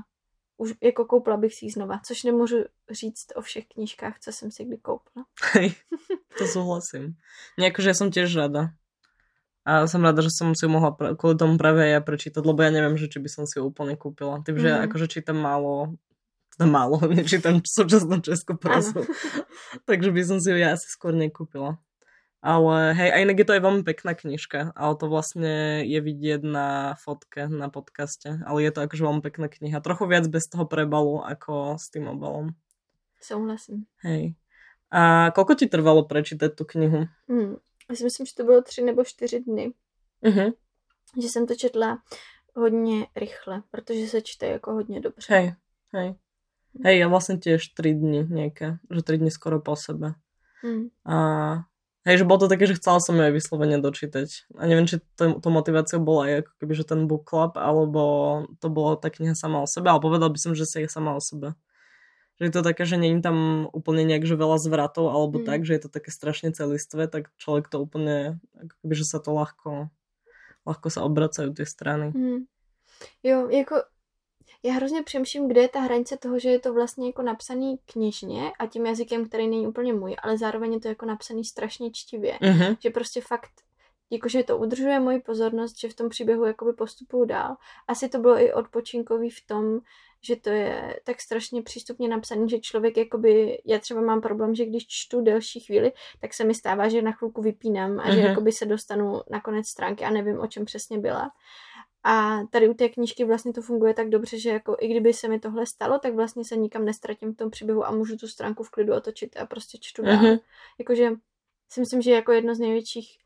už 0.58 0.74
jako 0.82 1.06
koupila 1.06 1.38
bych 1.38 1.54
si 1.54 1.66
ji 1.66 1.72
znova, 1.72 2.00
což 2.06 2.24
nemůžu 2.24 2.56
říct 2.92 3.28
o 3.36 3.42
všech 3.42 3.68
knížkách, 3.68 4.20
co 4.20 4.32
jsem 4.32 4.52
si 4.52 4.66
kdy 4.66 4.78
koupila. 4.78 5.26
Hej, 5.54 5.76
to 6.38 6.48
súhlasím. 6.48 7.16
Nejako, 7.60 7.82
že 7.82 7.90
ja 7.92 7.96
som 7.96 8.08
tiež 8.12 8.32
rada. 8.36 8.72
A 9.66 9.90
som 9.90 10.00
rada, 10.06 10.22
že 10.22 10.30
som 10.30 10.54
si 10.54 10.70
mohla 10.70 10.94
pra- 10.94 11.18
kvôli 11.18 11.36
tomu 11.42 11.58
práve 11.58 11.82
aj 11.82 11.92
ja 11.98 12.02
prečítať, 12.02 12.44
lebo 12.46 12.62
ja 12.62 12.70
neviem, 12.70 12.96
že 13.02 13.10
či 13.10 13.18
by 13.18 13.30
som 13.32 13.44
si 13.50 13.58
ju 13.58 13.66
úplne 13.66 13.98
kúpila. 13.98 14.40
Tým, 14.46 14.62
že 14.62 14.68
ja 14.70 14.78
Mhm. 14.80 14.86
akože 14.88 15.08
čítam 15.10 15.42
málo, 15.42 15.98
teda 16.54 16.70
málo, 16.70 17.02
nečítam 17.12 17.60
súčasnú 17.66 18.22
českú 18.22 18.56
prosu. 18.62 19.04
Takže 19.90 20.10
by 20.14 20.22
som 20.24 20.38
si 20.38 20.54
ju 20.54 20.58
ja 20.62 20.72
asi 20.78 20.86
skôr 20.88 21.12
nekúpila. 21.18 21.82
Ale 22.46 22.94
hej, 22.94 23.10
a 23.10 23.18
inak 23.26 23.42
je 23.42 23.48
to 23.50 23.56
aj 23.58 23.64
veľmi 23.66 23.82
pekná 23.82 24.14
knižka, 24.14 24.78
ale 24.78 24.94
to 25.02 25.10
vlastne 25.10 25.82
je 25.82 25.98
vidieť 25.98 26.46
na 26.46 26.94
fotke, 27.02 27.50
na 27.50 27.74
podcaste. 27.74 28.38
Ale 28.46 28.62
je 28.62 28.70
to 28.70 28.86
akože 28.86 29.02
veľmi 29.02 29.22
pekná 29.26 29.50
kniha. 29.50 29.82
Trochu 29.82 30.06
viac 30.06 30.30
bez 30.30 30.46
toho 30.46 30.70
prebalu, 30.70 31.26
ako 31.26 31.82
s 31.82 31.90
tým 31.90 32.06
obalom. 32.06 32.54
Souhlasím. 33.18 33.90
Hej. 34.06 34.38
A 34.94 35.34
koľko 35.34 35.58
ti 35.58 35.66
trvalo 35.66 36.06
prečítať 36.06 36.54
tú 36.54 36.70
knihu? 36.70 37.10
Hmm. 37.26 37.58
Já 37.90 37.96
si 37.96 38.04
myslím, 38.04 38.26
že 38.26 38.34
to 38.36 38.44
bylo 38.44 38.62
tři 38.62 38.82
nebo 38.82 39.04
čtyři 39.04 39.40
dny. 39.40 39.74
Mhm. 40.22 40.52
Že 41.22 41.30
jsem 41.30 41.48
to 41.48 41.56
četla 41.56 42.02
hodně 42.56 43.08
rychle, 43.16 43.64
protože 43.72 44.08
se 44.08 44.22
čte 44.22 44.46
jako 44.46 44.74
hodně 44.74 45.02
dobře. 45.02 45.34
Hej, 45.34 45.54
hej. 45.94 46.16
Hej, 46.84 47.00
ja 47.00 47.08
vlastne 47.08 47.40
tiež 47.40 47.72
3 47.72 47.96
dni 47.96 48.28
nejaké, 48.28 48.84
že 48.92 49.00
3 49.00 49.24
dni 49.24 49.32
skoro 49.32 49.64
po 49.64 49.80
sebe. 49.80 50.20
Hmm. 50.60 50.92
A 51.08 51.16
hej, 52.06 52.22
že 52.22 52.28
bolo 52.28 52.46
to 52.46 52.52
také, 52.54 52.70
že 52.70 52.78
chcela 52.78 53.02
som 53.02 53.18
ju 53.18 53.24
aj 53.26 53.34
vyslovene 53.34 53.82
dočítať. 53.82 54.54
A 54.56 54.70
neviem, 54.70 54.86
či 54.86 55.02
to, 55.18 55.42
to 55.42 55.50
motiváciou 55.50 56.00
bola 56.00 56.30
aj 56.30 56.34
ako 56.46 56.52
keby, 56.62 56.74
že 56.78 56.86
ten 56.86 57.02
book 57.10 57.26
club, 57.26 57.58
alebo 57.58 58.02
to 58.62 58.70
bola 58.70 58.96
tá 58.96 59.10
kniha 59.10 59.34
sama 59.34 59.66
o 59.66 59.68
sebe, 59.68 59.90
ale 59.90 60.00
povedal 60.00 60.30
by 60.30 60.40
som, 60.40 60.54
že 60.54 60.70
si 60.70 60.86
je 60.86 60.90
sama 60.90 61.18
o 61.18 61.22
sebe. 61.22 61.58
Že 62.38 62.52
je 62.52 62.54
to 62.54 62.62
také, 62.68 62.84
že 62.84 63.00
není 63.00 63.24
tam 63.24 63.68
úplne 63.72 64.06
nejak, 64.06 64.28
že 64.28 64.36
veľa 64.38 64.60
zvratov, 64.62 65.10
alebo 65.10 65.42
Mm. 65.42 65.46
tak, 65.48 65.60
že 65.66 65.74
je 65.76 65.82
to 65.88 65.90
také 65.90 66.12
strašne 66.12 66.52
celistvé, 66.52 67.08
tak 67.08 67.32
človek 67.42 67.72
to 67.72 67.82
úplne, 67.82 68.44
ako 68.60 68.74
keby, 68.84 68.94
že 68.94 69.06
sa 69.08 69.18
to 69.24 69.32
ľahko, 69.34 69.90
ľahko 70.68 70.88
sa 70.92 71.08
obracajú 71.08 71.56
tie 71.56 71.66
strany. 71.66 72.12
Hmm. 72.12 72.46
Jo, 73.24 73.50
jako 73.50 73.84
já 74.64 74.74
hrozně 74.74 75.04
přemýšlím, 75.04 75.48
kde 75.48 75.62
je 75.62 75.68
ta 75.68 75.80
hranice 75.80 76.18
toho, 76.18 76.40
že 76.40 76.50
je 76.50 76.60
to 76.60 76.74
vlastně 76.74 77.08
jako 77.08 77.22
napsaný 77.22 77.78
knižně 77.86 78.52
a 78.60 78.68
tím 78.68 78.86
jazykem, 78.86 79.26
který 79.26 79.48
není 79.48 79.68
úplně 79.68 79.94
můj, 79.94 80.16
ale 80.24 80.38
zároveň 80.38 80.74
je 80.74 80.80
to 80.80 80.88
jako 80.88 81.06
napsaný 81.06 81.46
strašně 81.46 81.92
čtivě. 81.94 82.38
Mhm. 82.42 82.76
Že 82.80 82.90
prostě 82.90 83.22
fakt, 83.22 83.52
jakože 84.10 84.44
to 84.44 84.58
udržuje 84.58 85.00
moji 85.00 85.20
pozornost, 85.20 85.80
že 85.80 85.90
v 85.90 85.96
tom 85.96 86.10
příběhu 86.10 86.46
jakoby 86.46 86.74
postupuju 86.74 87.26
dál. 87.26 87.56
Asi 87.88 88.10
to 88.10 88.20
bylo 88.20 88.40
i 88.42 88.54
odpočinkový 88.54 89.30
v 89.30 89.48
tom, 89.48 89.80
že 90.22 90.36
to 90.36 90.50
je 90.50 91.00
tak 91.04 91.22
strašně 91.22 91.62
přístupně 91.62 92.08
napsaný, 92.08 92.50
že 92.50 92.60
člověk 92.60 92.98
jakoby, 92.98 93.62
já 93.66 93.80
třeba 93.80 94.02
mám 94.02 94.22
problém, 94.22 94.56
že 94.56 94.66
když 94.66 94.88
čtu 94.88 95.22
delší 95.22 95.60
chvíli, 95.60 95.92
tak 96.22 96.34
se 96.34 96.44
mi 96.44 96.54
stává, 96.56 96.90
že 96.90 97.02
na 97.02 97.12
chvilku 97.12 97.42
vypínám 97.42 98.00
a 98.00 98.12
že 98.12 98.18
Mhm. 98.18 98.26
jakoby 98.30 98.52
se 98.52 98.66
dostanu 98.66 99.22
na 99.30 99.42
konec 99.42 99.68
stránky 99.68 100.04
a 100.06 100.10
nevím, 100.10 100.40
o 100.40 100.48
čem 100.48 100.66
přesně 100.66 100.98
byla. 100.98 101.32
A 102.06 102.40
tady 102.52 102.70
u 102.70 102.74
té 102.74 102.90
knížky 102.90 103.26
vlastně 103.26 103.54
to 103.54 103.62
funguje 103.62 103.94
tak 103.94 104.10
dobře, 104.10 104.40
že 104.40 104.50
jako 104.50 104.78
i 104.80 104.88
kdyby 104.88 105.14
se 105.14 105.28
mi 105.28 105.40
tohle 105.40 105.66
stalo, 105.66 106.00
tak 106.00 106.14
vlastně 106.14 106.46
se 106.46 106.56
nikam 106.56 106.86
nestratím 106.86 107.34
v 107.34 107.38
tom 107.38 107.50
příběhu 107.50 107.86
a 107.86 107.92
můžu 107.92 108.18
tu 108.18 108.28
stránku 108.28 108.64
v 108.64 108.70
klidu 108.70 108.94
otočit 108.94 109.38
a 109.38 109.46
prostě 109.46 109.78
čtu 109.82 110.02
dál. 110.02 110.16
Mhm. 110.16 110.38
Jakože 110.80 111.12
si 111.70 111.80
myslím, 111.80 112.02
že 112.02 112.12
jako 112.12 112.32
jedno 112.32 112.56
z 112.56 112.60
největších 112.60 113.18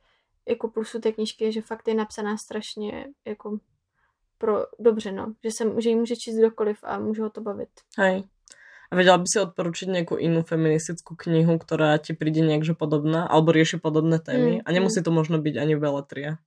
jako 0.49 0.67
plusů 0.67 0.99
té 0.99 1.11
knížky 1.11 1.43
je, 1.43 1.51
že 1.51 1.61
fakt 1.61 1.87
je 1.87 1.93
napsaná 1.93 2.37
strašně 2.37 3.07
jako 3.25 3.59
pro 4.37 4.65
dobře, 4.79 5.11
no. 5.11 5.33
Že, 5.43 5.51
se, 5.51 5.63
že 5.77 5.89
ji 5.89 5.95
může 5.95 6.15
číst 6.15 6.37
kdokoliv 6.37 6.77
a 6.83 6.99
může 6.99 7.21
ho 7.21 7.29
to 7.29 7.41
bavit. 7.41 7.69
Hej. 7.97 8.23
A 8.89 8.97
vedela 8.97 9.21
by 9.21 9.29
si 9.29 9.37
odporučiť 9.37 9.87
nejakú 9.93 10.17
inú 10.17 10.41
feministickú 10.41 11.13
knihu, 11.13 11.61
ktorá 11.61 12.01
ti 12.01 12.17
príde 12.17 12.41
nejak 12.41 12.65
že 12.65 12.73
podobná, 12.73 13.29
alebo 13.29 13.53
rieši 13.53 13.77
podobné 13.77 14.17
témy. 14.17 14.51
Mm, 14.59 14.61
a 14.65 14.69
nemusí 14.73 14.97
to 15.05 15.13
možno 15.13 15.37
byť 15.37 15.55
ani 15.61 15.77
Beletria. 15.77 16.41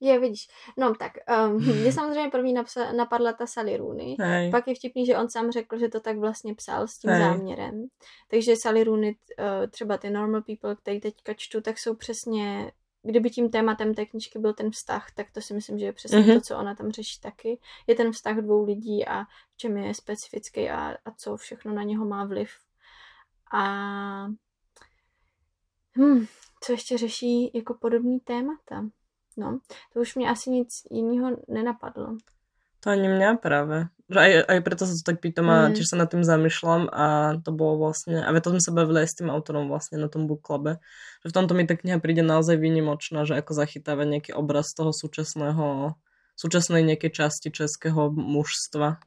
Je, 0.00 0.18
vidíš. 0.18 0.48
No 0.76 0.94
tak, 0.94 1.12
um, 1.48 1.56
mě 1.80 1.92
samozřejmě 1.92 2.30
první 2.30 2.52
napsa, 2.52 2.92
napadla 2.92 3.32
ta 3.32 3.46
Sally 3.46 3.76
Rooney. 3.76 4.16
Hej. 4.20 4.50
Pak 4.50 4.68
je 4.68 4.74
vtipný, 4.74 5.06
že 5.06 5.16
on 5.16 5.30
sám 5.30 5.50
řekl, 5.50 5.78
že 5.78 5.88
to 5.88 6.00
tak 6.00 6.18
vlastně 6.18 6.54
psal 6.54 6.88
s 6.88 6.98
tím 6.98 7.10
Hej. 7.10 7.20
záměrem. 7.22 7.86
Takže 8.28 8.56
Sally 8.56 8.84
Rooney, 8.84 9.16
uh, 9.38 9.44
třeba 9.70 9.98
ty 9.98 10.10
Normal 10.10 10.42
People, 10.42 10.76
který 10.76 11.00
teďka 11.00 11.34
čtu, 11.34 11.60
tak 11.60 11.78
jsou 11.78 11.94
přesně, 11.94 12.72
kdyby 13.02 13.30
tím 13.30 13.50
tématem 13.50 13.94
té 13.94 14.06
knížky 14.06 14.38
byl 14.38 14.52
ten 14.52 14.70
vztah, 14.70 15.06
tak 15.14 15.30
to 15.30 15.40
si 15.40 15.54
myslím, 15.54 15.78
že 15.78 15.84
je 15.84 15.92
přesně 15.92 16.18
Mhm. 16.18 16.34
to, 16.34 16.40
co 16.40 16.56
ona 16.58 16.74
tam 16.74 16.90
řeší 16.90 17.20
taky. 17.20 17.60
Je 17.86 17.94
ten 17.94 18.12
vztah 18.12 18.36
dvou 18.36 18.64
lidí 18.64 19.06
a 19.06 19.24
v 19.24 19.56
čem 19.56 19.76
je 19.76 19.94
specifický 19.94 20.70
a, 20.70 20.96
a 21.04 21.10
co 21.16 21.36
všechno 21.36 21.74
na 21.74 21.82
něho 21.82 22.04
má 22.04 22.24
vliv. 22.24 22.50
A 23.52 23.62
hmm, 25.96 26.26
co 26.62 26.72
ještě 26.72 26.98
řeší 26.98 27.50
jako 27.54 27.74
podobný 27.74 28.20
témata? 28.20 28.88
No, 29.38 29.58
to 29.94 30.00
už 30.00 30.14
mě 30.14 30.30
asi 30.30 30.50
nic 30.50 30.68
jiného 30.90 31.36
nenapadlo. 31.48 32.18
To 32.84 32.90
ani 32.90 33.08
mňa 33.10 33.42
práve. 33.42 33.90
Že 34.06 34.18
aj, 34.18 34.32
aj 34.48 34.58
preto 34.62 34.82
sa 34.86 34.94
to 34.94 35.04
tak 35.04 35.18
pýtam 35.20 35.50
a 35.50 35.68
Mm. 35.68 35.74
tiež 35.74 35.86
sa 35.90 35.96
nad 35.98 36.08
tým 36.08 36.24
zamýšľam 36.24 36.88
a 36.94 37.36
to 37.42 37.50
bolo 37.52 37.76
vlastne, 37.86 38.22
a 38.22 38.30
to 38.40 38.54
sme 38.54 38.62
sa 38.62 38.72
bavili 38.72 39.04
aj 39.04 39.08
s 39.10 39.18
tým 39.18 39.28
autorom 39.28 39.68
vlastne 39.68 39.98
na 39.98 40.08
tom 40.08 40.24
book 40.30 40.46
clube, 40.46 40.78
že 41.20 41.28
v 41.28 41.36
tomto 41.36 41.52
mi 41.58 41.66
tá 41.66 41.74
kniha 41.76 41.98
príde 41.98 42.22
naozaj 42.22 42.56
výnimočná, 42.56 43.26
že 43.26 43.34
ako 43.36 43.52
zachytáva 43.52 44.06
nejaký 44.08 44.32
obraz 44.32 44.72
toho 44.72 44.94
súčasného, 44.94 45.98
súčasnej 46.38 46.86
nejakej 46.86 47.10
časti 47.18 47.50
českého 47.50 48.14
mužstva. 48.14 49.02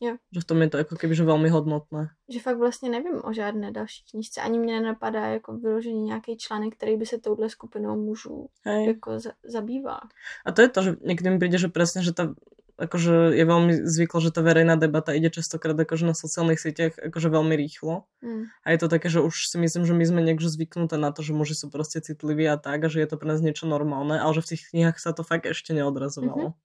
Mhm. 0.00 0.16
Že 0.32 0.40
v 0.40 0.44
tom 0.44 0.58
je 0.62 0.68
to 0.68 0.76
ako 0.78 0.94
keby 0.96 1.14
že 1.14 1.24
veľmi 1.24 1.48
hodnotné. 1.52 2.08
že 2.28 2.40
fakt 2.40 2.56
vlastně 2.56 2.90
nevím 2.90 3.20
o 3.24 3.32
žádné 3.32 3.72
další 3.72 4.04
knížce. 4.10 4.40
Ani 4.40 4.58
mě 4.58 4.80
nenapadá 4.80 5.26
jako 5.26 5.56
vyloženě 5.56 6.02
nějaký 6.02 6.36
článek, 6.36 6.76
který 6.76 6.96
by 6.96 7.06
se 7.06 7.18
touhle 7.18 7.50
skupinou 7.50 7.96
mužů 7.96 8.48
Hej. 8.64 8.86
jako 8.86 9.20
za- 9.20 9.32
zabýval. 9.44 10.00
A 10.46 10.52
to 10.52 10.62
je 10.62 10.68
to, 10.68 10.82
že 10.82 10.90
niekedy 11.04 11.30
mi 11.30 11.38
príde, 11.38 11.58
že 11.58 11.68
presne, 11.68 12.02
že 12.02 12.12
tá 12.12 12.34
akože 12.80 13.36
je 13.36 13.44
veľmi 13.44 13.72
zvyklo, 13.84 14.24
že 14.24 14.32
tá 14.32 14.40
verejná 14.40 14.72
debata 14.80 15.12
ide 15.12 15.28
častokrát 15.28 15.76
akože 15.76 16.08
na 16.08 16.16
sociálnych 16.16 16.56
sieťach 16.56 16.96
akože 16.96 17.28
veľmi 17.28 17.52
rýchlo. 17.52 18.08
Hmm. 18.24 18.48
A 18.64 18.72
je 18.72 18.78
to 18.80 18.88
také, 18.88 19.12
že 19.12 19.20
už 19.20 19.52
si 19.52 19.60
myslím, 19.60 19.84
že 19.84 19.92
my 19.92 20.04
sme 20.08 20.20
niekde 20.24 20.48
zvyknuté 20.48 20.96
na 20.96 21.12
to, 21.12 21.20
že 21.20 21.36
muži 21.36 21.52
sú 21.52 21.68
proste 21.68 22.00
citliví 22.00 22.48
a 22.48 22.56
tak, 22.56 22.80
a 22.80 22.88
že 22.88 23.04
je 23.04 23.08
to 23.12 23.20
pre 23.20 23.28
nás 23.28 23.44
niečo 23.44 23.68
normálne, 23.68 24.16
ale 24.16 24.32
že 24.32 24.40
v 24.40 24.50
tých 24.56 24.62
knihách 24.72 24.96
sa 24.96 25.12
to 25.12 25.20
fakt 25.20 25.44
ešte 25.44 25.76
neodrazovalo. 25.76 26.56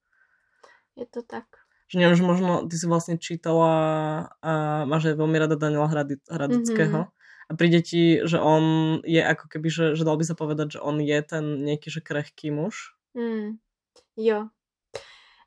Je 0.95 1.04
to 1.04 1.19
tak. 1.19 1.64
Že 1.86 1.95
neviem, 2.02 2.17
že 2.17 2.26
možno 2.26 2.52
ty 2.65 2.76
si 2.82 2.86
vlastne 2.89 3.15
čítala 3.21 3.74
a 4.41 4.52
máš 4.89 5.13
aj 5.13 5.22
veľmi 5.22 5.38
rada 5.38 5.53
Daniela 5.53 5.86
Hradi, 5.86 6.18
Hradického. 6.26 7.14
A 7.45 7.51
príde 7.53 7.86
ti, 7.86 8.26
že 8.26 8.41
on 8.41 8.97
je 9.05 9.22
ako 9.22 9.45
keby, 9.45 9.70
že, 9.70 9.86
že 9.93 10.01
dal 10.01 10.18
by 10.18 10.26
sa 10.26 10.34
povedať, 10.34 10.78
že 10.78 10.80
on 10.82 10.97
je 10.97 11.20
ten 11.22 11.62
nejaký, 11.62 11.93
že 11.93 12.01
krehký 12.01 12.49
muž. 12.49 12.97
Hmm. 13.14 13.62
Jo. 14.18 14.49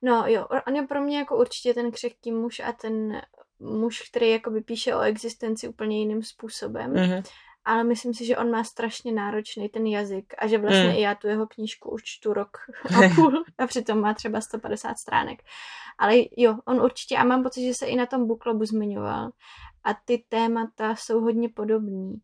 No 0.03 0.27
jo, 0.27 0.47
on 0.67 0.77
je 0.77 0.87
pro 0.87 1.01
mě 1.01 1.19
jako 1.19 1.37
určitě 1.37 1.75
ten 1.75 1.91
křehký 1.91 2.33
muž 2.33 2.61
a 2.61 2.73
ten 2.73 3.23
muž, 3.61 4.11
který 4.11 4.31
jakoby 4.31 4.61
píše 4.61 4.95
o 4.95 5.01
existenci 5.01 5.69
úplně 5.69 5.99
jiným 5.99 6.23
způsobem. 6.23 6.93
Mhm. 6.93 7.23
Ale 7.69 7.85
myslím 7.85 8.15
si, 8.15 8.25
že 8.27 8.37
on 8.37 8.51
má 8.51 8.65
strašně 8.65 9.13
náročný 9.13 9.69
ten 9.69 9.87
jazyk 9.87 10.35
a 10.39 10.47
že 10.47 10.59
vlastně 10.59 10.85
Mm. 10.89 10.95
i 10.97 11.01
já 11.01 11.15
tu 11.15 11.29
jeho 11.29 11.47
knížku 11.47 11.91
už 11.91 12.03
čtu 12.05 12.33
rok 12.33 12.57
a 12.85 12.99
půl 13.15 13.45
a 13.59 13.67
přitom 13.67 14.01
má 14.01 14.15
třeba 14.15 14.41
150 14.41 14.99
stránek. 14.99 15.43
Ale 15.99 16.15
jo, 16.37 16.59
on 16.65 16.81
určitě, 16.81 17.17
a 17.17 17.25
mám 17.25 17.43
pocit, 17.43 17.67
že 17.67 17.75
se 17.75 17.87
i 17.87 17.97
na 17.97 18.07
tom 18.07 18.27
booklubu 18.27 18.65
zmiňoval 18.65 19.31
a 19.85 19.95
ty 20.05 20.25
témata 20.29 20.97
jsou 20.97 21.21
hodně 21.21 21.49
podobný. 21.49 22.15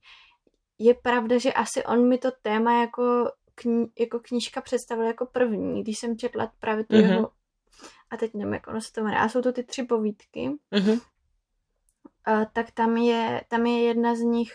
Je 0.78 0.95
pravda, 0.95 1.38
že 1.38 1.53
asi 1.53 1.84
on 1.84 2.09
mi 2.09 2.18
to 2.18 2.30
téma 2.42 2.80
jako, 2.80 3.30
kni- 3.57 3.90
jako 3.99 4.20
knížka 4.20 4.61
představil 4.61 5.05
jako 5.07 5.26
první, 5.26 5.82
když 5.82 5.99
jsem 5.99 6.18
četla 6.18 6.53
právě 6.59 6.84
tu 6.84 6.97
Mhm. 6.97 7.05
jeho, 7.11 7.30
a 8.11 8.16
teď 8.16 8.34
nevím, 8.34 8.55
jak 8.55 8.66
ono 8.66 8.80
se 8.80 8.92
to 8.92 9.01
jmenuje, 9.01 9.20
a 9.20 9.28
jsou 9.28 9.42
to 9.42 9.53
ty 9.53 9.64
tři 9.64 9.82
povídky, 9.82 10.51
Mhm. 10.70 10.99
a 12.24 12.45
tak 12.45 12.70
tam 12.70 12.97
je, 12.97 13.45
tam 13.49 13.66
je 13.66 13.82
jedna 13.82 14.14
z 14.14 14.20
nich, 14.20 14.53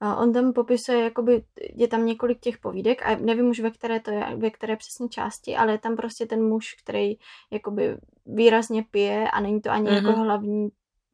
on 0.00 0.32
tam 0.32 0.52
popisuje, 0.52 1.00
jakoby, 1.00 1.44
je 1.74 1.88
tam 1.88 2.06
několik 2.06 2.40
těch 2.40 2.58
povídek 2.58 3.02
a 3.06 3.16
nevím 3.16 3.48
už, 3.48 3.60
ve 3.60 3.70
které 3.70 4.00
to 4.00 4.10
je, 4.10 4.24
ve 4.36 4.50
které 4.50 4.76
přesně 4.76 5.08
části, 5.08 5.56
ale 5.56 5.72
je 5.72 5.78
tam 5.78 5.96
prostě 5.96 6.26
ten 6.26 6.48
muž, 6.48 6.74
který 6.82 7.14
jakoby 7.50 7.96
výrazně 8.26 8.84
pije 8.90 9.30
a 9.30 9.40
není 9.40 9.60
to 9.60 9.70
ani 9.70 9.90
Mhm. 9.90 9.96
jako 9.96 10.12
hlavní 10.20 10.68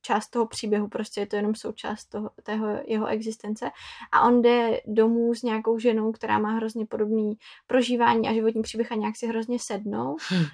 část 0.04 0.28
toho 0.30 0.46
příběhu, 0.46 0.88
prostě 0.88 1.20
je 1.20 1.26
to 1.26 1.36
jenom 1.36 1.54
součást 1.54 2.04
toho, 2.04 2.30
tého 2.42 2.66
jeho 2.86 3.06
existence. 3.06 3.70
A 4.12 4.26
on 4.26 4.42
jde 4.42 4.80
domů 4.86 5.34
s 5.34 5.42
nějakou 5.42 5.78
ženou, 5.78 6.12
která 6.12 6.38
má 6.38 6.50
hrozně 6.52 6.86
podobný 6.86 7.34
prožívání 7.66 8.28
a 8.28 8.32
životní 8.32 8.62
příběh 8.62 8.92
a 8.92 8.94
nějak 8.94 9.16
si 9.16 9.26
hrozně 9.26 9.58
sednou. 9.58 10.16
Hm. 10.32 10.44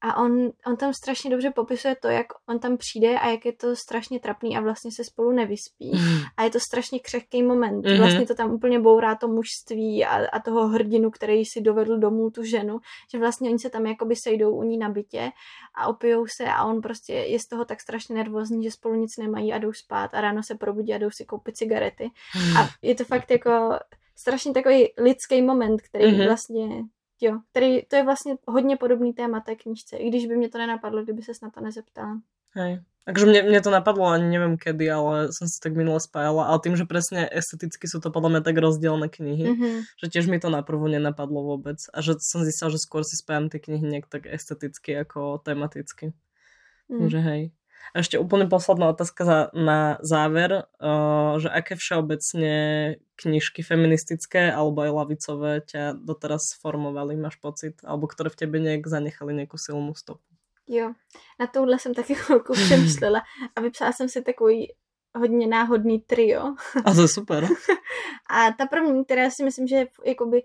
A 0.00 0.16
on, 0.22 0.50
on 0.66 0.76
tam 0.76 0.92
strašně 0.92 1.30
dobře 1.30 1.50
popisuje 1.50 1.96
to, 1.96 2.08
jak 2.08 2.26
on 2.48 2.58
tam 2.58 2.76
přijde 2.76 3.18
a 3.18 3.28
jak 3.28 3.46
je 3.46 3.52
to 3.52 3.76
strašně 3.76 4.20
trapný 4.20 4.56
a 4.56 4.60
vlastně 4.60 4.90
se 4.92 5.04
spolu 5.04 5.32
nevyspí. 5.32 5.92
A 6.36 6.42
je 6.42 6.50
to 6.50 6.60
strašně 6.60 7.00
křehký 7.00 7.42
moment. 7.42 7.86
Mhm. 7.86 7.98
Vlastně 7.98 8.26
to 8.26 8.34
tam 8.34 8.50
úplně 8.52 8.80
bourá 8.80 9.14
to 9.14 9.28
mužství 9.28 10.04
a, 10.04 10.26
a 10.32 10.40
toho 10.40 10.68
hrdinu, 10.68 11.10
který 11.10 11.44
si 11.44 11.60
dovedl 11.60 11.98
domů 11.98 12.30
tu 12.30 12.42
ženu, 12.44 12.78
že 13.12 13.18
vlastně 13.18 13.50
oni 13.50 13.58
se 13.58 13.70
tam 13.70 13.86
jakoby 13.86 14.16
sejdou 14.16 14.50
u 14.50 14.62
ní 14.62 14.78
na 14.78 14.88
bytě 14.88 15.30
a 15.74 15.86
opijou 15.86 16.26
se 16.26 16.44
a 16.44 16.64
on 16.64 16.80
prostě 16.80 17.12
je 17.12 17.38
z 17.40 17.46
toho 17.46 17.64
tak 17.64 17.80
strašně 17.80 18.14
nervózní, 18.14 18.64
že 18.64 18.70
spolu 18.70 18.94
nic 18.94 19.16
nemají 19.16 19.52
a 19.52 19.58
jdou 19.58 19.72
spát 19.72 20.14
a 20.14 20.20
ráno 20.20 20.42
se 20.42 20.54
probudí 20.54 20.94
a 20.94 20.98
jdou 20.98 21.10
si 21.10 21.24
koupit 21.24 21.56
cigarety. 21.56 22.10
A 22.60 22.68
je 22.82 22.94
to 22.94 23.04
fakt 23.04 23.30
jako 23.30 23.78
strašně 24.16 24.52
takový 24.52 24.92
lidský 24.98 25.42
moment, 25.42 25.82
který 25.82 26.12
Mhm. 26.12 26.24
vlastně 26.26 26.68
Jo, 27.20 27.40
který, 27.50 27.82
to 27.82 27.96
je 27.96 28.04
vlastně 28.04 28.36
hodně 28.46 28.76
podobný 28.76 29.12
téma 29.12 29.40
té 29.40 29.54
knížce, 29.54 29.96
i 29.96 30.08
když 30.08 30.26
by 30.26 30.36
mě 30.36 30.48
to 30.48 30.58
nenapadlo, 30.58 31.02
kdyby 31.02 31.22
se 31.22 31.32
na 31.42 31.50
to 31.50 31.60
nezeptala. 31.60 32.20
Hej. 32.54 32.80
Takže 33.08 33.24
mne, 33.24 33.40
mne 33.48 33.60
to 33.64 33.72
napadlo, 33.72 34.04
ani 34.04 34.28
neviem 34.28 34.60
kedy, 34.60 34.84
ale 34.92 35.32
som 35.32 35.48
si 35.48 35.56
tak 35.64 35.72
minule 35.72 35.96
spájala. 35.96 36.44
Ale 36.44 36.60
tým, 36.60 36.76
že 36.76 36.84
presne 36.84 37.24
esteticky 37.24 37.88
sú 37.88 38.04
to 38.04 38.12
podľa 38.12 38.36
mňa 38.36 38.42
tak 38.44 38.56
rozdielne 38.60 39.08
knihy, 39.08 39.44
Mm-hmm. 39.48 39.76
že 39.96 40.06
tiež 40.12 40.28
mi 40.28 40.36
to 40.36 40.52
naprvo 40.52 40.84
nenapadlo 40.84 41.40
vôbec. 41.40 41.80
A 41.96 42.04
že 42.04 42.20
som 42.20 42.44
zistila, 42.44 42.68
že 42.68 42.76
skôr 42.76 43.08
si 43.08 43.16
spájam 43.16 43.48
tie 43.48 43.64
knihy 43.64 43.80
nejak 43.80 44.12
tak 44.12 44.28
esteticky 44.28 44.92
ako 44.92 45.40
tematicky. 45.40 46.12
Mm. 46.92 47.00
Takže 47.00 47.20
hej. 47.24 47.42
A 47.94 48.04
ešte 48.04 48.20
úplne 48.20 48.48
posledná 48.48 48.88
otázka 48.92 49.22
za, 49.24 49.38
na 49.56 49.96
záver, 50.04 50.68
uh, 50.80 51.40
že 51.40 51.48
aké 51.48 51.74
všeobecne 51.76 52.54
knižky 53.16 53.66
feministické 53.66 54.52
alebo 54.52 54.86
aj 54.86 54.90
lavicové 54.94 55.52
ťa 55.66 55.98
doteraz 55.98 56.54
formovali, 56.58 57.18
máš 57.18 57.36
pocit? 57.40 57.80
Alebo 57.82 58.06
ktoré 58.06 58.30
v 58.30 58.38
tebe 58.38 58.56
nejak 58.60 58.86
zanechali 58.86 59.34
nejakú 59.34 59.58
silnú 59.58 59.96
stopu? 59.96 60.24
Jo, 60.68 60.92
na 61.40 61.46
touhle 61.46 61.78
jsem 61.78 61.94
taky 61.94 62.14
chvilku 62.14 62.52
přemýšlela 62.52 63.22
a 63.56 63.60
vypsala 63.60 63.92
jsem 63.92 64.08
si 64.08 64.22
takový 64.22 64.72
hodně 65.16 65.46
náhodný 65.46 66.00
trio. 66.00 66.54
A 66.84 66.94
to 66.94 67.00
je 67.02 67.08
super. 67.08 67.48
A 68.30 68.52
ta 68.52 68.66
první, 68.66 69.04
která 69.04 69.30
si 69.30 69.44
myslím, 69.44 69.66
že 69.66 69.76
je 69.76 69.86
jakoby, 70.04 70.42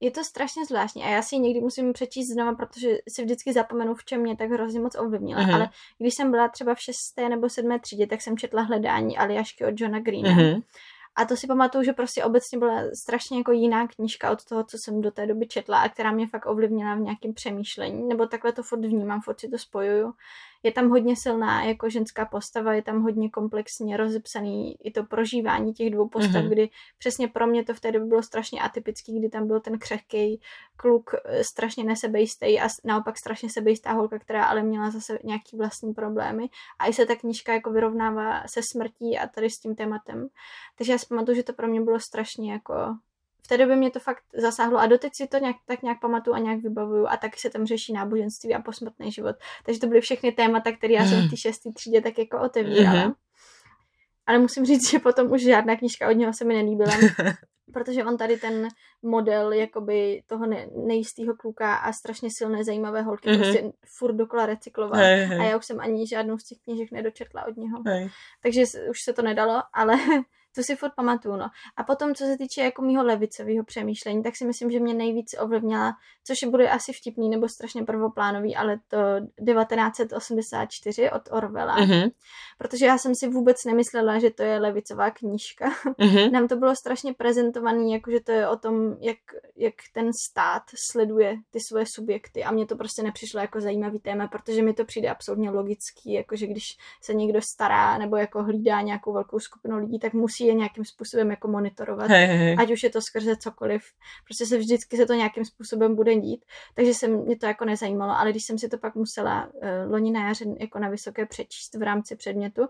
je 0.00 0.10
to 0.10 0.24
strašně 0.24 0.64
zvláštní 0.66 1.02
a 1.04 1.08
já 1.08 1.22
si 1.22 1.34
ji 1.34 1.40
někdy 1.40 1.60
musím 1.60 1.92
přečíst 1.92 2.28
znova, 2.28 2.54
protože 2.54 2.88
si 3.08 3.24
vždycky 3.24 3.52
zapomenu, 3.52 3.94
v 3.94 4.04
čem 4.04 4.20
mě 4.20 4.36
tak 4.36 4.50
hrozně 4.50 4.80
moc 4.80 4.96
ovlivnila. 4.98 5.42
Mhm. 5.42 5.54
Ale 5.54 5.68
když 5.98 6.14
jsem 6.14 6.30
byla 6.30 6.48
třeba 6.48 6.74
v 6.74 6.80
šesté 6.80 7.28
nebo 7.28 7.48
sedmé 7.48 7.80
třídě, 7.80 8.06
tak 8.06 8.22
jsem 8.22 8.36
četla 8.36 8.62
Hledání 8.62 9.18
Aliašky 9.18 9.64
od 9.64 9.80
Johna 9.80 10.00
Greena. 10.00 10.30
Mhm. 10.30 10.60
A 11.16 11.24
to 11.24 11.36
si 11.36 11.46
pamatuju, 11.46 11.84
že 11.84 11.92
prostě 11.92 12.24
obecně 12.24 12.58
byla 12.58 12.82
strašně 13.02 13.38
jako 13.38 13.52
jiná 13.52 13.88
knížka 13.88 14.30
od 14.30 14.44
toho, 14.44 14.64
co 14.64 14.78
jsem 14.78 15.00
do 15.00 15.10
té 15.10 15.26
doby 15.26 15.46
četla 15.46 15.80
a 15.80 15.88
která 15.88 16.12
mě 16.12 16.26
fakt 16.28 16.46
ovlivnila 16.46 16.94
v 16.94 17.00
nějakém 17.00 17.34
přemýšlení, 17.34 18.08
nebo 18.08 18.26
takhle 18.26 18.52
to 18.52 18.62
furt 18.62 18.80
vnímám, 18.80 19.20
furt 19.20 19.40
si 19.40 19.48
to 19.48 19.58
spojuju. 19.58 20.12
Je 20.64 20.72
tam 20.72 20.88
hodně 20.90 21.16
silná 21.16 21.64
jako 21.64 21.90
ženská 21.90 22.24
postava, 22.26 22.74
je 22.74 22.82
tam 22.82 23.02
hodně 23.02 23.30
komplexně 23.30 23.96
rozepsaný 23.96 24.86
i 24.86 24.90
to 24.90 25.04
prožívání 25.04 25.72
těch 25.72 25.90
dvou 25.90 26.08
postav, 26.08 26.42
Mhm. 26.42 26.50
kdy 26.50 26.70
přesně 26.98 27.28
pro 27.28 27.46
mě 27.46 27.64
to 27.64 27.74
v 27.74 27.80
té 27.80 27.92
době 27.92 28.08
bylo 28.08 28.22
strašně 28.22 28.60
atypický, 28.60 29.18
kdy 29.18 29.28
tam 29.28 29.46
byl 29.46 29.60
ten 29.60 29.78
křehký 29.78 30.40
kluk, 30.76 31.10
eh, 31.24 31.44
strašně 31.44 31.84
nesebejistý 31.84 32.60
a 32.60 32.68
naopak 32.84 33.18
strašně 33.18 33.50
sebejistá 33.50 33.92
holka, 33.92 34.18
která 34.18 34.44
ale 34.44 34.62
měla 34.62 34.90
zase 34.90 35.18
nějaký 35.24 35.56
vlastní 35.56 35.94
problémy. 35.94 36.48
A 36.78 36.86
i 36.86 36.92
se 36.92 37.06
ta 37.06 37.16
knížka 37.16 37.52
jako 37.52 37.70
vyrovnává 37.70 38.42
se 38.46 38.60
smrtí 38.62 39.18
a 39.18 39.26
tady 39.26 39.50
s 39.50 39.58
tím 39.58 39.74
tématem. 39.74 40.28
Takže 40.78 40.92
já 40.92 40.98
si 40.98 41.06
pamatuju, 41.06 41.36
že 41.36 41.42
to 41.42 41.52
pro 41.52 41.68
mě 41.68 41.80
bylo 41.80 42.00
strašně 42.00 42.52
jako... 42.52 42.74
V 43.44 43.48
té 43.48 43.58
době 43.58 43.76
mě 43.76 43.90
to 43.90 44.00
fakt 44.00 44.22
zasáhlo 44.36 44.78
a 44.78 44.86
doteď 44.86 45.12
si 45.14 45.26
to 45.26 45.38
nějak, 45.38 45.56
tak 45.66 45.82
nějak 45.82 46.00
pamatuju 46.00 46.36
a 46.36 46.38
nějak 46.38 46.60
vybavuju 46.60 47.06
a 47.06 47.16
taky 47.16 47.40
se 47.40 47.50
tam 47.50 47.66
řeší 47.66 47.92
náboženství 47.92 48.54
a 48.54 48.62
posmrtný 48.62 49.12
život. 49.12 49.36
Takže 49.64 49.80
to 49.80 49.86
byly 49.86 50.00
všechny 50.00 50.32
témata, 50.32 50.72
které 50.72 50.94
já 50.94 51.06
jsem 51.06 51.26
v 51.26 51.30
té 51.30 51.36
šestý 51.36 51.72
třídě 51.72 52.00
tak 52.00 52.18
jako 52.18 52.40
otevírala. 52.40 53.00
Mhm. 53.04 53.12
Ale 54.26 54.38
musím 54.38 54.64
říct, 54.64 54.90
že 54.90 54.98
potom 54.98 55.32
už 55.32 55.42
žádná 55.42 55.76
knížka 55.76 56.08
od 56.08 56.12
něho 56.12 56.32
se 56.32 56.44
mi 56.44 56.54
nelíbila, 56.54 56.90
protože 57.72 58.04
on 58.04 58.16
tady 58.16 58.36
ten 58.36 58.68
model 59.02 59.52
jakoby 59.52 60.22
toho 60.26 60.46
ne, 60.46 60.66
nejistého 60.86 61.36
kluka 61.36 61.74
a 61.74 61.92
strašně 61.92 62.28
silné 62.32 62.64
zajímavé 62.64 63.02
holky 63.02 63.28
Mhm. 63.30 63.38
prostě 63.40 63.72
furt 63.98 64.12
dokola 64.14 64.46
recykloval. 64.46 65.00
Hej, 65.00 65.24
A 65.24 65.26
hej. 65.28 65.50
já 65.50 65.56
už 65.56 65.66
jsem 65.66 65.80
ani 65.80 66.06
žádnou 66.06 66.38
z 66.38 66.44
těch 66.44 66.58
knížek 66.64 66.92
nedočetla 66.92 67.46
od 67.46 67.56
něho. 67.56 67.82
Hej. 67.86 68.08
Takže 68.42 68.64
už 68.90 69.02
se 69.02 69.12
to 69.12 69.22
nedalo, 69.22 69.62
ale 69.72 69.94
to 70.54 70.62
si 70.62 70.76
furt 70.76 70.92
pamatuju, 70.96 71.36
no. 71.36 71.46
A 71.76 71.84
potom, 71.84 72.14
co 72.14 72.24
se 72.24 72.38
týče 72.38 72.62
jako 72.62 72.82
mýho 72.82 73.04
levicového 73.04 73.64
přemýšlení, 73.64 74.22
tak 74.22 74.36
si 74.36 74.44
myslím, 74.44 74.70
že 74.70 74.80
mě 74.80 74.94
nejvíc 74.94 75.34
ovlivnila, 75.40 75.92
což 76.24 76.44
bude 76.44 76.68
asi 76.68 76.92
vtipný 76.92 77.28
nebo 77.28 77.48
strašně 77.48 77.82
prvoplánový, 77.82 78.56
ale 78.56 78.80
to 78.88 78.98
1984 79.46 81.10
od 81.10 81.22
Orwella. 81.30 81.76
Mhm. 81.76 82.10
Protože 82.58 82.86
já 82.86 82.98
jsem 82.98 83.14
si 83.14 83.28
vůbec 83.28 83.56
nemyslela, 83.66 84.18
že 84.18 84.30
to 84.30 84.42
je 84.42 84.58
levicová 84.58 85.10
knížka. 85.10 85.70
Mhm. 85.98 86.32
Nám 86.32 86.48
to 86.48 86.56
bylo 86.56 86.76
strašně 86.76 87.14
prezentovaný, 87.14 87.92
jakože 87.92 88.20
to 88.20 88.32
je 88.32 88.48
o 88.48 88.56
tom, 88.56 88.96
jak, 89.00 89.18
jak 89.56 89.74
ten 89.92 90.10
stát 90.28 90.62
sleduje 90.90 91.36
ty 91.50 91.58
svoje 91.68 91.84
subjekty 91.94 92.44
a 92.44 92.52
mně 92.52 92.66
to 92.66 92.76
prostě 92.76 93.02
nepřišlo 93.02 93.40
jako 93.40 93.60
zajímavý 93.60 94.00
téma, 94.00 94.28
protože 94.28 94.62
mi 94.62 94.74
to 94.74 94.84
přijde 94.84 95.08
absolutně 95.08 95.50
logický, 95.50 96.12
jakože 96.12 96.46
když 96.46 96.64
se 97.02 97.14
někdo 97.14 97.40
stará 97.42 97.98
nebo 97.98 98.16
jako 98.16 98.42
hlídá 98.42 98.80
nějakou 98.80 99.12
velkou 99.12 99.38
skupinu 99.38 99.78
lidí, 99.78 99.98
tak 99.98 100.12
musí 100.12 100.43
je 100.46 100.54
nějakým 100.54 100.84
způsobem 100.84 101.30
jako 101.30 101.48
monitorovat. 101.48 102.10
Hej, 102.10 102.26
hej. 102.26 102.56
Ať 102.58 102.70
už 102.72 102.82
je 102.82 102.90
to 102.90 103.00
skrze 103.00 103.36
cokoliv, 103.36 103.82
prostě 104.24 104.46
se 104.46 104.58
vždycky 104.58 104.96
se 104.96 105.06
to 105.06 105.14
nějakým 105.14 105.44
způsobem 105.44 105.94
bude 105.94 106.14
dít, 106.14 106.44
takže 106.74 106.94
se 106.94 107.08
mě 107.08 107.36
to 107.36 107.46
jako 107.46 107.64
nezajímalo, 107.64 108.18
ale 108.18 108.30
když 108.30 108.44
jsem 108.44 108.58
si 108.58 108.68
to 108.68 108.78
pak 108.78 108.94
musela 108.94 109.46
uh, 109.46 109.92
loni 109.92 110.10
na 110.10 110.28
jaře 110.28 110.44
jako 110.60 110.78
na 110.78 110.88
vysoké 110.88 111.26
přečíst 111.26 111.74
v 111.74 111.82
rámci 111.82 112.16
předmětu, 112.16 112.62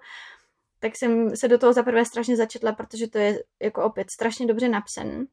tak 0.79 0.97
jsem 0.97 1.37
se 1.37 1.49
do 1.49 1.59
toho 1.59 1.73
zaprvé 1.73 2.05
strašně 2.05 2.37
začetla, 2.37 2.73
protože 2.73 3.09
to 3.09 3.19
je 3.19 3.43
jako 3.63 3.85
opět 3.85 4.11
strašně 4.11 4.47
dobře 4.47 4.69
napsaný. 4.69 5.27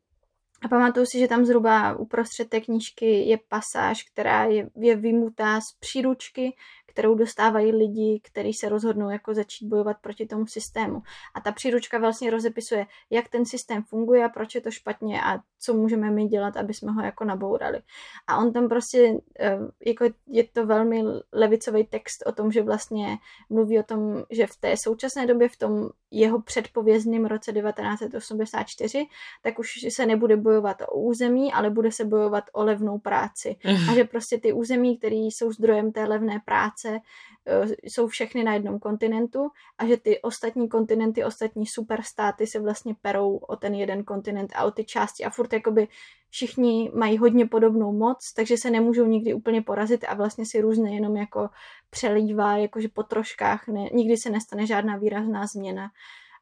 A 0.66 0.68
pamatuju 0.68 1.06
si, 1.06 1.20
že 1.20 1.28
tam 1.28 1.46
zhruba 1.46 1.96
uprostřed 1.96 2.50
té 2.50 2.62
knížky 2.62 3.06
je 3.06 3.38
pasáž, 3.48 4.04
která 4.04 4.44
je, 4.44 4.70
je 4.76 4.96
vymutá 4.96 5.62
z 5.62 5.80
příručky, 5.80 6.56
kterou 6.92 7.16
dostávají 7.16 7.72
lidi, 7.72 8.22
kteří 8.24 8.54
se 8.54 8.70
rozhodnou 8.70 9.10
jako 9.10 9.34
začít 9.34 9.68
bojovat 9.68 9.98
proti 10.02 10.26
tomu 10.26 10.48
systému. 10.48 11.02
A 11.34 11.42
ta 11.42 11.52
příručka 11.52 11.98
vlastně 12.00 12.32
rozepisuje, 12.32 12.86
jak 13.10 13.30
ten 13.30 13.46
systém 13.46 13.84
funguje 13.84 14.26
a 14.26 14.30
proč 14.30 14.56
je 14.56 14.62
to 14.62 14.72
špatně 14.72 15.22
a 15.24 15.39
co 15.60 15.74
můžeme 15.74 16.12
my 16.12 16.26
dělat, 16.26 16.58
aby 16.58 16.74
jsme 16.74 16.92
ho 16.92 17.02
jako 17.02 17.26
nabourali. 17.26 17.82
A 18.28 18.38
on 18.38 18.54
tam 18.54 18.70
prostě, 18.70 19.18
eh, 19.39 19.60
jako 19.86 20.06
je 20.28 20.44
to 20.44 20.66
velmi 20.66 21.04
levicový 21.34 21.84
text 21.86 22.24
o 22.26 22.32
tom, 22.32 22.52
že 22.52 22.64
vlastně 22.64 23.18
mluví 23.50 23.80
o 23.80 23.84
tom, 23.84 24.24
že 24.30 24.48
v 24.48 24.56
té 24.60 24.78
současné 24.78 25.28
době, 25.28 25.50
v 25.50 25.58
tom 25.58 25.89
jeho 26.12 26.42
předpovězném 26.42 27.26
roce 27.26 27.54
1984, 27.54 29.06
tak 29.44 29.60
už 29.60 29.68
se 29.89 30.06
nebude 30.06 30.38
bojovat 30.38 30.82
o 30.82 31.00
území, 31.00 31.54
ale 31.54 31.70
bude 31.70 31.92
se 31.92 32.06
bojovat 32.06 32.44
o 32.54 32.64
levnou 32.64 33.00
práci. 33.00 33.56
A 33.92 33.94
že 33.94 34.04
prostě 34.04 34.38
ty 34.38 34.54
území, 34.54 34.98
které 34.98 35.16
jsou 35.16 35.52
zdrojem 35.52 35.92
té 35.92 36.06
levné 36.06 36.42
práce, 36.46 36.80
eh, 36.89 37.65
jsou 37.84 38.07
všechny 38.07 38.43
na 38.43 38.53
jednom 38.53 38.79
kontinentu 38.79 39.49
a 39.77 39.86
že 39.86 39.97
ty 39.97 40.21
ostatní 40.21 40.69
kontinenty, 40.69 41.23
ostatní 41.23 41.65
superstáty 41.65 42.47
se 42.47 42.59
vlastně 42.59 42.95
perou 43.01 43.38
o 43.38 43.55
ten 43.55 43.73
jeden 43.73 44.03
kontinent 44.03 44.51
a 44.55 44.63
o 44.63 44.71
ty 44.71 44.86
části 44.86 45.23
a 45.23 45.29
furt 45.29 45.53
jakoby 45.53 45.88
všichni 46.29 46.91
mají 46.95 47.17
hodně 47.17 47.45
podobnou 47.45 47.91
moc, 47.91 48.34
takže 48.34 48.57
se 48.57 48.69
nemůžou 48.71 49.05
nikdy 49.05 49.34
úplně 49.34 49.61
porazit 49.61 50.05
a 50.07 50.13
vlastně 50.13 50.45
si 50.45 50.61
různě 50.61 50.95
jenom 50.95 51.17
jako 51.17 51.49
přelívá, 51.89 52.57
jakože 52.57 52.88
po 52.88 53.03
troškách, 53.03 53.67
ne, 53.67 53.89
nikdy 53.93 54.17
se 54.17 54.29
nestane 54.29 54.65
žádná 54.65 54.97
výrazná 54.97 55.47
změna. 55.47 55.91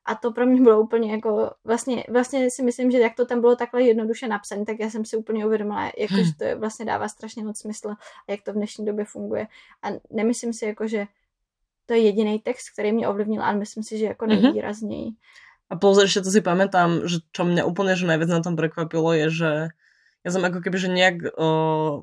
A 0.06 0.16
to 0.16 0.32
pro 0.32 0.45
mě 0.45 0.62
bylo 0.62 0.82
úplně 0.82 1.12
jako, 1.12 1.52
vlastně, 1.64 2.04
vlastně 2.10 2.50
si 2.52 2.64
myslím, 2.64 2.91
že 2.91 3.00
jak 3.00 3.16
to 3.16 3.26
tam 3.26 3.41
bylo 3.41 3.56
takhle 3.56 3.84
jednoduše 3.84 4.28
napsané, 4.28 4.66
tak 4.66 4.80
já 4.80 4.89
jsem 4.89 5.06
si 5.06 5.18
úplně 5.18 5.45
uvědomila, 5.45 5.91
jako, 5.97 6.16
že 6.24 6.32
to 6.38 6.43
je, 6.43 6.56
vlastně 6.56 6.86
dává 6.86 7.08
strašně 7.08 7.43
moc 7.43 7.60
smysl 7.60 7.89
a 7.89 8.32
jak 8.32 8.41
to 8.41 8.52
v 8.52 8.56
dnešní 8.56 8.86
době 8.86 9.06
funguje. 9.06 9.47
A 9.84 9.88
nemyslím 10.12 10.54
si 10.54 10.66
jako, 10.66 10.88
že 10.88 11.06
to 11.86 11.93
je 11.93 12.00
jediný 12.00 12.39
text, 12.39 12.70
který 12.70 12.91
mě 12.91 13.08
ovlivnil, 13.08 13.43
ale 13.43 13.58
myslím 13.58 13.84
si, 13.84 13.97
že 13.97 14.06
jako 14.06 14.26
Mhm. 14.26 14.41
nejvýrazněji. 14.41 15.10
A 15.70 15.76
plus 15.78 16.02
ešte 16.02 16.26
to 16.26 16.30
si 16.34 16.41
pamätám, 16.41 17.06
že 17.06 17.22
čo 17.30 17.45
mňa 17.45 17.62
úplne 17.62 17.93
že 17.93 18.10
najviac 18.10 18.30
na 18.34 18.41
tom 18.41 18.58
prekvapilo 18.58 19.14
je, 19.14 19.28
že 19.30 19.52
ja 20.26 20.30
som 20.34 20.41
ako 20.41 20.66
keby, 20.66 20.78
že 20.82 20.89
nejak 20.89 21.18
uh, 21.38 22.02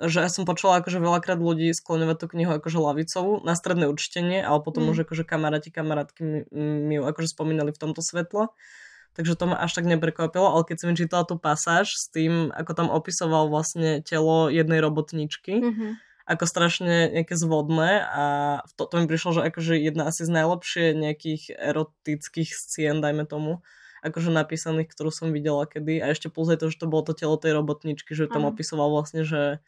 že 0.00 0.24
ja 0.24 0.30
som 0.32 0.48
počula 0.48 0.80
akože 0.80 0.96
veľakrát 0.96 1.36
ľudí 1.36 1.68
skloňovať 1.76 2.16
tú 2.16 2.26
knihu 2.32 2.56
akože 2.56 2.78
lavicovú 2.80 3.44
na 3.44 3.52
stredné 3.52 3.84
určitenie, 3.84 4.40
ale 4.40 4.64
potom 4.64 4.88
Mm. 4.88 4.96
už 4.96 4.98
akože 5.04 5.28
kamaráti, 5.28 5.68
kamarátky 5.68 6.20
mi, 6.24 6.38
mi 6.88 6.94
ju 6.96 7.04
akože 7.04 7.28
spomínali 7.28 7.70
v 7.70 7.80
tomto 7.80 8.00
svetle. 8.00 8.48
Takže 9.12 9.34
to 9.34 9.44
ma 9.50 9.58
až 9.58 9.74
tak 9.74 9.84
neprekvapilo, 9.84 10.46
ale 10.48 10.62
keď 10.64 10.76
som 10.80 10.96
čítala 10.96 11.26
tú 11.26 11.34
pasáž 11.36 11.98
s 11.98 12.06
tým, 12.08 12.54
ako 12.54 12.72
tam 12.72 12.88
opisoval 12.88 13.50
vlastne 13.50 14.00
telo 14.00 14.48
jednej 14.48 14.78
robotničky, 14.80 15.60
Mhm. 15.60 15.86
ako 16.30 16.44
strašne 16.46 17.10
nejaké 17.10 17.34
zvodné 17.34 18.06
a 18.06 18.24
to, 18.78 18.86
to 18.86 18.94
mi 19.02 19.10
prišlo, 19.10 19.42
že 19.42 19.50
akože 19.50 19.74
jedna 19.76 20.06
asi 20.06 20.22
z 20.22 20.30
najlepšie 20.30 20.94
nejakých 20.94 21.58
erotických 21.58 22.54
scien, 22.54 23.02
dajme 23.02 23.26
tomu, 23.26 23.60
akože 24.00 24.30
napísaných, 24.30 24.94
ktorú 24.94 25.10
som 25.10 25.34
videla 25.34 25.66
kedy 25.66 25.98
a 26.00 26.08
ešte 26.14 26.30
plus 26.30 26.48
aj 26.48 26.62
to, 26.62 26.66
že 26.70 26.78
to 26.78 26.86
bolo 26.86 27.02
to 27.02 27.12
telo 27.12 27.34
tej 27.34 27.52
robotničky, 27.52 28.14
že 28.14 28.30
tam 28.30 28.46
opisoval 28.46 28.88
vlastne, 28.94 29.26
že, 29.26 29.58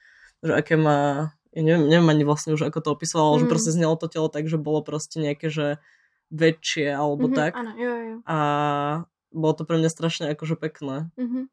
že 0.43 0.53
aké 0.53 0.75
má, 0.75 1.31
ja 1.55 1.63
neviem, 1.63 1.87
neviem 1.89 2.09
ani 2.11 2.25
vlastne 2.27 2.53
už 2.53 2.67
ako 2.69 2.79
to 2.83 2.89
opisoval, 2.93 3.39
mm. 3.39 3.41
že 3.41 3.47
proste 3.47 3.71
znelo 3.73 3.95
to 3.97 4.11
telo 4.11 4.29
tak, 4.29 4.51
že 4.51 4.59
bolo 4.59 4.83
proste 4.83 5.23
nejaké, 5.23 5.49
že 5.49 5.79
väčšie 6.33 6.89
alebo 6.91 7.29
Mhm, 7.29 7.37
tak 7.37 7.53
Ano, 7.55 7.73
jo, 7.77 7.93
jo. 7.93 8.17
a 8.25 8.37
bolo 9.33 9.53
to 9.53 9.63
pre 9.69 9.77
mňa 9.81 9.91
strašne 9.93 10.25
akože 10.33 10.57
pekné. 10.57 11.13
Mhm. 11.17 11.49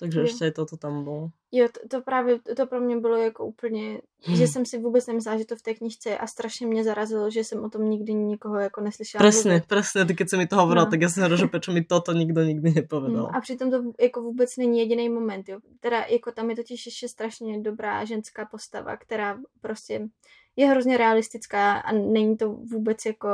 Takže 0.00 0.20
Jo. 0.20 0.26
ešte 0.26 0.42
aj 0.48 0.52
toto 0.56 0.80
tam 0.80 1.04
bolo. 1.04 1.28
Jo, 1.52 1.68
to, 1.68 1.80
to 1.88 1.96
právě, 2.00 2.40
to 2.56 2.66
pro 2.66 2.80
mě 2.80 2.96
bylo 2.96 3.16
jako 3.16 3.44
úplně, 3.46 4.00
Hmm. 4.24 4.36
že 4.36 4.46
jsem 4.48 4.64
si 4.66 4.78
vůbec 4.78 5.06
nemyslela, 5.06 5.38
že 5.38 5.44
to 5.44 5.56
v 5.56 5.62
té 5.62 5.74
knižce 5.74 6.08
je 6.10 6.18
a 6.18 6.26
strašně 6.26 6.66
mě 6.66 6.84
zarazilo, 6.84 7.30
že 7.30 7.44
jsem 7.44 7.64
o 7.64 7.68
tom 7.70 7.90
nikdy 7.90 8.14
nikoho 8.14 8.56
jako 8.60 8.80
neslyšela 8.80 9.24
mluvit. 9.24 9.64
presne, 9.68 10.04
ty 10.04 10.12
keď 10.14 10.26
si 10.28 10.36
mi 10.36 10.46
to 10.46 10.56
hovorila, 10.56 10.84
No. 10.84 10.90
tak 10.90 11.00
som 11.08 11.22
hovorila, 11.24 11.40
že 11.40 11.48
prečo 11.52 11.72
mi 11.72 11.84
toto 11.84 12.12
nikdo 12.12 12.40
nikdy 12.44 12.70
nepovedal. 12.84 13.28
Mm, 13.28 13.34
A 13.36 13.40
přitom 13.40 13.70
to 13.70 13.78
jako 14.00 14.22
vůbec 14.22 14.56
není 14.56 14.78
jediný 14.78 15.08
moment, 15.08 15.48
jo. 15.48 15.58
Teda 15.80 16.04
jako 16.08 16.32
tam 16.32 16.50
je 16.50 16.56
totiž 16.56 16.86
ještě 16.86 17.08
strašně 17.08 17.60
dobrá 17.60 18.04
ženská 18.04 18.44
postava, 18.44 18.96
která 18.96 19.38
prostě 19.60 20.08
je 20.56 20.66
hrozně 20.66 20.96
realistická 20.96 21.72
a 21.80 21.92
není 21.92 22.36
to 22.36 22.52
vůbec 22.52 23.06
jako 23.06 23.28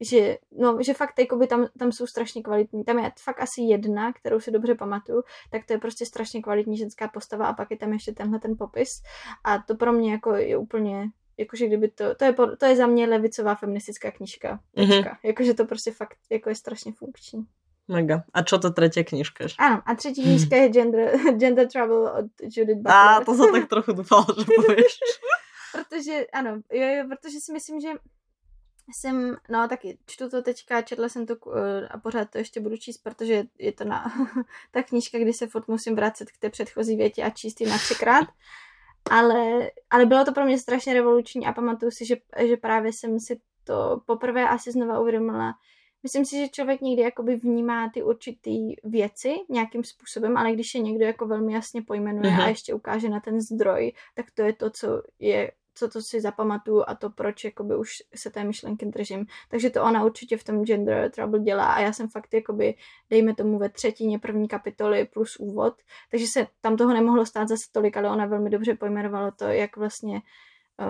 že, 0.00 0.38
no, 0.52 0.78
že 0.80 0.94
fakt 0.94 1.18
jakoby 1.18 1.46
tam, 1.46 1.66
tam 1.78 1.92
jsou 1.92 2.06
strašně 2.06 2.42
kvalitní. 2.42 2.84
Tam 2.84 2.98
je 2.98 3.12
fakt 3.18 3.40
asi 3.40 3.62
jedna, 3.62 4.12
kterou 4.12 4.40
si 4.40 4.50
dobře 4.50 4.74
pamatuju, 4.74 5.22
tak 5.50 5.66
to 5.66 5.72
je 5.72 5.78
prostě 5.78 6.06
strašně 6.06 6.42
kvalitní 6.42 6.76
ženská 6.76 7.08
postava 7.08 7.46
a 7.46 7.52
pak 7.52 7.70
je 7.70 7.76
tam 7.76 7.92
ještě 7.92 8.12
tenhle 8.12 8.38
ten 8.38 8.56
popis. 8.56 9.02
A 9.44 9.58
to 9.58 9.74
pro 9.74 9.92
mě 9.92 10.12
jako 10.12 10.34
je 10.34 10.56
úplně, 10.56 11.10
jakože 11.36 11.66
kdyby 11.66 11.88
to, 11.88 12.14
to 12.14 12.24
je, 12.24 12.34
to 12.58 12.66
je 12.66 12.76
za 12.76 12.86
mě 12.86 13.06
levicová 13.06 13.54
feministická 13.54 14.10
knižka. 14.10 14.60
Mhm. 14.76 14.88
Tečka. 14.88 15.18
Jakože 15.22 15.54
to 15.54 15.64
prostě 15.64 15.92
fakt 15.92 16.18
jako 16.30 16.48
je 16.48 16.54
strašně 16.54 16.92
funkční. 16.92 17.46
Mega. 17.88 18.22
A 18.34 18.42
čo 18.44 18.58
to 18.60 18.68
tretia 18.70 19.00
knižka? 19.00 19.48
Ano, 19.58 19.80
a 19.86 19.94
třetí 19.94 20.22
knížka 20.22 20.56
je 20.56 20.68
Gender, 20.68 21.16
Gender 21.40 21.68
Trouble 21.68 22.12
od 22.12 22.28
Judith 22.42 22.84
Butler. 22.84 23.16
Á, 23.16 23.24
to 23.24 23.32
som 23.34 23.48
tak 23.48 23.64
trochu 23.68 23.92
dúfala, 23.96 24.28
že 24.28 24.44
povieš. 24.56 24.92
protože, 25.72 26.26
ano, 26.32 26.60
jo, 26.72 26.86
jo, 26.86 27.04
protože 27.08 27.40
si 27.40 27.52
myslím, 27.52 27.80
že 27.80 27.88
jsem, 28.94 29.36
no 29.50 29.68
taky 29.68 29.98
čtu 30.06 30.30
to 30.30 30.42
teďka, 30.42 30.82
četla 30.82 31.08
jsem 31.08 31.26
to 31.26 31.36
eh, 31.56 31.88
a 31.88 31.98
pořád 31.98 32.30
to 32.30 32.38
ještě 32.38 32.60
budu 32.60 32.76
číst, 32.76 32.98
protože 32.98 33.44
je 33.58 33.72
to 33.72 33.84
na 33.84 34.12
ta 34.70 34.82
knížka, 34.82 35.18
kdy 35.18 35.32
se 35.32 35.46
furt 35.46 35.68
musím 35.68 35.96
vracet 35.96 36.30
k 36.30 36.38
té 36.38 36.50
předchozí 36.50 36.96
větě 36.96 37.22
a 37.22 37.30
číst 37.30 37.60
ji 37.60 37.68
na 37.68 37.78
třikrát. 37.78 38.28
Ale, 39.10 39.70
ale 39.90 40.06
bylo 40.06 40.24
to 40.24 40.32
pro 40.32 40.44
mě 40.44 40.58
strašně 40.58 40.94
revoluční 40.94 41.46
a 41.46 41.52
pamatuju 41.52 41.90
si, 41.90 42.06
že, 42.06 42.16
že 42.46 42.56
právě 42.56 42.92
jsem 42.92 43.20
si 43.20 43.40
to 43.64 44.00
poprvé 44.06 44.48
asi 44.48 44.72
znova 44.72 45.00
uvědomila. 45.00 45.54
Myslím 46.02 46.24
si, 46.24 46.36
že 46.36 46.48
člověk 46.48 46.80
někdy 46.80 47.02
jakoby 47.02 47.36
vnímá 47.36 47.90
ty 47.94 48.02
určitý 48.02 48.74
věci 48.84 49.34
nějakým 49.48 49.84
způsobem, 49.84 50.36
ale 50.36 50.52
když 50.52 50.74
je 50.74 50.80
někdo 50.80 51.04
jako 51.04 51.26
velmi 51.26 51.52
jasně 51.52 51.82
pojmenuje 51.82 52.30
Mhm. 52.30 52.40
a 52.40 52.48
ještě 52.48 52.74
ukáže 52.74 53.08
na 53.08 53.20
ten 53.20 53.40
zdroj, 53.40 53.92
tak 54.14 54.26
to 54.34 54.42
je 54.42 54.52
to, 54.52 54.70
co 54.70 55.02
je 55.18 55.52
co 55.78 55.88
to 55.88 56.02
si 56.02 56.20
zapamatuju 56.20 56.84
a 56.86 56.94
to, 56.94 57.10
proč 57.10 57.44
jakoby 57.44 57.76
už 57.76 57.90
se 58.14 58.30
té 58.30 58.44
myšlenky 58.44 58.86
držím. 58.86 59.26
Takže 59.48 59.70
to 59.70 59.82
ona 59.82 60.04
určitě 60.04 60.36
v 60.36 60.44
tom 60.44 60.64
Gender 60.64 61.10
Trouble 61.10 61.40
dělá 61.40 61.72
a 61.72 61.80
já 61.80 61.92
jsem 61.92 62.08
fakt 62.08 62.34
jakoby, 62.34 62.74
dejme 63.10 63.34
tomu 63.34 63.58
ve 63.58 63.68
třetině 63.68 64.18
první 64.18 64.48
kapitoly 64.48 65.04
plus 65.04 65.36
úvod, 65.36 65.74
takže 66.10 66.26
se 66.26 66.46
tam 66.60 66.76
toho 66.76 66.94
nemohlo 66.94 67.26
stát 67.26 67.48
zase 67.48 67.64
tolik, 67.72 67.96
ale 67.96 68.10
ona 68.10 68.26
velmi 68.26 68.50
dobře 68.50 68.74
pojmenovala 68.74 69.30
to, 69.30 69.44
jak 69.44 69.76
vlastně 69.76 70.22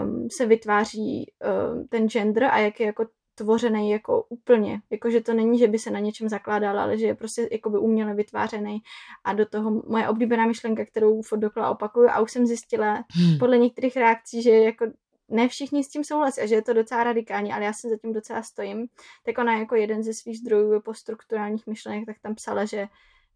um, 0.02 0.28
se 0.38 0.46
vytváří 0.46 1.32
um, 1.72 1.88
ten 1.88 2.08
gender 2.08 2.44
a 2.44 2.58
jak 2.58 2.80
je 2.80 2.86
jako 2.86 3.06
tvořený 3.38 3.90
jako 3.90 4.22
úplně, 4.28 4.80
jakože 4.90 5.20
to 5.20 5.34
není, 5.34 5.58
že 5.58 5.68
by 5.68 5.78
se 5.78 5.90
na 5.90 5.98
něčem 5.98 6.28
zakládal, 6.28 6.78
ale 6.78 6.98
že 6.98 7.06
je 7.06 7.14
prostě 7.14 7.48
jakoby 7.52 7.78
uměle 7.78 8.14
vytvářený. 8.14 8.82
A 9.24 9.32
do 9.32 9.46
toho 9.46 9.70
moje 9.70 10.08
oblíbená 10.08 10.46
myšlenka, 10.46 10.84
kterou 10.84 11.22
furt 11.22 11.38
dokola 11.38 11.70
opakuju 11.70 12.08
a 12.08 12.20
už 12.20 12.32
jsem 12.32 12.46
zjistila 12.46 13.04
podle 13.38 13.58
některých 13.58 13.96
reakcí, 13.96 14.42
že 14.42 14.50
jako 14.50 14.86
ne 15.28 15.48
všichni 15.48 15.84
s 15.84 15.88
tím 15.88 16.04
souhlasí 16.04 16.40
a 16.40 16.46
že 16.46 16.54
je 16.54 16.62
to 16.62 16.72
docela 16.72 17.04
radikální, 17.04 17.52
ale 17.52 17.64
já 17.64 17.72
si 17.72 17.88
zatím 17.88 18.12
docela 18.12 18.42
stojím, 18.42 18.86
tak 19.24 19.38
ona 19.38 19.58
jako 19.58 19.74
jeden 19.74 20.02
ze 20.02 20.14
svých 20.14 20.38
zdrojů 20.38 20.80
po 20.80 20.94
strukturálních 20.94 21.66
myšlenek, 21.66 22.06
tak 22.06 22.16
tam 22.22 22.34
psala, 22.34 22.64
že 22.64 22.86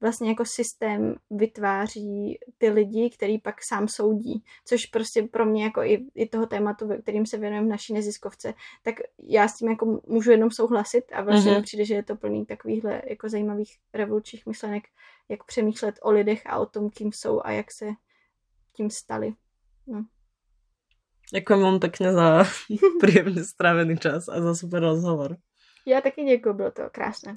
vlastně 0.02 0.28
jako 0.28 0.44
systém 0.44 1.14
vytváří 1.30 2.38
ty 2.58 2.70
lidi, 2.70 3.10
který 3.10 3.38
pak 3.38 3.62
sám 3.64 3.88
soudí, 3.88 4.44
což 4.64 4.86
prostě 4.86 5.22
pro 5.22 5.46
mě 5.46 5.64
jako 5.64 5.82
i, 5.82 6.06
i 6.14 6.28
toho 6.28 6.46
tématu, 6.46 6.88
kterým 7.02 7.26
se 7.26 7.38
věnujeme 7.38 7.66
v 7.66 7.70
naší 7.70 7.94
neziskovce, 7.94 8.54
tak 8.82 8.94
já 9.22 9.48
s 9.48 9.56
tím 9.56 9.68
jako 9.70 10.00
můžu 10.06 10.30
jenom 10.30 10.50
souhlasit 10.50 11.04
a 11.12 11.22
vlastně 11.22 11.50
Mhm. 11.52 11.60
mm-hmm. 11.60 11.64
přijde, 11.64 11.84
že 11.84 11.94
je 11.94 12.02
to 12.02 12.16
plný 12.16 12.46
takovýchhle 12.46 13.02
jako 13.10 13.28
zajímavých 13.28 13.78
revolučních 13.94 14.46
myšlenek, 14.46 14.84
jak 15.28 15.44
přemýšlet 15.44 15.94
o 16.02 16.10
lidech 16.10 16.42
a 16.46 16.58
o 16.58 16.66
tom, 16.66 16.90
kým 16.90 17.12
jsou 17.12 17.40
a 17.44 17.50
jak 17.50 17.72
se 17.72 17.86
tím 18.76 18.90
stali. 18.90 19.32
No. 19.86 20.04
Ďakujem 21.32 21.60
vám 21.64 21.80
pekne 21.80 22.12
za 22.12 22.44
príjemne 23.00 23.40
strávený 23.40 23.96
čas 23.96 24.28
a 24.28 24.36
za 24.36 24.52
super 24.52 24.84
rozhovor. 24.84 25.36
Já 25.86 26.00
taky 26.00 26.24
děkuji, 26.24 26.52
bylo 26.54 26.70
to 26.70 26.82
krásné. 26.92 27.36